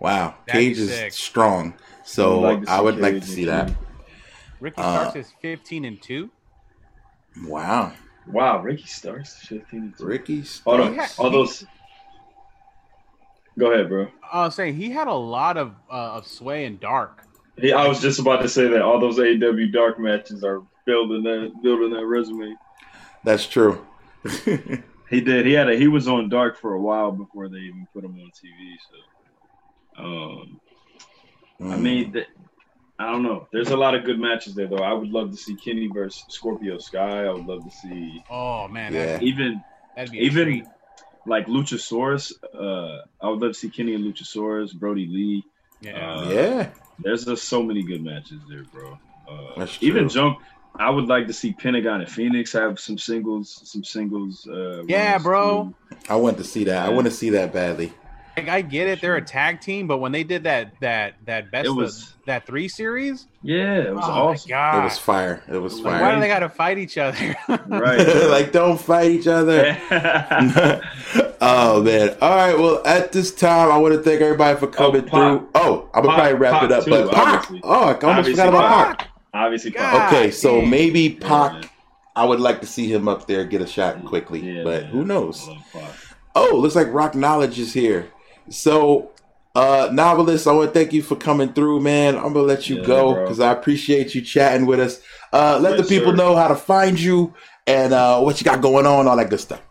[0.00, 1.12] Wow, That'd Cage is sick.
[1.12, 1.74] strong.
[2.04, 3.72] So I would like to see would like to see that.
[4.60, 6.30] Ricky Uh, Starks is fifteen and two.
[7.44, 7.92] Wow,
[8.26, 9.80] Wow, Ricky Starks fifteen.
[9.82, 10.04] and two.
[10.06, 10.44] Ricky.
[10.64, 11.66] All, He those- all those.
[13.58, 14.08] Go ahead, bro.
[14.32, 17.22] I was saying he had a lot of uh, of sway in dark.
[17.58, 21.22] He, I was just about to say that all those AEW dark matches are building
[21.22, 22.54] that building that resume.
[23.24, 23.84] That's true.
[25.08, 25.46] He did.
[25.46, 25.76] He had a.
[25.76, 28.74] He was on dark for a while before they even put him on TV.
[29.96, 30.60] So, um,
[31.60, 31.72] Mm.
[31.72, 32.26] I mean, th-
[32.98, 33.46] I don't know.
[33.52, 34.82] There's a lot of good matches there, though.
[34.82, 37.24] I would love to see Kenny versus Scorpio Sky.
[37.24, 39.18] I would love to see Oh man, Yeah.
[39.22, 39.62] even
[39.94, 40.64] that'd be even treat.
[41.26, 42.32] Like Luchasaurus.
[42.54, 45.44] Uh, I would love to see Kenny and Luchasaurus, Brodie Lee.
[45.80, 46.16] Yeah.
[46.20, 46.68] Uh, yeah,
[47.00, 48.98] There's just so many good matches there, bro.
[49.28, 50.14] Uh, That's even true.
[50.14, 50.38] jump.
[50.78, 54.46] I would like to see Pentagon and Phoenix have some singles, some singles.
[54.46, 55.74] Uh, Yeah, bro.
[55.90, 55.96] too.
[56.08, 56.84] I want to see that.
[56.86, 57.92] I want to see that badly.
[58.36, 61.50] Like I get it, they're a tag team, but when they did that that that
[61.50, 64.50] best was, of, that three series, yeah, it was oh awesome.
[64.50, 65.42] It was fire.
[65.48, 66.02] It was fire.
[66.02, 67.34] Why do they got to fight each other?
[67.66, 67.98] right,
[68.28, 69.76] like don't fight each other.
[71.40, 72.16] oh man!
[72.20, 72.58] All right.
[72.58, 75.48] Well, at this time, I want to thank everybody for oh, coming oh, through.
[75.54, 77.50] Oh, I'm gonna probably wrap it up, too, but Pac.
[77.62, 79.08] Oh, I almost obviously forgot about Pac.
[79.32, 80.12] Obviously, Pac.
[80.12, 81.62] Okay, so maybe Pac.
[81.62, 81.68] Yeah,
[82.14, 84.90] I would like to see him up there get a shot quickly, yeah, but man.
[84.90, 85.48] who knows?
[86.34, 88.10] Oh, looks like Rock Knowledge is here.
[88.48, 89.10] So,
[89.54, 92.16] uh, novelist, I want to thank you for coming through, man.
[92.16, 95.00] I'm gonna let you yeah, go because I appreciate you chatting with us.
[95.32, 96.16] Uh, let yes, the people sir.
[96.16, 97.34] know how to find you
[97.66, 99.62] and uh, what you got going on, all that good stuff.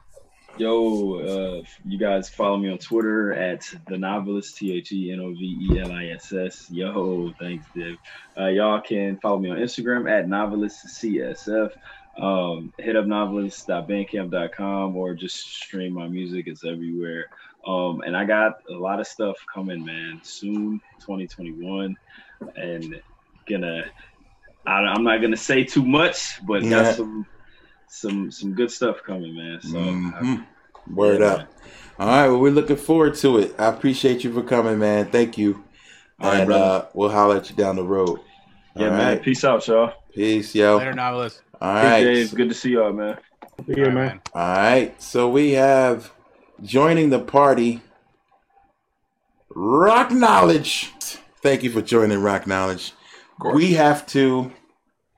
[0.57, 5.19] Yo, uh, you guys follow me on Twitter at the novelist, T H E N
[5.19, 6.71] O V E L I S S.
[6.71, 7.97] Yo, thanks, Div.
[8.37, 11.71] Uh, y'all can follow me on Instagram at novelist CSF.
[12.17, 16.47] Um, hit up novelist.bandcamp.com or just stream my music.
[16.47, 17.25] It's everywhere.
[17.65, 20.19] Um, and I got a lot of stuff coming, man.
[20.23, 21.97] Soon, 2021,
[22.55, 23.01] and
[23.47, 23.85] gonna.
[24.67, 26.69] I, am not gonna say too much, but yeah.
[26.69, 27.25] got some
[27.87, 29.61] some some good stuff coming, man.
[29.61, 30.95] So mm-hmm.
[30.95, 31.37] word yeah, up.
[31.39, 31.47] Man.
[31.97, 33.55] All right, well, we're looking forward to it.
[33.57, 35.09] I appreciate you for coming, man.
[35.09, 35.63] Thank you,
[36.19, 38.19] All and right, uh, we'll holler at you down the road.
[38.75, 39.07] Yeah, All man.
[39.07, 39.21] Right.
[39.21, 39.93] Peace out, y'all.
[40.13, 40.77] Peace, yo.
[40.77, 41.41] Later, novelist.
[41.61, 42.35] All right, Dave.
[42.35, 43.17] Good to see y'all, man.
[43.65, 44.21] See you, man.
[44.33, 46.11] All right, so we have
[46.61, 47.81] joining the party.
[49.49, 50.91] Rock Knowledge.
[51.41, 52.93] Thank you for joining Rock Knowledge.
[53.53, 54.51] We have to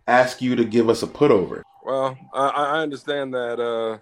[0.08, 1.64] ask you to give us a put over.
[1.86, 3.98] Well, I, I understand that, uh,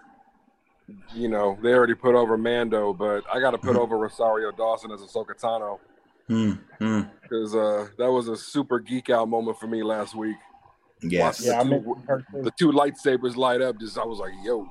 [1.13, 3.79] you know, they already put over Mando, but I got to put mm.
[3.79, 5.79] over Rosario Dawson as Ahsoka Tano.
[6.27, 7.13] Because mm.
[7.53, 7.85] mm.
[7.85, 10.37] uh, that was a super geek out moment for me last week.
[11.01, 11.45] Yes.
[11.45, 13.79] Yeah, the, two, the two lightsabers light up.
[13.79, 14.67] Just I was like, yo.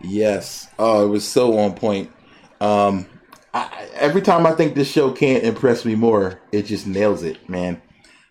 [0.00, 0.68] Yes.
[0.78, 2.10] Oh, it was so on point.
[2.60, 3.06] Um,
[3.54, 7.48] I, every time I think this show can't impress me more, it just nails it,
[7.48, 7.80] man.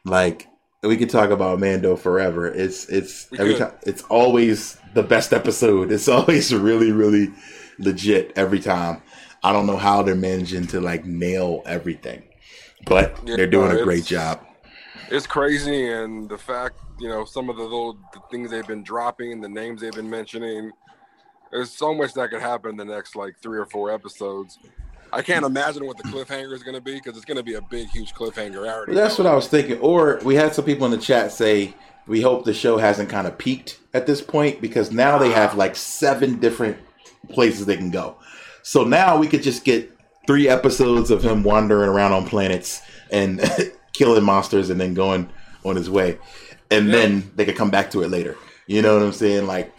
[0.05, 0.47] Like
[0.83, 2.47] we could talk about Mando forever.
[2.47, 3.59] It's it's we every could.
[3.59, 3.73] time.
[3.83, 5.91] It's always the best episode.
[5.91, 7.33] It's always really really
[7.79, 9.01] legit every time.
[9.43, 12.23] I don't know how they're managing to like nail everything,
[12.85, 14.41] but yeah, they're doing a great job.
[15.09, 18.83] It's crazy, and the fact you know some of the little the things they've been
[18.83, 20.71] dropping, the names they've been mentioning
[21.51, 24.59] there's so much that could happen in the next like three or four episodes.
[25.11, 27.53] I can't imagine what the cliffhanger is going to be because it's going to be
[27.53, 28.67] a big, huge cliffhanger.
[28.67, 29.25] I already That's know.
[29.25, 29.79] what I was thinking.
[29.79, 31.73] Or we had some people in the chat say
[32.07, 35.55] we hope the show hasn't kind of peaked at this point because now they have
[35.55, 36.77] like seven different
[37.29, 38.17] places they can go.
[38.63, 39.91] So now we could just get
[40.25, 43.41] three episodes of him wandering around on planets and
[43.93, 45.29] killing monsters and then going
[45.63, 46.17] on his way.
[46.69, 46.91] And yeah.
[46.91, 48.35] then they could come back to it later.
[48.67, 49.47] You know what I'm saying?
[49.47, 49.73] Like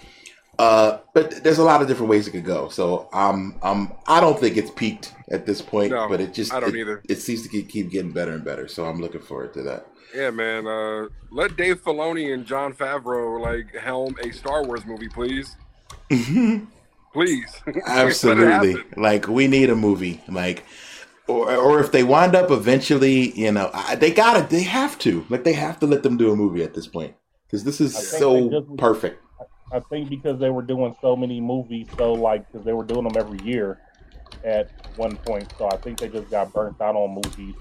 [0.59, 2.69] uh, but there's a lot of different ways it could go.
[2.69, 6.53] So um, um, I don't think it's peaked at this point, no, but it just
[6.53, 7.03] I don't it, either.
[7.09, 8.67] It seems to keep, keep getting better and better.
[8.67, 9.87] So I'm looking forward to that.
[10.15, 10.67] Yeah, man.
[10.67, 15.57] Uh, let Dave Filoni and Jon Favreau like helm a Star Wars movie, please.
[17.13, 17.63] please.
[17.87, 18.83] Absolutely.
[18.97, 20.23] like we need a movie.
[20.29, 20.65] Like.
[21.29, 25.45] Or, or if they wind up eventually, you know, they gotta, they have to, like,
[25.45, 27.17] they have to let them do a movie at this point
[27.47, 29.23] because this is so just, perfect
[29.73, 33.05] I think because they were doing so many movies, so like because they were doing
[33.05, 33.79] them every year
[34.45, 35.49] at one point.
[35.59, 37.55] So I think they just got burnt out on movies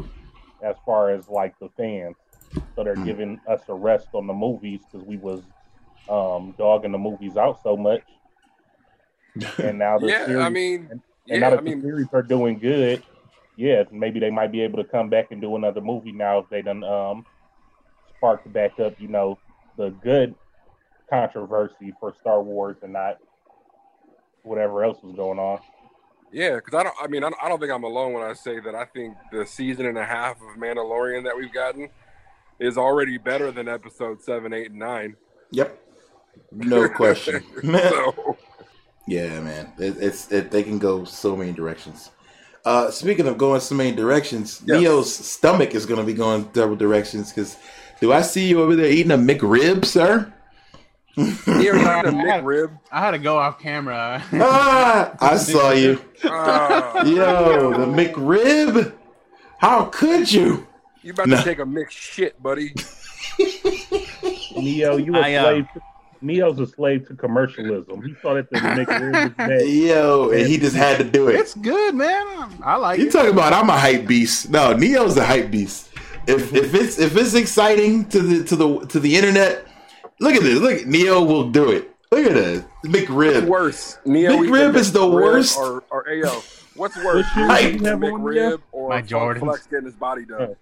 [0.64, 2.16] as far as like the fans.
[2.76, 3.06] So they're mm.
[3.06, 5.42] giving us a rest on the movies because we was
[6.08, 8.04] um, dogging the movies out so much.
[9.58, 11.82] And now the yeah, series, I mean, and, and yeah, now that I the mean,
[11.82, 13.04] series are doing good,
[13.58, 16.50] yeah, maybe they might be able to come back and do another movie now if
[16.50, 17.26] they done um,
[18.16, 19.40] sparked back up, you know,
[19.78, 20.36] the good
[21.10, 23.18] controversy for Star Wars and not
[24.44, 25.60] whatever else was going on.
[26.32, 26.96] Yeah, because I don't.
[27.02, 28.76] I mean, I don't think I'm alone when I say that.
[28.76, 31.90] I think the season and a half of Mandalorian that we've gotten
[32.60, 35.16] is already better than episode seven, eight, and nine.
[35.52, 35.80] Yep,
[36.52, 37.44] no question.
[37.64, 38.38] so.
[39.08, 42.12] Yeah, man, it, it's it, they can go so many directions.
[42.66, 44.82] Uh, speaking of going so many directions, yes.
[44.82, 47.30] Neo's stomach is going to be going several directions.
[47.30, 47.56] Because
[48.02, 50.34] do I see you over there eating a McRib, sir?
[51.48, 52.80] You ever had a McRib?
[52.92, 54.24] I had to go off camera.
[54.34, 56.00] ah, I saw you.
[56.24, 58.94] Uh, Yo, the McRib.
[59.58, 60.68] How could you?
[61.02, 61.38] You about no.
[61.38, 62.74] to take a mixed shit, buddy.
[64.56, 65.68] Neo, you a I, uh, slave.
[65.74, 65.82] To,
[66.22, 68.04] Neo's a slave to commercialism.
[68.04, 69.88] He thought that the McRib.
[69.88, 71.36] Yo, and he just had to do it.
[71.40, 72.54] It's good, man.
[72.64, 73.12] I like you it.
[73.12, 74.52] talking about I'm a hype beast.
[74.52, 75.90] No, Neo's a hype beast.
[76.28, 79.67] If if it's if it's exciting to the to the to the internet,
[80.20, 80.60] Look at this.
[80.60, 81.92] Look, Neo will do it.
[82.12, 82.64] Look at this.
[82.86, 83.46] McRib.
[83.48, 83.98] worse.
[84.06, 85.58] Neo McRib is the worst.
[85.58, 86.42] Or, or AO.
[86.76, 89.96] What's worse, What shoes Flex you have on, McRib or My Funk Flex getting his
[89.96, 90.56] body done?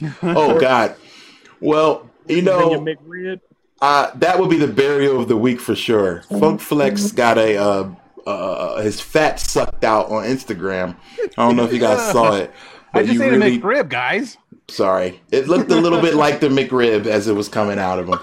[0.22, 0.94] Oh God.
[1.58, 3.40] Well, you know, McRib?
[3.80, 6.20] uh, that would be the burial of the week for sure.
[6.38, 7.90] Funk Flex got a uh,
[8.26, 10.96] uh, his fat sucked out on Instagram.
[11.38, 12.52] I don't know if you guys saw it,
[12.92, 14.36] I just you ate really a McRib, guys.
[14.68, 15.20] Sorry.
[15.30, 18.18] It looked a little bit like the McRib as it was coming out of him.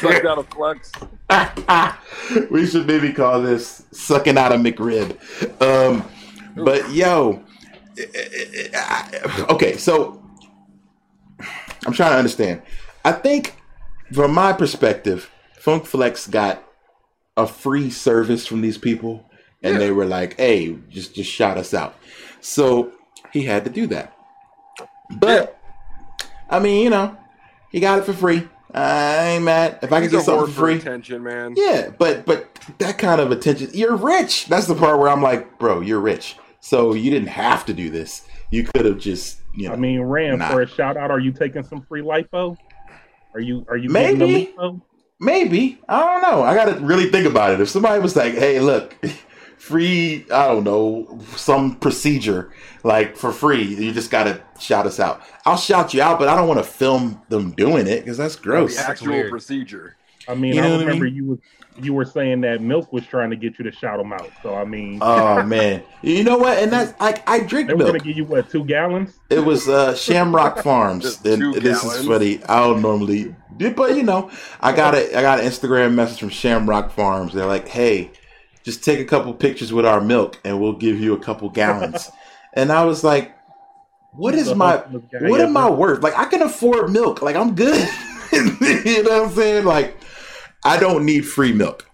[0.00, 0.92] Sucked out of Flex.
[2.50, 5.16] we should maybe call this sucking out of McRib.
[5.60, 6.04] Um,
[6.56, 7.42] but yo,
[9.50, 10.22] okay, so
[11.86, 12.62] I'm trying to understand.
[13.04, 13.56] I think,
[14.12, 16.62] from my perspective, Funk Flex got
[17.36, 19.28] a free service from these people,
[19.62, 21.96] and they were like, "Hey, just just shout us out."
[22.40, 22.92] So
[23.34, 24.16] he had to do that.
[25.10, 25.58] But
[26.48, 27.14] I mean, you know,
[27.70, 28.48] he got it for free.
[28.72, 29.78] I ain't mad.
[29.82, 31.54] If I can get something for for free, attention, man.
[31.56, 34.46] yeah, but but that kind of attention, you're rich.
[34.46, 36.36] That's the part where I'm like, bro, you're rich.
[36.60, 38.26] So you didn't have to do this.
[38.50, 39.74] You could have just, you know.
[39.74, 40.48] I mean, Ram, Nah.
[40.50, 42.56] for a shout out, are you taking some free lipo?
[43.34, 44.18] Are you are you Maybe.
[44.18, 44.80] getting a lipo?
[45.20, 46.42] maybe I don't know.
[46.42, 47.60] I got to really think about it.
[47.60, 48.96] If somebody was like, hey, look,
[49.64, 55.00] free, I don't know, some procedure like for free, you just got to shout us
[55.00, 55.22] out.
[55.46, 58.36] I'll shout you out, but I don't want to film them doing it because that's
[58.36, 58.76] gross.
[58.76, 59.30] The actual weird.
[59.30, 59.96] procedure.
[60.28, 61.14] I mean, You know I what I remember mean?
[61.14, 61.38] you was
[61.82, 64.30] you were saying that Milk was trying to get you to shout them out.
[64.42, 66.58] So I mean, Oh man, you know what?
[66.58, 67.88] And that's like I drink they were milk.
[67.88, 69.18] gonna give you what two gallons?
[69.30, 72.00] It was uh, Shamrock Farms, Just and this gallons.
[72.00, 72.44] is funny.
[72.44, 73.34] I don't normally,
[73.74, 74.30] but you know,
[74.60, 77.32] I got a I got an Instagram message from Shamrock Farms.
[77.32, 78.12] They're like, "Hey,
[78.64, 82.10] just take a couple pictures with our milk, and we'll give you a couple gallons."
[82.54, 83.34] and I was like,
[84.12, 84.78] "What is my
[85.20, 86.02] what am I worth?
[86.02, 87.22] Like, I can afford milk.
[87.22, 87.88] Like, I'm good.
[88.32, 89.64] you know what I'm saying?
[89.64, 89.96] Like,
[90.64, 91.88] I don't need free milk."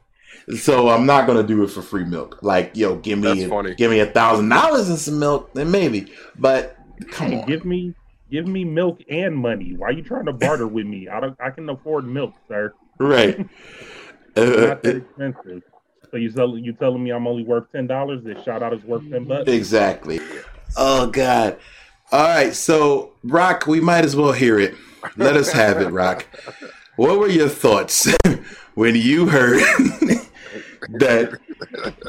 [0.56, 2.42] So I'm not gonna do it for free milk.
[2.42, 3.74] Like, yo, give me That's funny.
[3.74, 6.12] give me a thousand dollars and some milk, then maybe.
[6.38, 6.76] But
[7.10, 7.46] come Hey, on.
[7.46, 7.94] give me
[8.30, 9.74] give me milk and money.
[9.76, 11.08] Why are you trying to barter with me?
[11.08, 11.36] I don't.
[11.40, 12.74] I can afford milk, sir.
[12.98, 13.38] Right.
[13.38, 13.48] It's
[14.36, 15.62] Uh, not that expensive.
[16.10, 18.24] So you tell you telling me I'm only worth ten dollars?
[18.24, 19.48] This shout out is worth ten bucks.
[19.48, 20.20] exactly.
[20.76, 21.58] Oh God.
[22.12, 22.54] All right.
[22.54, 24.74] So Rock, we might as well hear it.
[25.16, 26.26] Let us have it, Rock.
[26.96, 28.12] What were your thoughts
[28.74, 29.60] when you heard
[30.90, 31.38] that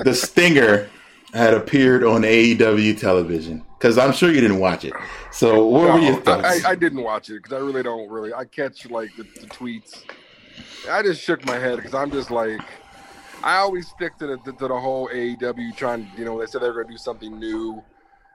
[0.03, 0.89] the Stinger
[1.33, 3.63] had appeared on AEW television?
[3.77, 4.93] Because I'm sure you didn't watch it.
[5.31, 6.65] So what were your thoughts?
[6.65, 8.33] I, I didn't watch it because I really don't really.
[8.33, 10.03] I catch like the, the tweets.
[10.89, 12.61] I just shook my head because I'm just like,
[13.43, 16.09] I always stick to the to, the whole AEW trying.
[16.17, 17.81] You know, they said they were going to do something new,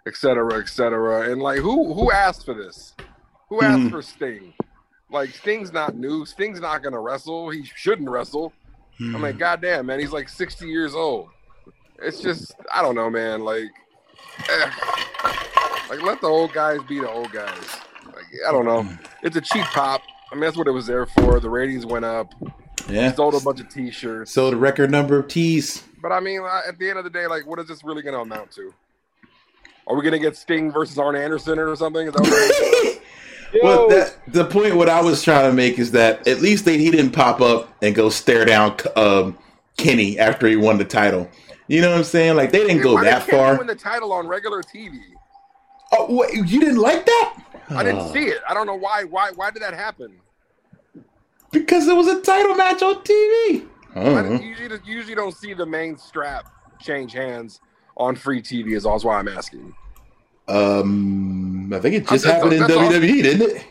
[0.07, 1.31] et cetera, et cetera.
[1.31, 2.95] And like, who who asked for this?
[3.49, 3.91] Who asked Mhm.
[3.91, 4.53] for Sting?
[5.11, 6.27] Like, Sting's not new.
[6.27, 7.49] Sting's not going to wrestle.
[7.51, 8.53] He shouldn't wrestle.
[8.99, 11.28] I'm like, goddamn, man, he's like 60 years old.
[12.03, 13.45] It's just, I don't know, man.
[13.45, 13.69] Like,
[14.49, 14.70] eh.
[15.91, 17.77] like let the old guys be the old guys.
[18.07, 18.89] Like, I don't know.
[19.23, 20.01] It's a cheap pop.
[20.33, 21.39] I mean, that's what it was there for.
[21.41, 22.33] The ratings went up.
[22.88, 23.12] Yeah.
[23.12, 24.30] Sold a bunch of T-shirts.
[24.32, 25.82] Sold the record number of tees.
[26.02, 28.02] But I mean, uh, at the end of the day, like, what is this really
[28.02, 28.72] going to amount to?
[29.86, 32.08] Are we going to get Sting versus Arn Anderson or something?
[32.08, 33.02] Is that what
[33.62, 36.78] Well, that, the point what I was trying to make is that at least they,
[36.78, 39.38] he didn't pop up and go stare down um,
[39.76, 41.30] Kenny after he won the title.
[41.68, 42.36] You know what I'm saying?
[42.36, 43.56] Like they didn't go Why that did far.
[43.56, 44.98] Win the title on regular TV.
[45.92, 47.38] Oh, wait, you didn't like that?
[47.70, 48.12] I didn't Oh.
[48.12, 48.38] see it.
[48.48, 49.04] I don't know why.
[49.04, 49.30] Why?
[49.34, 50.16] Why did that happen?
[51.61, 53.66] Because it was a title match on TV.
[53.95, 56.47] I I don't didn't- usually, usually don't see the main strap
[56.81, 57.61] change hands
[57.97, 58.74] on free TV.
[58.74, 59.74] Is all why I'm asking.
[60.49, 63.65] Um, I think it just I'm- happened in that's all- WWE, didn't it?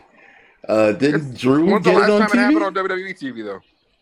[0.68, 3.60] Uh, didn't Drew When's the get it on time it happened on WWE TV though?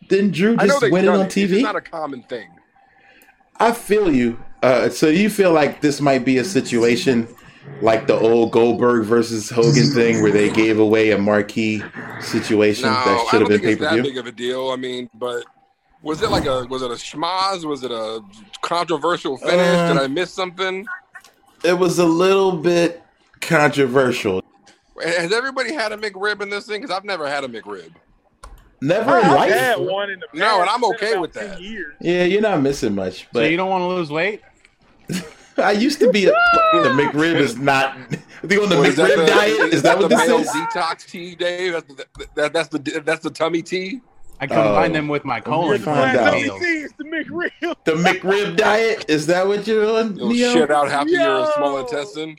[0.09, 1.61] Didn't Drew just they win it done on It's just TV?
[1.61, 2.49] not a common thing.
[3.59, 4.37] I feel you.
[4.63, 7.27] Uh, so you feel like this might be a situation
[7.81, 11.83] like the old Goldberg versus Hogan thing, where they gave away a marquee
[12.21, 14.03] situation No, that should have been think pay it's per that view?
[14.03, 14.69] big of a deal.
[14.69, 15.43] I mean, but
[16.01, 17.65] was it like a was it a schmaz?
[17.65, 18.21] Was it a
[18.61, 19.53] controversial finish?
[19.59, 20.85] Uh, Did I miss something?
[21.63, 23.01] It was a little bit
[23.41, 24.41] controversial.
[25.03, 26.79] Has everybody had a McRib in this thing?
[26.81, 27.91] Because I've never had a McRib.
[28.81, 29.53] Never in I've life.
[29.53, 31.59] had one in the No, and I'm okay with that.
[31.61, 31.95] Years.
[31.99, 33.21] Yeah, you're not missing much.
[33.23, 34.41] So But you don't want to lose weight?
[35.57, 36.31] I used to be a
[36.73, 37.95] the McRib is not.
[37.97, 40.49] I think on the Well, McRib the- diet is that what the this male is?
[40.49, 41.73] detox tea, Dave?
[41.73, 42.05] That's the,
[42.35, 44.01] that, that's the that's the tummy tea.
[44.41, 44.93] I combine Oh.
[44.93, 45.77] them with my You're colon.
[45.79, 46.15] for fine.
[46.17, 46.33] out.
[46.35, 47.75] It's the McRib.
[47.85, 50.17] The McRib diet is that what you're on?
[50.17, 50.53] You'll Neo?
[50.53, 52.37] shit out half of your small intestine.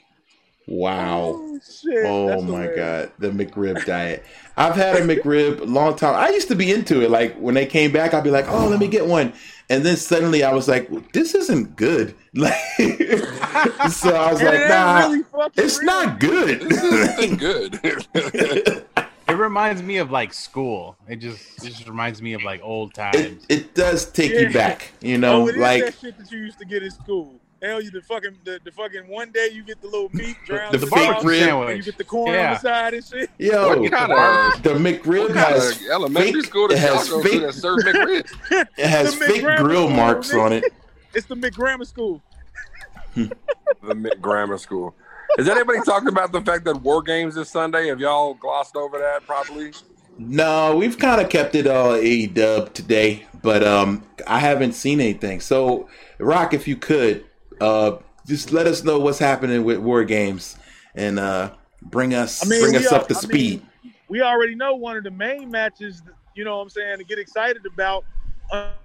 [0.69, 1.59] Wow.
[1.89, 4.25] Oh, oh my god, the McRib diet.
[4.57, 6.17] I've had a McRib long time.
[6.17, 7.11] I used to be into it.
[7.11, 9.33] Like when they came back, I'd be like, "Oh, let me get one."
[9.71, 12.53] And then suddenly I was like, "This isn't good." Like,
[13.91, 15.25] so I was and like, "Nah, really
[15.57, 15.87] it's real.
[15.87, 16.61] not good.
[16.61, 18.85] This isn't good."
[19.29, 20.97] It reminds me of like school.
[21.09, 23.45] It just it just reminds me of like old times.
[23.49, 24.41] It, it does take yeah.
[24.41, 27.41] you back, you know, oh, like that shit that you used to get in school.
[27.63, 30.75] Hell, you the fucking the, the fucking one day you get the little meat drowned
[30.75, 31.77] the, the fake rib sandwich.
[31.79, 32.49] You get the corn yeah.
[32.49, 33.31] on the side and shit.
[33.39, 37.79] Yo, what kind of the McRib has elementary fake, school that has fake, that serve
[37.81, 38.27] McRib.
[38.77, 40.65] It has fake grill school, marks on it.
[41.15, 42.23] It's the McGrammar school.
[43.15, 43.31] the
[43.83, 44.95] McGrammar school.
[45.39, 47.89] Is anybody talking about the fact that War Games this Sunday?
[47.89, 49.73] Have y'all glossed over that properly?
[50.19, 55.01] No, we've kind of kept it all a dub today, but um, I haven't seen
[55.01, 55.41] anything.
[55.41, 55.89] So,
[56.19, 57.25] Rock, if you could,
[57.61, 60.57] uh, just let us know what's happening with War Games
[60.95, 61.53] and uh,
[61.83, 63.63] bring us I mean, bring us are, up to I speed.
[63.85, 66.03] Mean, we already know one of the main matches.
[66.35, 68.05] You know what I'm saying to get excited about.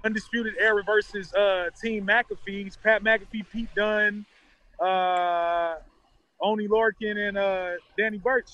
[0.04, 4.26] Undisputed Era versus uh, Team McAfee's Pat McAfee, Pete Dunne,
[4.80, 5.76] uh,
[6.42, 8.50] Oney Lorcan, and uh, Danny Burch.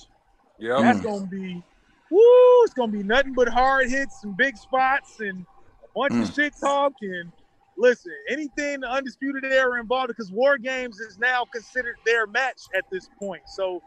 [0.60, 1.64] Yeah, that's gonna be
[2.10, 2.64] woo!
[2.64, 5.45] It's gonna be nothing but hard hits and big spots and
[5.84, 6.27] a bunch mm.
[6.27, 7.31] of shit talk and
[7.78, 12.84] listen, anything the undisputed era involved because War Games is now considered their match at
[12.91, 13.44] this point.
[13.48, 13.82] So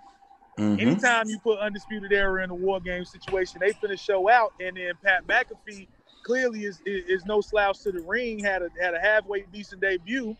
[0.59, 0.81] mm-hmm.
[0.81, 4.77] anytime you put undisputed era in a War Games situation, they finish show out, and
[4.77, 5.89] then Pat McAfee
[6.23, 8.39] clearly is, is, is no slouch to the ring.
[8.39, 10.37] Had a had a halfway decent debut,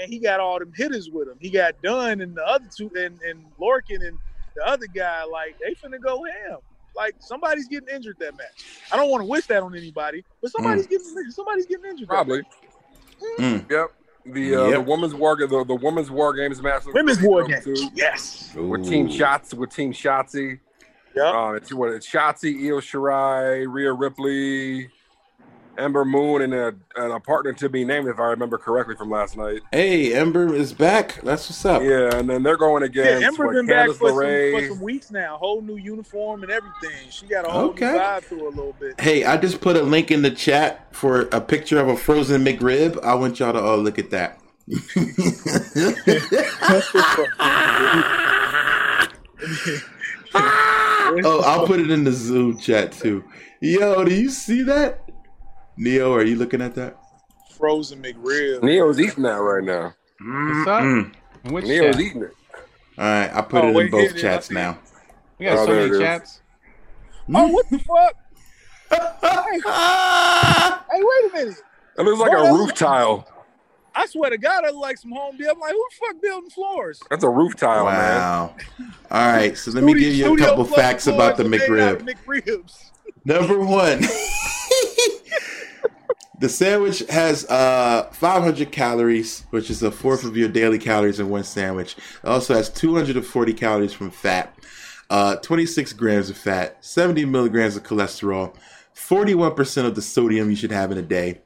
[0.00, 1.36] and he got all them hitters with him.
[1.40, 4.18] He got Dunne and the other two, and and Lorcan and
[4.56, 5.24] the other guy.
[5.24, 6.58] Like they finna go ham.
[6.96, 8.66] Like somebody's getting injured that match.
[8.92, 10.90] I don't want to wish that on anybody, but somebody's mm.
[10.90, 12.08] getting somebody's getting injured.
[12.08, 12.42] Probably.
[13.38, 13.70] Mm.
[13.70, 13.92] Yep.
[14.26, 14.72] The uh, yep.
[14.72, 16.84] the women's war the, the women's war games match.
[16.86, 17.64] Women's war games.
[17.64, 18.54] Too, yes.
[18.56, 18.68] Ooh.
[18.68, 20.60] With Team Shots with Team Shotzi.
[21.14, 21.30] Yeah.
[21.30, 24.88] Uh, it's what it's Shotzi, Io Shirai, Rhea Ripley,
[25.78, 29.10] Ember Moon and a, and a partner to be named, if I remember correctly from
[29.10, 29.62] last night.
[29.72, 31.20] Hey, Ember is back.
[31.22, 31.82] That's what's up.
[31.82, 35.10] Yeah, and then they're going against yeah, Ember been back for some, for some, weeks
[35.10, 35.36] now.
[35.36, 37.10] Whole new uniform and everything.
[37.10, 37.92] She got a whole okay.
[37.92, 39.00] new vibe to her a little bit.
[39.00, 42.44] Hey, I just put a link in the chat for a picture of a frozen
[42.44, 43.02] McRib.
[43.02, 44.40] I want y'all to all look at that.
[50.34, 53.24] oh, I'll put it in the Zoom chat too.
[53.60, 55.03] Yo, do you see that?
[55.76, 56.96] Neo, are you looking at that?
[57.56, 58.62] Frozen McRib.
[58.62, 59.94] Neo's eating that right now.
[60.20, 60.82] What's up?
[60.82, 61.52] Mm-hmm.
[61.52, 62.00] Which Neo's chat?
[62.04, 62.32] eating it.
[62.96, 64.78] All right, I put oh, it wait, in both chats now.
[65.38, 66.42] We got oh, so many chats.
[67.34, 68.14] Oh, what the fuck?
[68.90, 69.60] hey,
[70.92, 71.62] hey, wait a minute.
[71.98, 73.28] It looks like Bro, a roof tile.
[73.96, 75.56] I swear to God, I look like some home build.
[75.56, 77.00] I'm like, who the fuck building floors?
[77.10, 78.54] That's a roof tile, wow.
[78.78, 78.92] man.
[79.10, 82.02] All right, so let me give you a couple facts about the McRib.
[82.02, 82.90] McRibs.
[83.24, 84.02] Number one.
[86.40, 91.28] The sandwich has uh, 500 calories, which is a fourth of your daily calories in
[91.28, 91.96] one sandwich.
[91.96, 94.56] It also has 240 calories from fat,
[95.10, 98.54] uh, 26 grams of fat, 70 milligrams of cholesterol,
[98.96, 101.40] 41% of the sodium you should have in a day,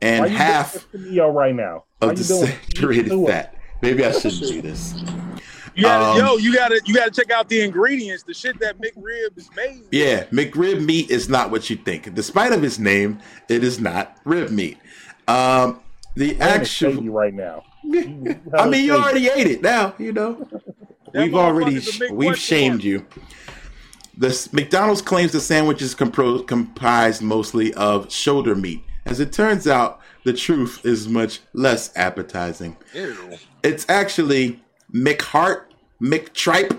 [0.00, 0.86] and half
[1.30, 1.84] right now?
[2.00, 3.54] of the saturated fat.
[3.80, 4.94] Maybe I shouldn't do this.
[5.74, 8.22] You gotta, um, yo, you gotta you gotta check out the ingredients.
[8.22, 9.84] The shit that McRib is made.
[9.90, 12.12] Yeah, McRib meat is not what you think.
[12.14, 14.78] Despite of its name, it is not rib meat.
[15.28, 15.80] Um,
[16.14, 17.64] the actual right now.
[17.84, 19.62] I mean, you already ate it.
[19.62, 20.46] Now you know
[21.14, 21.80] we've already
[22.10, 23.06] we've shamed you.
[24.16, 28.84] The McDonald's claims the sandwich is compro- comprised mostly of shoulder meat.
[29.06, 32.76] As it turns out, the truth is much less appetizing.
[32.94, 33.38] Ew.
[33.62, 34.62] It's actually
[34.94, 35.64] McHeart,
[36.00, 36.78] McTripe,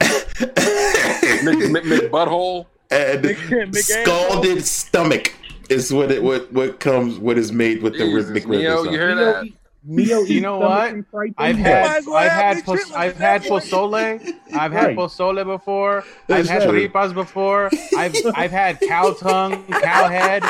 [0.00, 5.34] Mc, Mc, McButthole, and Mc, scalded stomach
[5.68, 8.58] is what it what what comes what is made with Jesus, the McRib.
[8.60, 9.48] Neo, you hear that?
[9.84, 10.94] Neo, you know what?
[11.38, 13.94] I've had I've had pos- I've had pozole.
[14.52, 16.04] I've had pozole before.
[16.28, 17.70] I've had tripas before.
[17.96, 20.42] I've I've had cow tongue, cow head.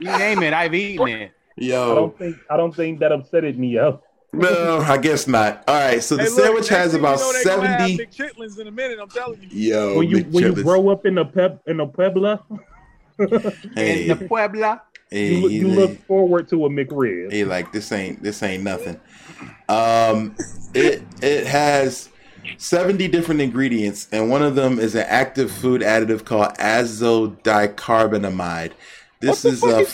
[0.00, 1.32] You name it, I've eaten it.
[1.56, 4.02] Yo, I don't think I don't think that upset upsetted Neo.
[4.32, 5.64] No, I guess not.
[5.66, 7.96] All right, so the hey, look, sandwich has about you know seventy.
[7.96, 8.98] Big chitlins in a minute.
[9.00, 9.48] I'm telling you.
[9.50, 12.44] Yo, when you when you grow up in the pep in the Puebla,
[13.74, 17.32] hey, in the Puebla, hey, you, look, you look forward to a McRib.
[17.32, 19.00] Hey, like this ain't this ain't nothing.
[19.68, 20.36] Um,
[20.74, 22.10] it it has.
[22.56, 28.72] 70 different ingredients, and one of them is an active food additive called azodicarbonamide.
[29.20, 29.84] This is a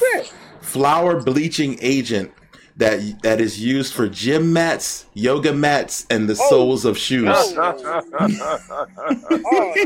[0.61, 2.31] flour bleaching agent
[2.77, 6.51] that that is used for gym mats, yoga mats, and the oh.
[6.51, 7.29] soles of shoes.
[7.31, 8.35] Oh, oh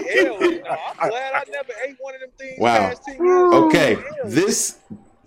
[0.08, 0.62] hell no.
[0.98, 2.58] I'm glad I never ate one of them things.
[2.58, 2.94] Wow.
[3.66, 4.78] Okay, this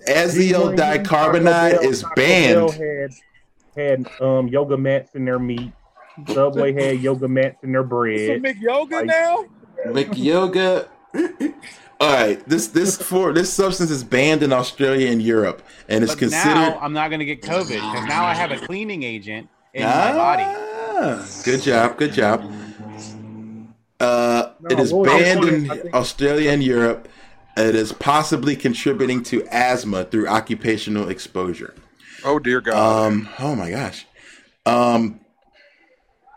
[0.08, 2.72] aziel dicarbonate is banned.
[2.72, 3.12] Had,
[3.76, 5.72] had um, yoga mats in their meat.
[6.28, 8.42] Subway had yoga mats in their bread.
[8.44, 9.46] Some McYoga like, now?
[9.88, 10.88] McYoga.
[12.02, 16.14] All right, this this for this substance is banned in Australia and Europe, and it's
[16.14, 16.56] but considered.
[16.56, 19.84] Now I'm not going to get COVID because now I have a cleaning agent in
[19.86, 21.44] ah, my body.
[21.44, 22.52] Good job, good job.
[24.00, 27.08] Uh, no, it is banned in Australia and Europe.
[27.56, 31.76] It is possibly contributing to asthma through occupational exposure.
[32.26, 33.12] Oh dear God!
[33.12, 34.08] Um, oh my gosh.
[34.66, 35.20] Um,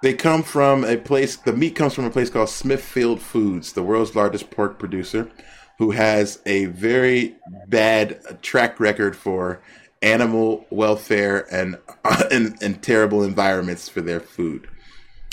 [0.02, 1.36] they come from a place.
[1.36, 5.30] The meat comes from a place called Smithfield Foods, the world's largest pork producer
[5.78, 7.36] who has a very
[7.66, 9.60] bad track record for
[10.02, 11.78] animal welfare and,
[12.30, 14.68] and, and terrible environments for their food.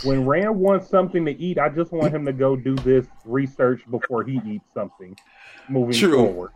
[0.04, 3.84] When Rand wants something to eat, I just want him to go do this research
[3.92, 5.16] before he eats something.
[5.70, 6.16] Moving True.
[6.16, 6.52] forward,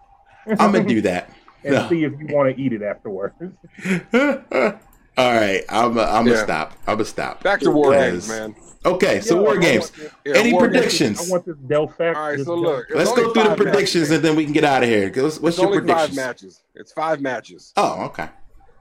[0.48, 1.30] I'm gonna do that
[1.64, 1.90] and no.
[1.90, 3.36] see if you want to eat it afterwards.
[5.18, 6.44] All right, I'm I'm gonna yeah.
[6.44, 6.74] stop.
[6.88, 7.42] I'm gonna stop.
[7.44, 8.56] Back to war games, man.
[8.86, 9.92] Okay, so war games.
[10.26, 11.18] Yeah, Any war predictions?
[11.18, 11.30] Games.
[11.30, 12.16] I want this Delphac.
[12.16, 14.12] All right, so look, let's go through the predictions matches.
[14.12, 15.12] and then we can get out of here.
[15.12, 16.10] What's, what's your predictions?
[16.10, 16.62] Five matches.
[16.76, 17.74] It's five matches.
[17.78, 18.30] Oh, okay.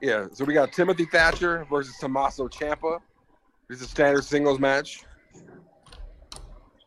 [0.01, 2.99] Yeah, so we got Timothy Thatcher versus Tommaso Ciampa.
[3.67, 5.03] This is a standard singles match.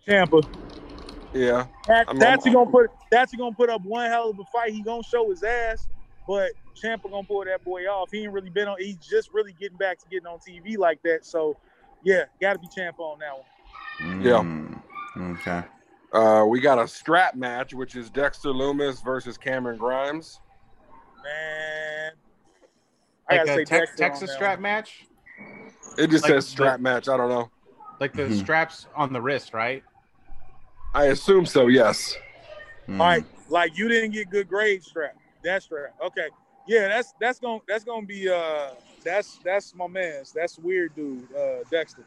[0.06, 0.46] Ciampa.
[1.34, 1.66] Yeah.
[1.86, 4.72] Thatcher gonna put Thatcher gonna put up one hell of a fight.
[4.72, 5.88] He gonna show his ass,
[6.26, 6.52] but
[6.82, 8.10] Ciampa gonna pull that boy off.
[8.10, 8.76] He ain't really been on.
[8.78, 11.24] He's just really getting back to getting on TV like that.
[11.24, 11.56] So
[12.04, 14.22] yeah, got to be champ on that one.
[14.22, 14.80] Yeah.
[15.16, 15.62] Mm, okay.
[16.12, 20.40] Uh, we got a strap match, which is Dexter Lumis versus Cameron Grimes.
[21.22, 22.12] Man,
[23.28, 24.62] I like a te- Texas strap one.
[24.62, 25.06] match.
[25.98, 27.08] It just like says strap the, match.
[27.08, 27.50] I don't know.
[28.00, 28.38] Like the mm-hmm.
[28.38, 29.82] straps on the wrist, right?
[30.94, 31.66] I assume so.
[31.66, 32.16] Yes.
[32.88, 32.98] Mm.
[32.98, 35.16] Like, like you didn't get good grade strap.
[35.44, 35.94] That strap.
[36.02, 36.28] Okay.
[36.68, 38.70] Yeah, that's that's gonna that's gonna be uh
[39.02, 40.32] that's that's my man's.
[40.32, 41.26] That's weird, dude.
[41.34, 42.04] Uh, Dexter.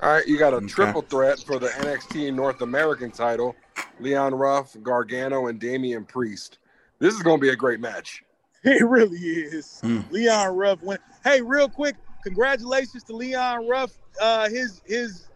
[0.00, 0.66] All right, you got a okay.
[0.66, 3.54] triple threat for the NXT North American title:
[4.00, 6.58] Leon Ruff, Gargano, and Damian Priest.
[6.98, 8.24] This is going to be a great match.
[8.66, 9.82] It really is.
[9.84, 10.10] Mm.
[10.10, 11.02] Leon Ruff went.
[11.22, 13.92] Hey, real quick, congratulations to Leon Ruff.
[14.18, 15.28] Uh, his his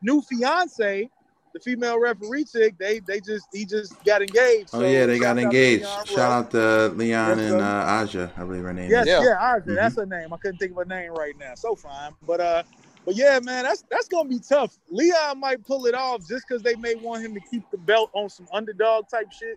[0.00, 1.10] new fiance
[1.58, 4.70] the female referee chick, they they just he just got engaged.
[4.72, 5.86] Oh yeah, they got engaged.
[6.06, 8.90] Shout out to Leon and uh, Aja, I believe her name.
[8.90, 9.12] Yes, is.
[9.12, 9.74] yeah, yeah Aja, mm-hmm.
[9.74, 10.32] that's her name.
[10.32, 11.54] I couldn't think of her name right now.
[11.54, 12.62] So fine, but uh,
[13.04, 14.78] but yeah, man, that's that's gonna be tough.
[14.90, 18.10] Leon might pull it off just because they may want him to keep the belt
[18.12, 19.56] on some underdog type shit.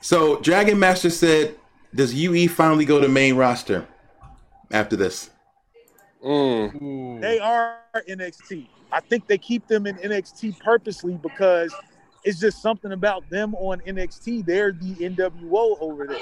[0.00, 1.56] So Dragon Master said,
[1.94, 3.86] "Does UE finally go to main roster
[4.70, 5.30] after this?"
[6.24, 7.20] Mm.
[7.20, 8.66] They are NXT.
[8.92, 11.74] I think they keep them in NXT purposely because
[12.24, 14.44] it's just something about them on NXT.
[14.44, 16.18] They're the NWO over there.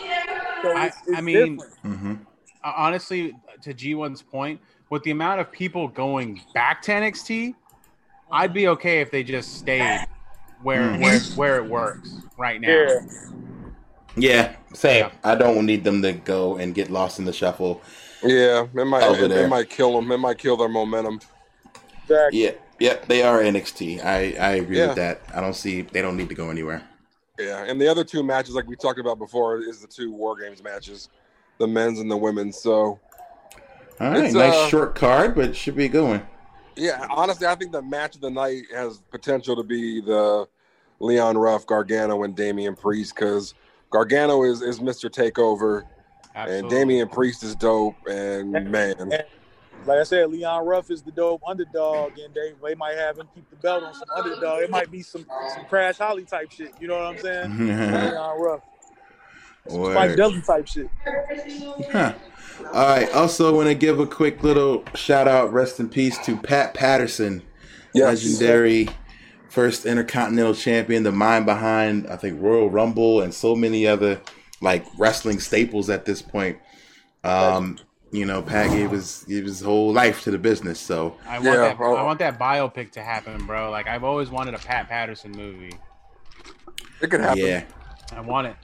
[0.62, 2.14] So it's, it's I, mean, mm-hmm.
[2.62, 7.54] honestly, to G1's point, with the amount of people going back to NXT,
[8.30, 10.06] I'd be okay if they just stayed
[10.62, 11.02] where mm-hmm.
[11.02, 12.68] where, where it works right now.
[12.68, 13.00] Yeah.
[14.16, 15.04] Yeah, same.
[15.04, 15.12] Yeah.
[15.22, 17.80] I don't need them to go and get lost in the shuffle.
[18.24, 20.10] Yeah, it might it, it, might kill them.
[20.10, 21.20] It might kill their momentum.
[22.08, 22.44] Exactly.
[22.44, 24.04] Yeah, yeah, they are NXT.
[24.04, 24.88] I I agree yeah.
[24.88, 25.20] with that.
[25.34, 26.82] I don't see they don't need to go anywhere.
[27.38, 30.36] Yeah, and the other two matches, like we talked about before, is the two War
[30.36, 31.08] Games matches,
[31.58, 32.58] the men's and the women's.
[32.58, 33.00] So, all
[34.00, 36.26] right, nice uh, short card, but should be a good one.
[36.76, 40.48] Yeah, honestly, I think the match of the night has potential to be the
[41.00, 43.54] Leon Ruff, Gargano, and Damian Priest because
[43.90, 45.10] Gargano is is Mr.
[45.10, 45.84] Takeover,
[46.34, 46.58] Absolutely.
[46.58, 47.96] and Damian Priest is dope.
[48.08, 49.24] And man, and,
[49.86, 53.28] like I said, Leon Ruff is the dope underdog, and they, they might have him
[53.34, 54.62] keep the belt on some underdog.
[54.62, 56.74] It might be some some Crash Holly type shit.
[56.80, 57.58] You know what I'm saying?
[57.66, 58.60] Leon Ruff.
[59.68, 60.88] Some Spike Dudley type shit.
[61.92, 62.14] Huh.
[62.72, 63.10] All right.
[63.12, 67.42] Also, want to give a quick little shout out, rest in peace to Pat Patterson,
[67.94, 68.24] yes.
[68.24, 68.88] legendary
[69.48, 74.20] first Intercontinental Champion, the mind behind I think Royal Rumble and so many other
[74.60, 76.58] like wrestling staples at this point.
[77.24, 77.78] Um,
[78.10, 80.80] you know, Pat gave his gave his whole life to the business.
[80.80, 81.80] So I want yeah, that.
[81.80, 83.70] I want that biopic to happen, bro.
[83.70, 85.74] Like I've always wanted a Pat Patterson movie.
[87.00, 87.44] It could happen.
[87.44, 87.64] Yeah,
[88.12, 88.56] I want it.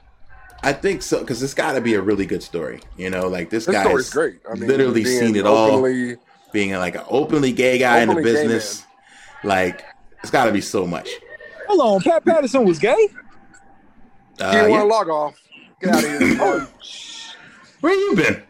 [0.63, 2.81] I think so because it's got to be a really good story.
[2.97, 4.41] You know, like this, this guy's great.
[4.51, 6.21] I mean, literally seen it openly, all.
[6.53, 8.85] Being like an openly gay guy openly in the business,
[9.43, 9.85] like
[10.23, 11.11] it's got to be so much.
[11.69, 13.09] Hold on, Pat Patterson was gay.
[14.41, 14.79] Uh, he didn't yeah.
[14.79, 15.43] want to log off.
[15.81, 16.39] Get out of here.
[16.41, 16.69] oh,
[17.81, 18.43] Where you been?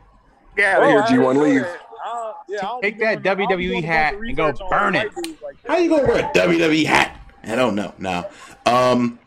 [0.57, 1.43] Get out of here, G1.
[1.43, 1.63] Leave.
[1.63, 5.11] Uh, yeah, Take that WWE hat and go burn it.
[5.43, 7.19] Like How you gonna wear a WWE hat?
[7.43, 7.95] I don't know.
[7.99, 8.29] No.
[8.67, 9.19] um,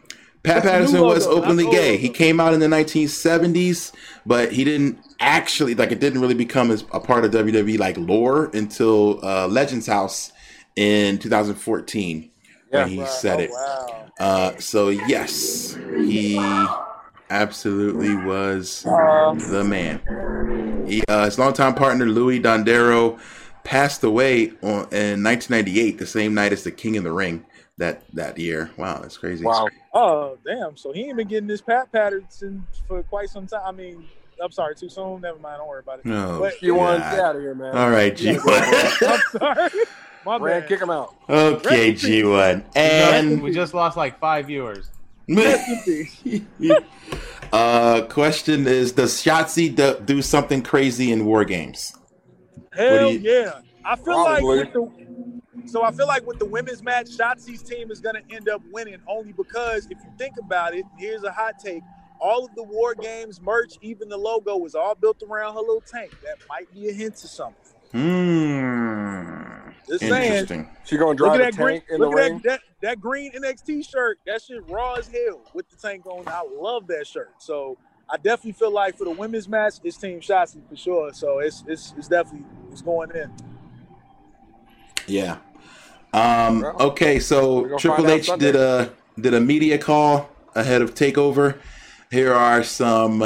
[0.43, 1.97] Pat Patterson was openly not gay.
[1.97, 3.91] He came out in the 1970s,
[4.25, 5.99] but he didn't actually like it.
[5.99, 10.31] Didn't really become as a part of WWE like lore until uh, Legends House
[10.75, 12.29] in 2014
[12.69, 13.51] when he said it.
[13.51, 14.11] Wow.
[14.19, 16.37] Uh, so yes, he
[17.29, 20.85] absolutely was the man.
[20.87, 23.19] He, uh, his longtime partner Louis Dondero
[23.63, 27.45] passed away on, in 1998, the same night as the King in the Ring
[27.77, 28.71] that that year.
[28.77, 29.43] Wow, that's crazy.
[29.45, 29.67] Wow.
[29.93, 30.77] Oh damn!
[30.77, 33.61] So he ain't been getting this Pat Patterson for quite some time.
[33.65, 34.07] I mean,
[34.41, 35.21] I'm sorry, too soon.
[35.21, 35.57] Never mind.
[35.59, 36.05] Don't worry about it.
[36.05, 36.39] No.
[36.39, 37.75] But- G1, get out of here, man.
[37.75, 38.39] All right, G1.
[39.07, 39.85] I'm sorry.
[40.25, 40.67] My Rand, bad.
[40.67, 41.15] kick him out.
[41.29, 42.63] okay, G1.
[42.75, 44.89] And we just lost like five viewers.
[47.51, 51.91] uh, question is: Does Shotzi do, do something crazy in war games?
[52.73, 53.59] Hell you- yeah!
[53.83, 54.59] I feel Probably.
[54.59, 54.89] like the
[55.65, 58.99] so I feel like with the women's match, Shotzi's team is gonna end up winning
[59.05, 61.83] only because if you think about it, here's a hot take:
[62.21, 65.83] all of the war games merch, even the logo, was all built around her little
[65.85, 66.13] tank.
[66.23, 67.73] That might be a hint to something.
[67.91, 69.66] Hmm.
[69.87, 70.31] Just saying.
[70.31, 70.69] Interesting.
[70.85, 72.33] She gonna Look drive at a that green, tank in the look at ring.
[72.43, 74.19] that, that that green NXT shirt.
[74.25, 76.27] That shit raw as hell with the tank on.
[76.27, 77.33] I love that shirt.
[77.39, 77.77] So
[78.09, 81.13] I definitely feel like for the women's match, it's Team Shotzi for sure.
[81.13, 83.31] So it's it's it's definitely it's going in.
[85.07, 85.37] Yeah.
[86.13, 91.57] Um, okay, so Triple H did a did a media call ahead of Takeover.
[92.09, 93.21] Here are some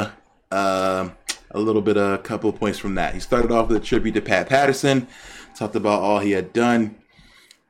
[0.50, 1.08] uh,
[1.50, 3.14] a little bit of a couple of points from that.
[3.14, 5.06] He started off with a tribute to Pat Patterson,
[5.54, 6.96] talked about all he had done.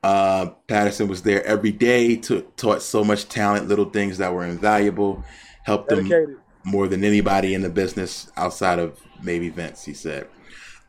[0.03, 4.45] Uh, Patterson was there every day, to, taught so much talent, little things that were
[4.45, 5.23] invaluable,
[5.63, 6.37] helped him Dedicated.
[6.65, 9.85] more than anybody in the business outside of maybe Vince.
[9.85, 10.27] He said.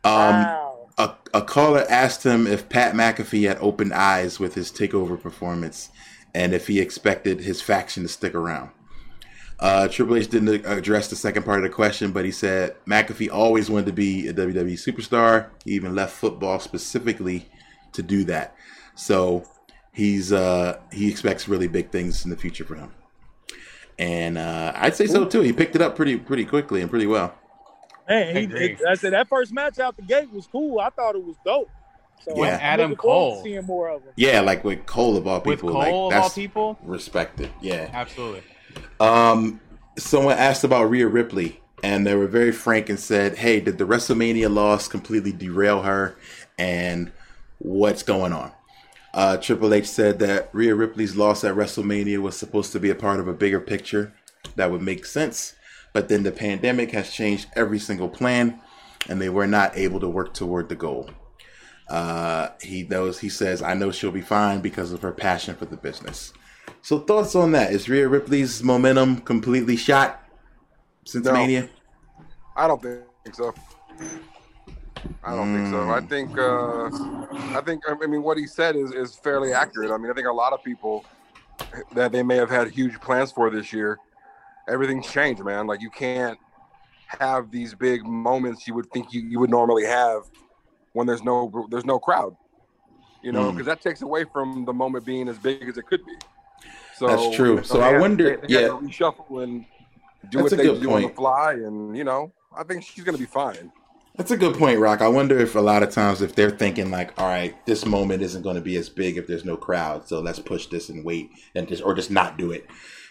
[0.04, 0.90] Um, wow.
[0.98, 5.90] a, a caller asked him if Pat McAfee had opened eyes with his takeover performance
[6.34, 8.72] and if he expected his faction to stick around.
[9.64, 13.32] Uh, Triple H didn't address the second part of the question, but he said McAfee
[13.32, 15.48] always wanted to be a WWE superstar.
[15.64, 17.50] He even left football specifically
[17.94, 18.58] to do that.
[18.96, 19.48] So
[19.94, 22.92] he's uh, he expects really big things in the future for him.
[23.98, 25.40] And uh, I'd say so too.
[25.40, 27.34] He picked it up pretty pretty quickly and pretty well.
[28.10, 28.66] Man, he, Agree.
[28.72, 30.82] it, I said that first match out the gate was cool.
[30.82, 31.70] I thought it was dope.
[32.22, 32.56] So Yeah.
[32.56, 33.44] I'm Adam looking Cole.
[33.44, 34.12] seeing more of him.
[34.18, 35.52] Yeah, like with Cole of all people.
[35.52, 37.50] With people, Cole like of all that's people, respected.
[37.62, 37.90] Yeah.
[37.94, 38.44] absolutely.
[39.00, 39.60] Um,
[39.98, 43.86] someone asked about Rhea Ripley, and they were very frank and said, "Hey, did the
[43.86, 46.16] WrestleMania loss completely derail her?
[46.58, 47.12] And
[47.60, 48.52] what's going on?"
[49.14, 52.96] Uh, Triple H said that Rhea Ripley's loss at WrestleMania was supposed to be a
[52.96, 54.14] part of a bigger picture
[54.56, 55.54] that would make sense,
[55.94, 58.60] but then the pandemic has changed every single plan,
[59.08, 61.10] and they were not able to work toward the goal.
[61.90, 63.20] Uh, he knows.
[63.20, 66.34] He says, "I know she'll be fine because of her passion for the business."
[66.84, 67.72] So thoughts on that?
[67.72, 70.22] Is Rhea Ripley's momentum completely shot
[71.06, 71.32] since No.
[71.32, 71.70] Mania?
[72.58, 73.54] I don't think so.
[75.24, 75.90] I don't think so.
[75.90, 76.10] I Mm.
[76.10, 79.92] think uh, I think I mean what he said is is fairly accurate.
[79.92, 81.06] I mean I think a lot of people
[81.94, 83.98] that they may have had huge plans for this year,
[84.68, 85.66] everything's changed, man.
[85.68, 86.38] Like you can't
[87.08, 90.24] have these big moments you would think you, you would normally have
[90.92, 92.36] when there's no there's no crowd.
[93.22, 93.52] You know, Mm.
[93.54, 96.16] because that takes away from the moment being as big as it could be.
[97.04, 97.64] So That's true.
[97.64, 98.80] So I had- wonder- they, they had yeah.
[98.80, 99.66] reshuffle and
[100.30, 103.18] do That's what they do on the fly, and you know, I think she's gonna
[103.18, 103.74] be fine.
[104.16, 105.02] That's a good point, Rock.
[105.02, 108.22] I wonder if a lot of times if they're thinking like, all right, this moment
[108.22, 111.04] isn't going to be as big if there's no crowd, so let's push this and
[111.04, 112.70] wait and just or just not do it.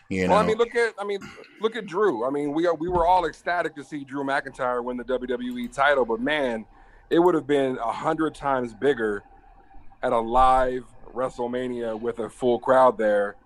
[0.09, 1.19] You know, Well, I mean, look at I mean,
[1.61, 2.25] look at Drew.
[2.25, 5.73] I mean, we are, we were all ecstatic to see Drew McIntyre win the WWE
[5.73, 6.65] title, but man,
[7.11, 9.23] it would have been a hundred times bigger
[10.03, 13.37] at a live WrestleMania with a full crowd there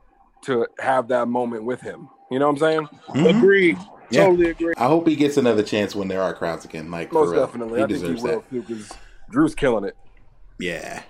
[0.43, 2.09] to have that moment with him.
[2.31, 2.89] You know what I'm saying?
[3.09, 3.39] Mhm.
[3.39, 3.79] Agreed.
[4.11, 4.27] Yeah.
[4.27, 4.75] Totally agree.
[4.77, 6.91] I hope he gets another chance when there are crowds again.
[6.91, 7.47] Like Most for real.
[7.47, 7.79] definitely.
[7.79, 8.51] he I think he deserves will that.
[8.51, 8.93] too because
[9.31, 9.97] Drew's killing it.
[10.59, 11.03] Yeah.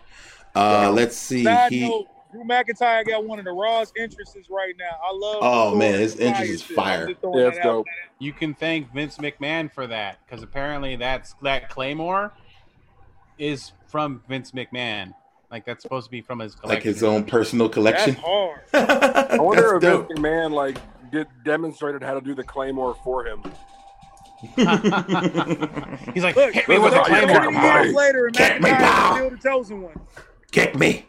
[0.54, 1.44] Uh, let's see.
[1.44, 1.86] Side He.
[1.86, 4.96] note, Drew McIntyre got one of the rawest entrances right now.
[5.06, 5.38] I love.
[5.42, 7.06] Oh, man, Thor his Fire entrance is fire.
[7.08, 7.86] just throwing Yeah, that it's out dope.
[8.18, 12.32] You can thank Vince McMahon for that because apparently that's that Claymore
[13.38, 15.12] is from Vince McMahon.
[15.50, 16.76] Like that's supposed to be from his collection.
[16.76, 18.14] Like his own personal collection.
[18.14, 18.60] That's hard.
[19.30, 20.08] I wonder That's if dope.
[20.08, 20.78] Vince McMahon like
[21.12, 23.42] did demonstrated how to do the claymore for him.
[26.12, 27.52] He's like, Look, hit me with a Claymore.
[27.84, 29.12] years later, and Get me McIntyre down.
[29.12, 30.00] is still the chosen one.
[30.52, 31.06] kick me.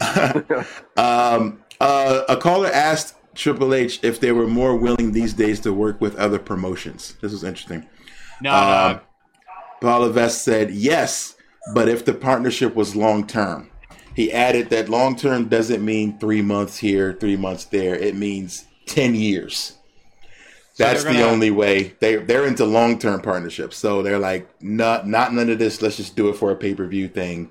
[0.96, 5.72] um, uh, a caller asked Triple H if they were more willing these days to
[5.72, 7.14] work with other promotions.
[7.20, 7.86] This was interesting.
[8.40, 9.00] No, um,
[9.80, 11.36] Paul Levesque said yes,
[11.74, 13.70] but if the partnership was long term.
[14.14, 17.94] He added that long term doesn't mean three months here, three months there.
[17.94, 19.78] It means ten years.
[20.74, 23.76] So That's gonna, the only way they they're into long term partnerships.
[23.76, 25.82] So they're like, not not none of this.
[25.82, 27.50] Let's just do it for a pay per view thing.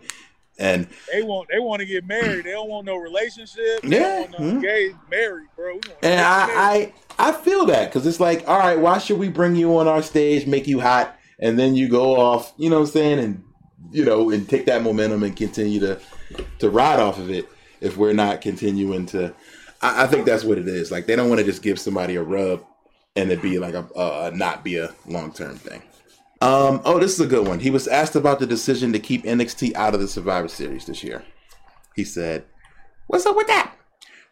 [0.58, 2.46] And they want they want to get married.
[2.46, 3.82] They don't want no relationship.
[3.82, 4.60] They yeah, no mm-hmm.
[4.60, 5.80] gay married, bro.
[6.04, 9.56] And I, I I feel that because it's like, all right, why should we bring
[9.56, 12.88] you on our stage, make you hot, and then you go off, you know what
[12.88, 13.44] I'm saying, and
[13.92, 16.00] you know, and take that momentum and continue to
[16.60, 17.48] to ride off of it
[17.80, 19.34] if we're not continuing to.
[19.82, 20.92] I, I think that's what it is.
[20.92, 22.64] Like they don't want to just give somebody a rub
[23.16, 25.82] and it be like a uh, not be a long term thing.
[26.42, 27.60] Um, oh, this is a good one.
[27.60, 31.04] He was asked about the decision to keep NXT out of the Survivor Series this
[31.04, 31.24] year.
[31.96, 32.46] He said,
[33.08, 33.74] "What's up with that?"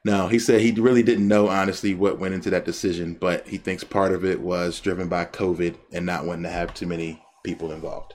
[0.05, 3.57] No, he said he really didn't know honestly what went into that decision, but he
[3.57, 7.21] thinks part of it was driven by COVID and not wanting to have too many
[7.43, 8.13] people involved.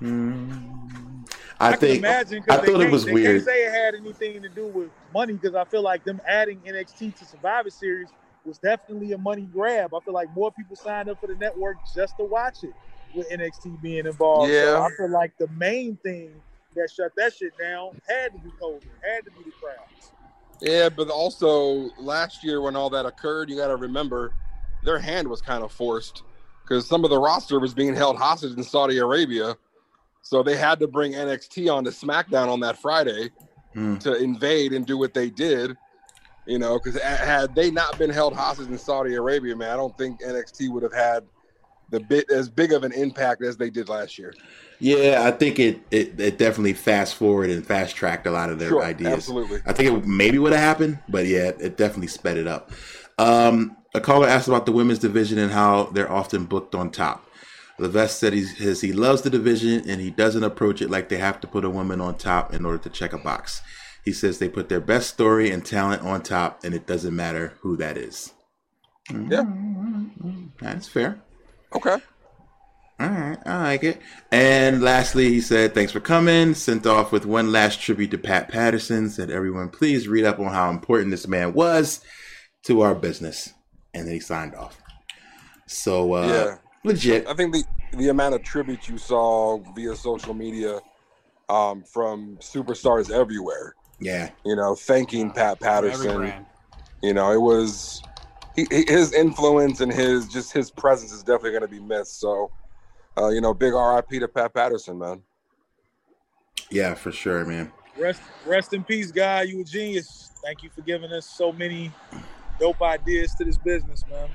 [0.00, 1.24] Mm.
[1.60, 3.36] I, I think imagine I thought it was they weird.
[3.36, 6.58] Can't say it had anything to do with money because I feel like them adding
[6.60, 8.08] NXT to Survivor Series
[8.44, 9.94] was definitely a money grab.
[9.94, 12.74] I feel like more people signed up for the network just to watch it
[13.14, 14.50] with NXT being involved.
[14.50, 16.34] Yeah, so I feel like the main thing
[16.74, 20.12] that shut that shit down had to be COVID, had to be the crowds.
[20.60, 24.34] Yeah, but also last year when all that occurred, you got to remember
[24.82, 26.22] their hand was kind of forced
[26.62, 29.56] because some of the roster was being held hostage in Saudi Arabia
[30.24, 33.30] so they had to bring NXT on to SmackDown on that Friday
[33.76, 34.00] mm.
[34.00, 35.76] to invade and do what they did.
[36.46, 39.96] You know, because had they not been held hostage in Saudi Arabia, man, I don't
[39.96, 41.24] think NXT would have had
[41.90, 44.34] the bit as big of an impact as they did last year.
[44.78, 48.58] Yeah, I think it, it, it definitely fast forward and fast tracked a lot of
[48.58, 49.12] their sure, ideas.
[49.12, 52.72] Absolutely, I think it maybe would have happened, but yeah, it definitely sped it up.
[53.18, 57.23] Um, a caller asked about the women's division and how they're often booked on top.
[57.78, 61.16] Levesque said he, his, he loves the division and he doesn't approach it like they
[61.16, 63.62] have to put a woman on top in order to check a box.
[64.04, 67.54] He says they put their best story and talent on top and it doesn't matter
[67.60, 68.32] who that is.
[69.10, 69.44] Yeah.
[70.60, 71.20] That's fair.
[71.74, 71.96] Okay.
[73.00, 74.00] All right, I like it.
[74.30, 76.54] And lastly, he said, Thanks for coming.
[76.54, 79.10] Sent off with one last tribute to Pat Patterson.
[79.10, 82.04] Said, Everyone, please read up on how important this man was
[82.62, 83.52] to our business.
[83.92, 84.80] And then he signed off.
[85.66, 87.26] So, uh, yeah legit.
[87.26, 90.80] I think the the amount of tribute you saw via social media
[91.48, 93.74] um, from superstars everywhere.
[94.00, 96.46] Yeah, you know, thanking Pat Patterson.
[97.02, 98.02] You know, it was
[98.54, 102.20] he, his influence and his just his presence is definitely going to be missed.
[102.20, 102.50] So,
[103.18, 105.22] uh, you know, big RIP to Pat Patterson, man.
[106.70, 107.72] Yeah, for sure, man.
[107.96, 109.42] Rest, rest in peace, guy.
[109.42, 110.32] You a genius.
[110.42, 111.92] Thank you for giving us so many
[112.58, 114.28] dope ideas to this business, man.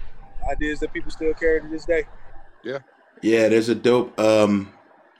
[0.49, 2.05] Ideas that people still carry to this day.
[2.63, 2.79] Yeah.
[3.21, 4.71] Yeah, there's a dope um,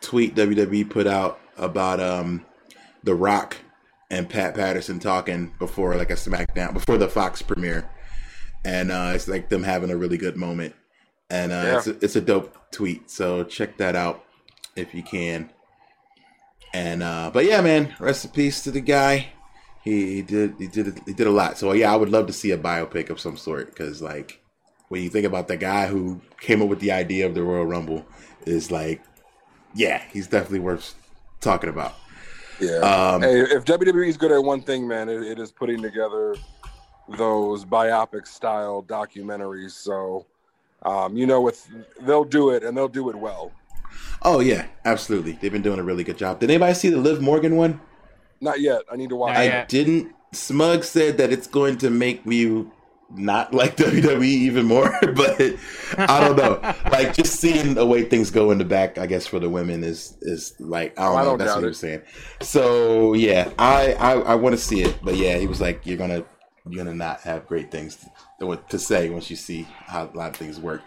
[0.02, 2.46] tweet WWE put out about um,
[3.04, 3.58] The Rock
[4.10, 7.90] and Pat Patterson talking before like a SmackDown before the Fox premiere,
[8.64, 10.76] and uh, it's like them having a really good moment,
[11.30, 11.78] and uh, yeah.
[11.78, 13.10] it's a, it's a dope tweet.
[13.12, 14.24] So check that out
[14.76, 15.52] if you can.
[16.74, 19.30] And uh, but yeah, man, rest in peace to the guy.
[19.84, 21.58] He, he did he did he did a lot.
[21.58, 24.42] So yeah, I would love to see a biopic of some sort because like
[24.90, 27.66] when you think about the guy who came up with the idea of the Royal
[27.66, 28.06] Rumble,
[28.46, 29.02] is like,
[29.74, 30.96] yeah, he's definitely worth
[31.40, 31.96] talking about.
[32.60, 32.80] Yeah.
[32.80, 36.36] Um, hey, if WWE is good at one thing, man, it, it is putting together
[37.18, 39.72] those biopic style documentaries.
[39.72, 40.26] So,
[40.84, 41.68] um, you know, with
[42.02, 43.52] they'll do it and they'll do it well.
[44.22, 45.34] Oh yeah, absolutely.
[45.34, 46.40] They've been doing a really good job.
[46.40, 47.80] Did anybody see the Liv Morgan one?
[48.42, 48.82] Not yet.
[48.92, 49.38] I need to watch.
[49.38, 50.14] I didn't.
[50.32, 52.72] Smug said that it's going to make you
[53.12, 55.56] not like WWE even more, but
[55.98, 56.60] I don't know.
[56.92, 59.84] like just seeing the way things go in the back, I guess for the women
[59.84, 61.26] is is like I don't I know.
[61.30, 62.02] Don't that's what was saying.
[62.42, 65.98] So yeah, I I, I want to see it, but yeah, he was like, you're
[65.98, 66.24] gonna
[66.68, 68.06] you're gonna not have great things
[68.40, 70.82] to, to say once you see how a lot of things work.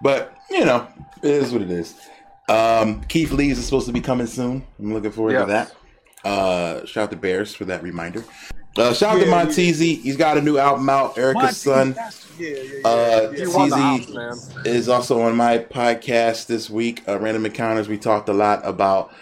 [0.00, 0.88] But you know,
[1.22, 1.94] it is what it is.
[2.48, 4.66] Um, Keith Lee's is supposed to be coming soon.
[4.78, 5.42] I'm looking forward yes.
[5.42, 5.74] to that.
[6.24, 8.24] Uh, shout out to Bears for that reminder.
[8.78, 9.96] Uh, shout out yeah, to Monteezy.
[9.96, 10.02] Yeah.
[10.02, 11.96] He's got a new album out, Erica's Son.
[11.96, 12.88] Yeah, yeah, yeah.
[12.88, 13.32] Uh,
[14.64, 17.88] is also on my podcast this week, uh, Random Encounters.
[17.88, 19.12] We talked a lot about.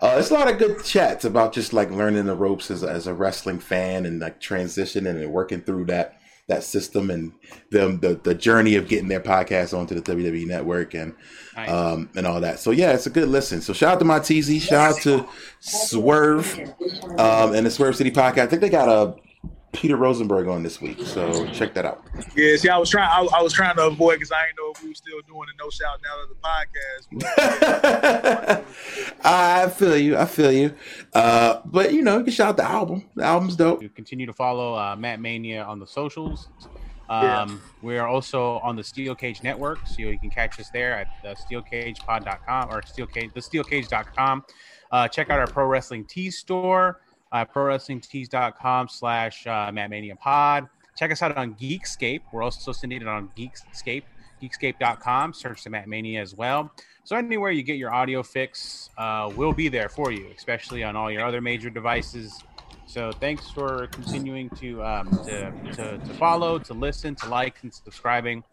[0.00, 3.06] Uh, it's a lot of good chats about just like learning the ropes as, as
[3.06, 6.18] a wrestling fan and like transitioning and working through that
[6.52, 7.32] that system and
[7.70, 11.14] them the, the journey of getting their podcast onto the WWE network and
[11.56, 11.70] nice.
[11.70, 12.58] um and all that.
[12.58, 13.60] So yeah, it's a good listen.
[13.60, 15.26] So shout out to Monteezy, shout out to
[15.60, 16.58] Swerve
[17.18, 18.38] um and the Swerve City podcast.
[18.38, 19.14] I think they got a
[19.72, 22.04] Peter Rosenberg on this week, so check that out.
[22.36, 23.08] Yeah, see, I was trying.
[23.08, 25.46] I, I was trying to avoid because I didn't know if we were still doing
[25.48, 26.36] the no shout out of the
[28.54, 28.64] podcast.
[29.24, 30.16] I feel you.
[30.16, 30.74] I feel you.
[31.14, 33.04] Uh, but you know, you can shout out the album.
[33.14, 33.82] The album's dope.
[33.82, 36.48] You continue to follow uh, Mat Mania on the socials.
[37.08, 37.56] Um, yeah.
[37.82, 41.08] We are also on the Steel Cage Network, so you can catch us there at
[41.24, 44.44] uh, steelcagepod.com or steelcage, thesteelcage.com.
[44.90, 47.00] Uh, check out our pro wrestling tee store,
[47.32, 49.72] uh, prowrestlingtees.com slash uh,
[50.20, 50.68] Pod.
[50.96, 52.20] Check us out on Geekscape.
[52.32, 54.02] We're also syndicated on Geekscape,
[54.42, 55.32] geekscape.com.
[55.32, 56.70] Search the Mat Mania as well.
[57.04, 60.94] So anywhere you get your audio fix, uh, we'll be there for you, especially on
[60.94, 62.40] all your other major devices.
[62.86, 67.72] So thanks for continuing to um, to, to, to, follow, to listen, to like, and
[67.72, 68.44] subscribing.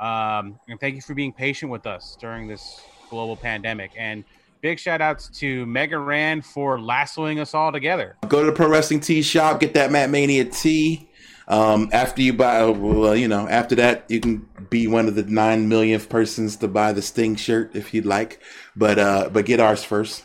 [0.00, 2.80] Um, and thank you for being patient with us during this
[3.10, 3.92] global pandemic.
[3.96, 4.24] And
[4.62, 8.16] big shout outs to Mega Ran for lassoing us all together.
[8.28, 11.08] Go to the Pro Wrestling Tee shop, get that Mat Mania tee.
[11.48, 15.24] Um, after you buy, well, you know, after that, you can be one of the
[15.24, 18.40] nine millionth persons to buy the Sting shirt if you'd like,
[18.74, 20.24] but uh, but get ours first.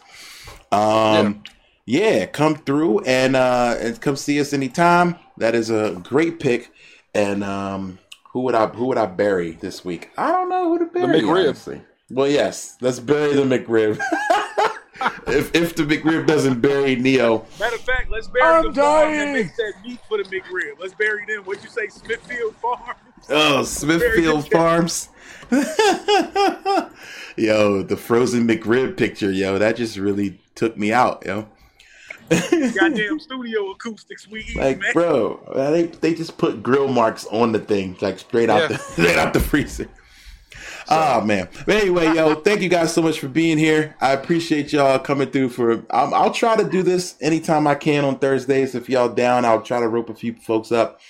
[0.71, 1.51] Um, yeah
[1.87, 5.15] yeah, come through and uh and come see us anytime.
[5.37, 6.71] That is a great pick.
[7.15, 7.97] And um
[8.33, 10.11] who would I who would I bury this week?
[10.17, 11.21] I don't know who to bury.
[11.21, 11.45] The McRib.
[11.45, 11.81] Honestly.
[12.09, 13.99] Well, yes, let's bury the McRib.
[15.27, 17.45] if if the McRib doesn't bury Neo.
[17.59, 19.17] Matter of fact, let's bury I'm the dying.
[19.17, 20.79] farm that makes that meat for the McRib.
[20.79, 21.43] Let's bury them.
[21.43, 22.97] What'd you say, Smithfield Farms?
[23.29, 25.09] Oh, Smithfield Farms.
[27.35, 31.47] yo, the frozen McRib picture, yo, that just really took me out, yo.
[32.29, 34.93] Goddamn studio acoustics we eat, like, man.
[34.93, 35.39] bro,
[35.71, 38.67] they they just put grill marks on the thing, like straight out yeah.
[38.67, 39.89] the straight out the freezer.
[40.89, 41.49] Oh man.
[41.65, 43.95] But anyway, yo, thank you guys so much for being here.
[43.99, 45.49] I appreciate y'all coming through.
[45.49, 48.75] For I'll, I'll try to do this anytime I can on Thursdays.
[48.75, 51.01] If y'all down, I'll try to rope a few folks up.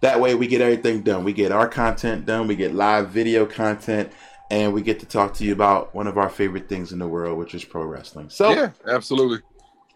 [0.00, 1.24] That way, we get everything done.
[1.24, 2.46] We get our content done.
[2.46, 4.12] We get live video content,
[4.50, 7.08] and we get to talk to you about one of our favorite things in the
[7.08, 8.28] world, which is pro wrestling.
[8.28, 9.38] So, yeah, absolutely.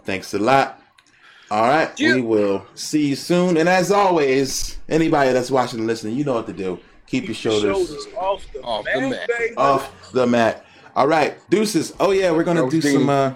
[0.05, 0.83] Thanks a lot.
[1.51, 2.15] All right, yeah.
[2.15, 3.57] we will see you soon.
[3.57, 6.79] And as always, anybody that's watching and listening, you know what to do.
[7.09, 8.95] Keep, Keep your shoulders, shoulders off the off mat.
[8.95, 9.31] The mat.
[9.57, 10.67] Off the mat.
[10.95, 11.95] All right, deuces.
[11.99, 13.09] Oh yeah, we're gonna do some.
[13.09, 13.33] Uh,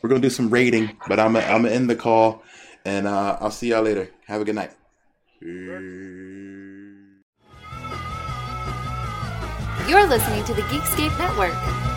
[0.00, 2.42] we're gonna do some rating, but I'm a, I'm gonna end the call,
[2.86, 4.08] and uh, I'll see y'all later.
[4.26, 4.70] Have a good night.
[9.86, 11.89] You're listening to the Geekscape Network.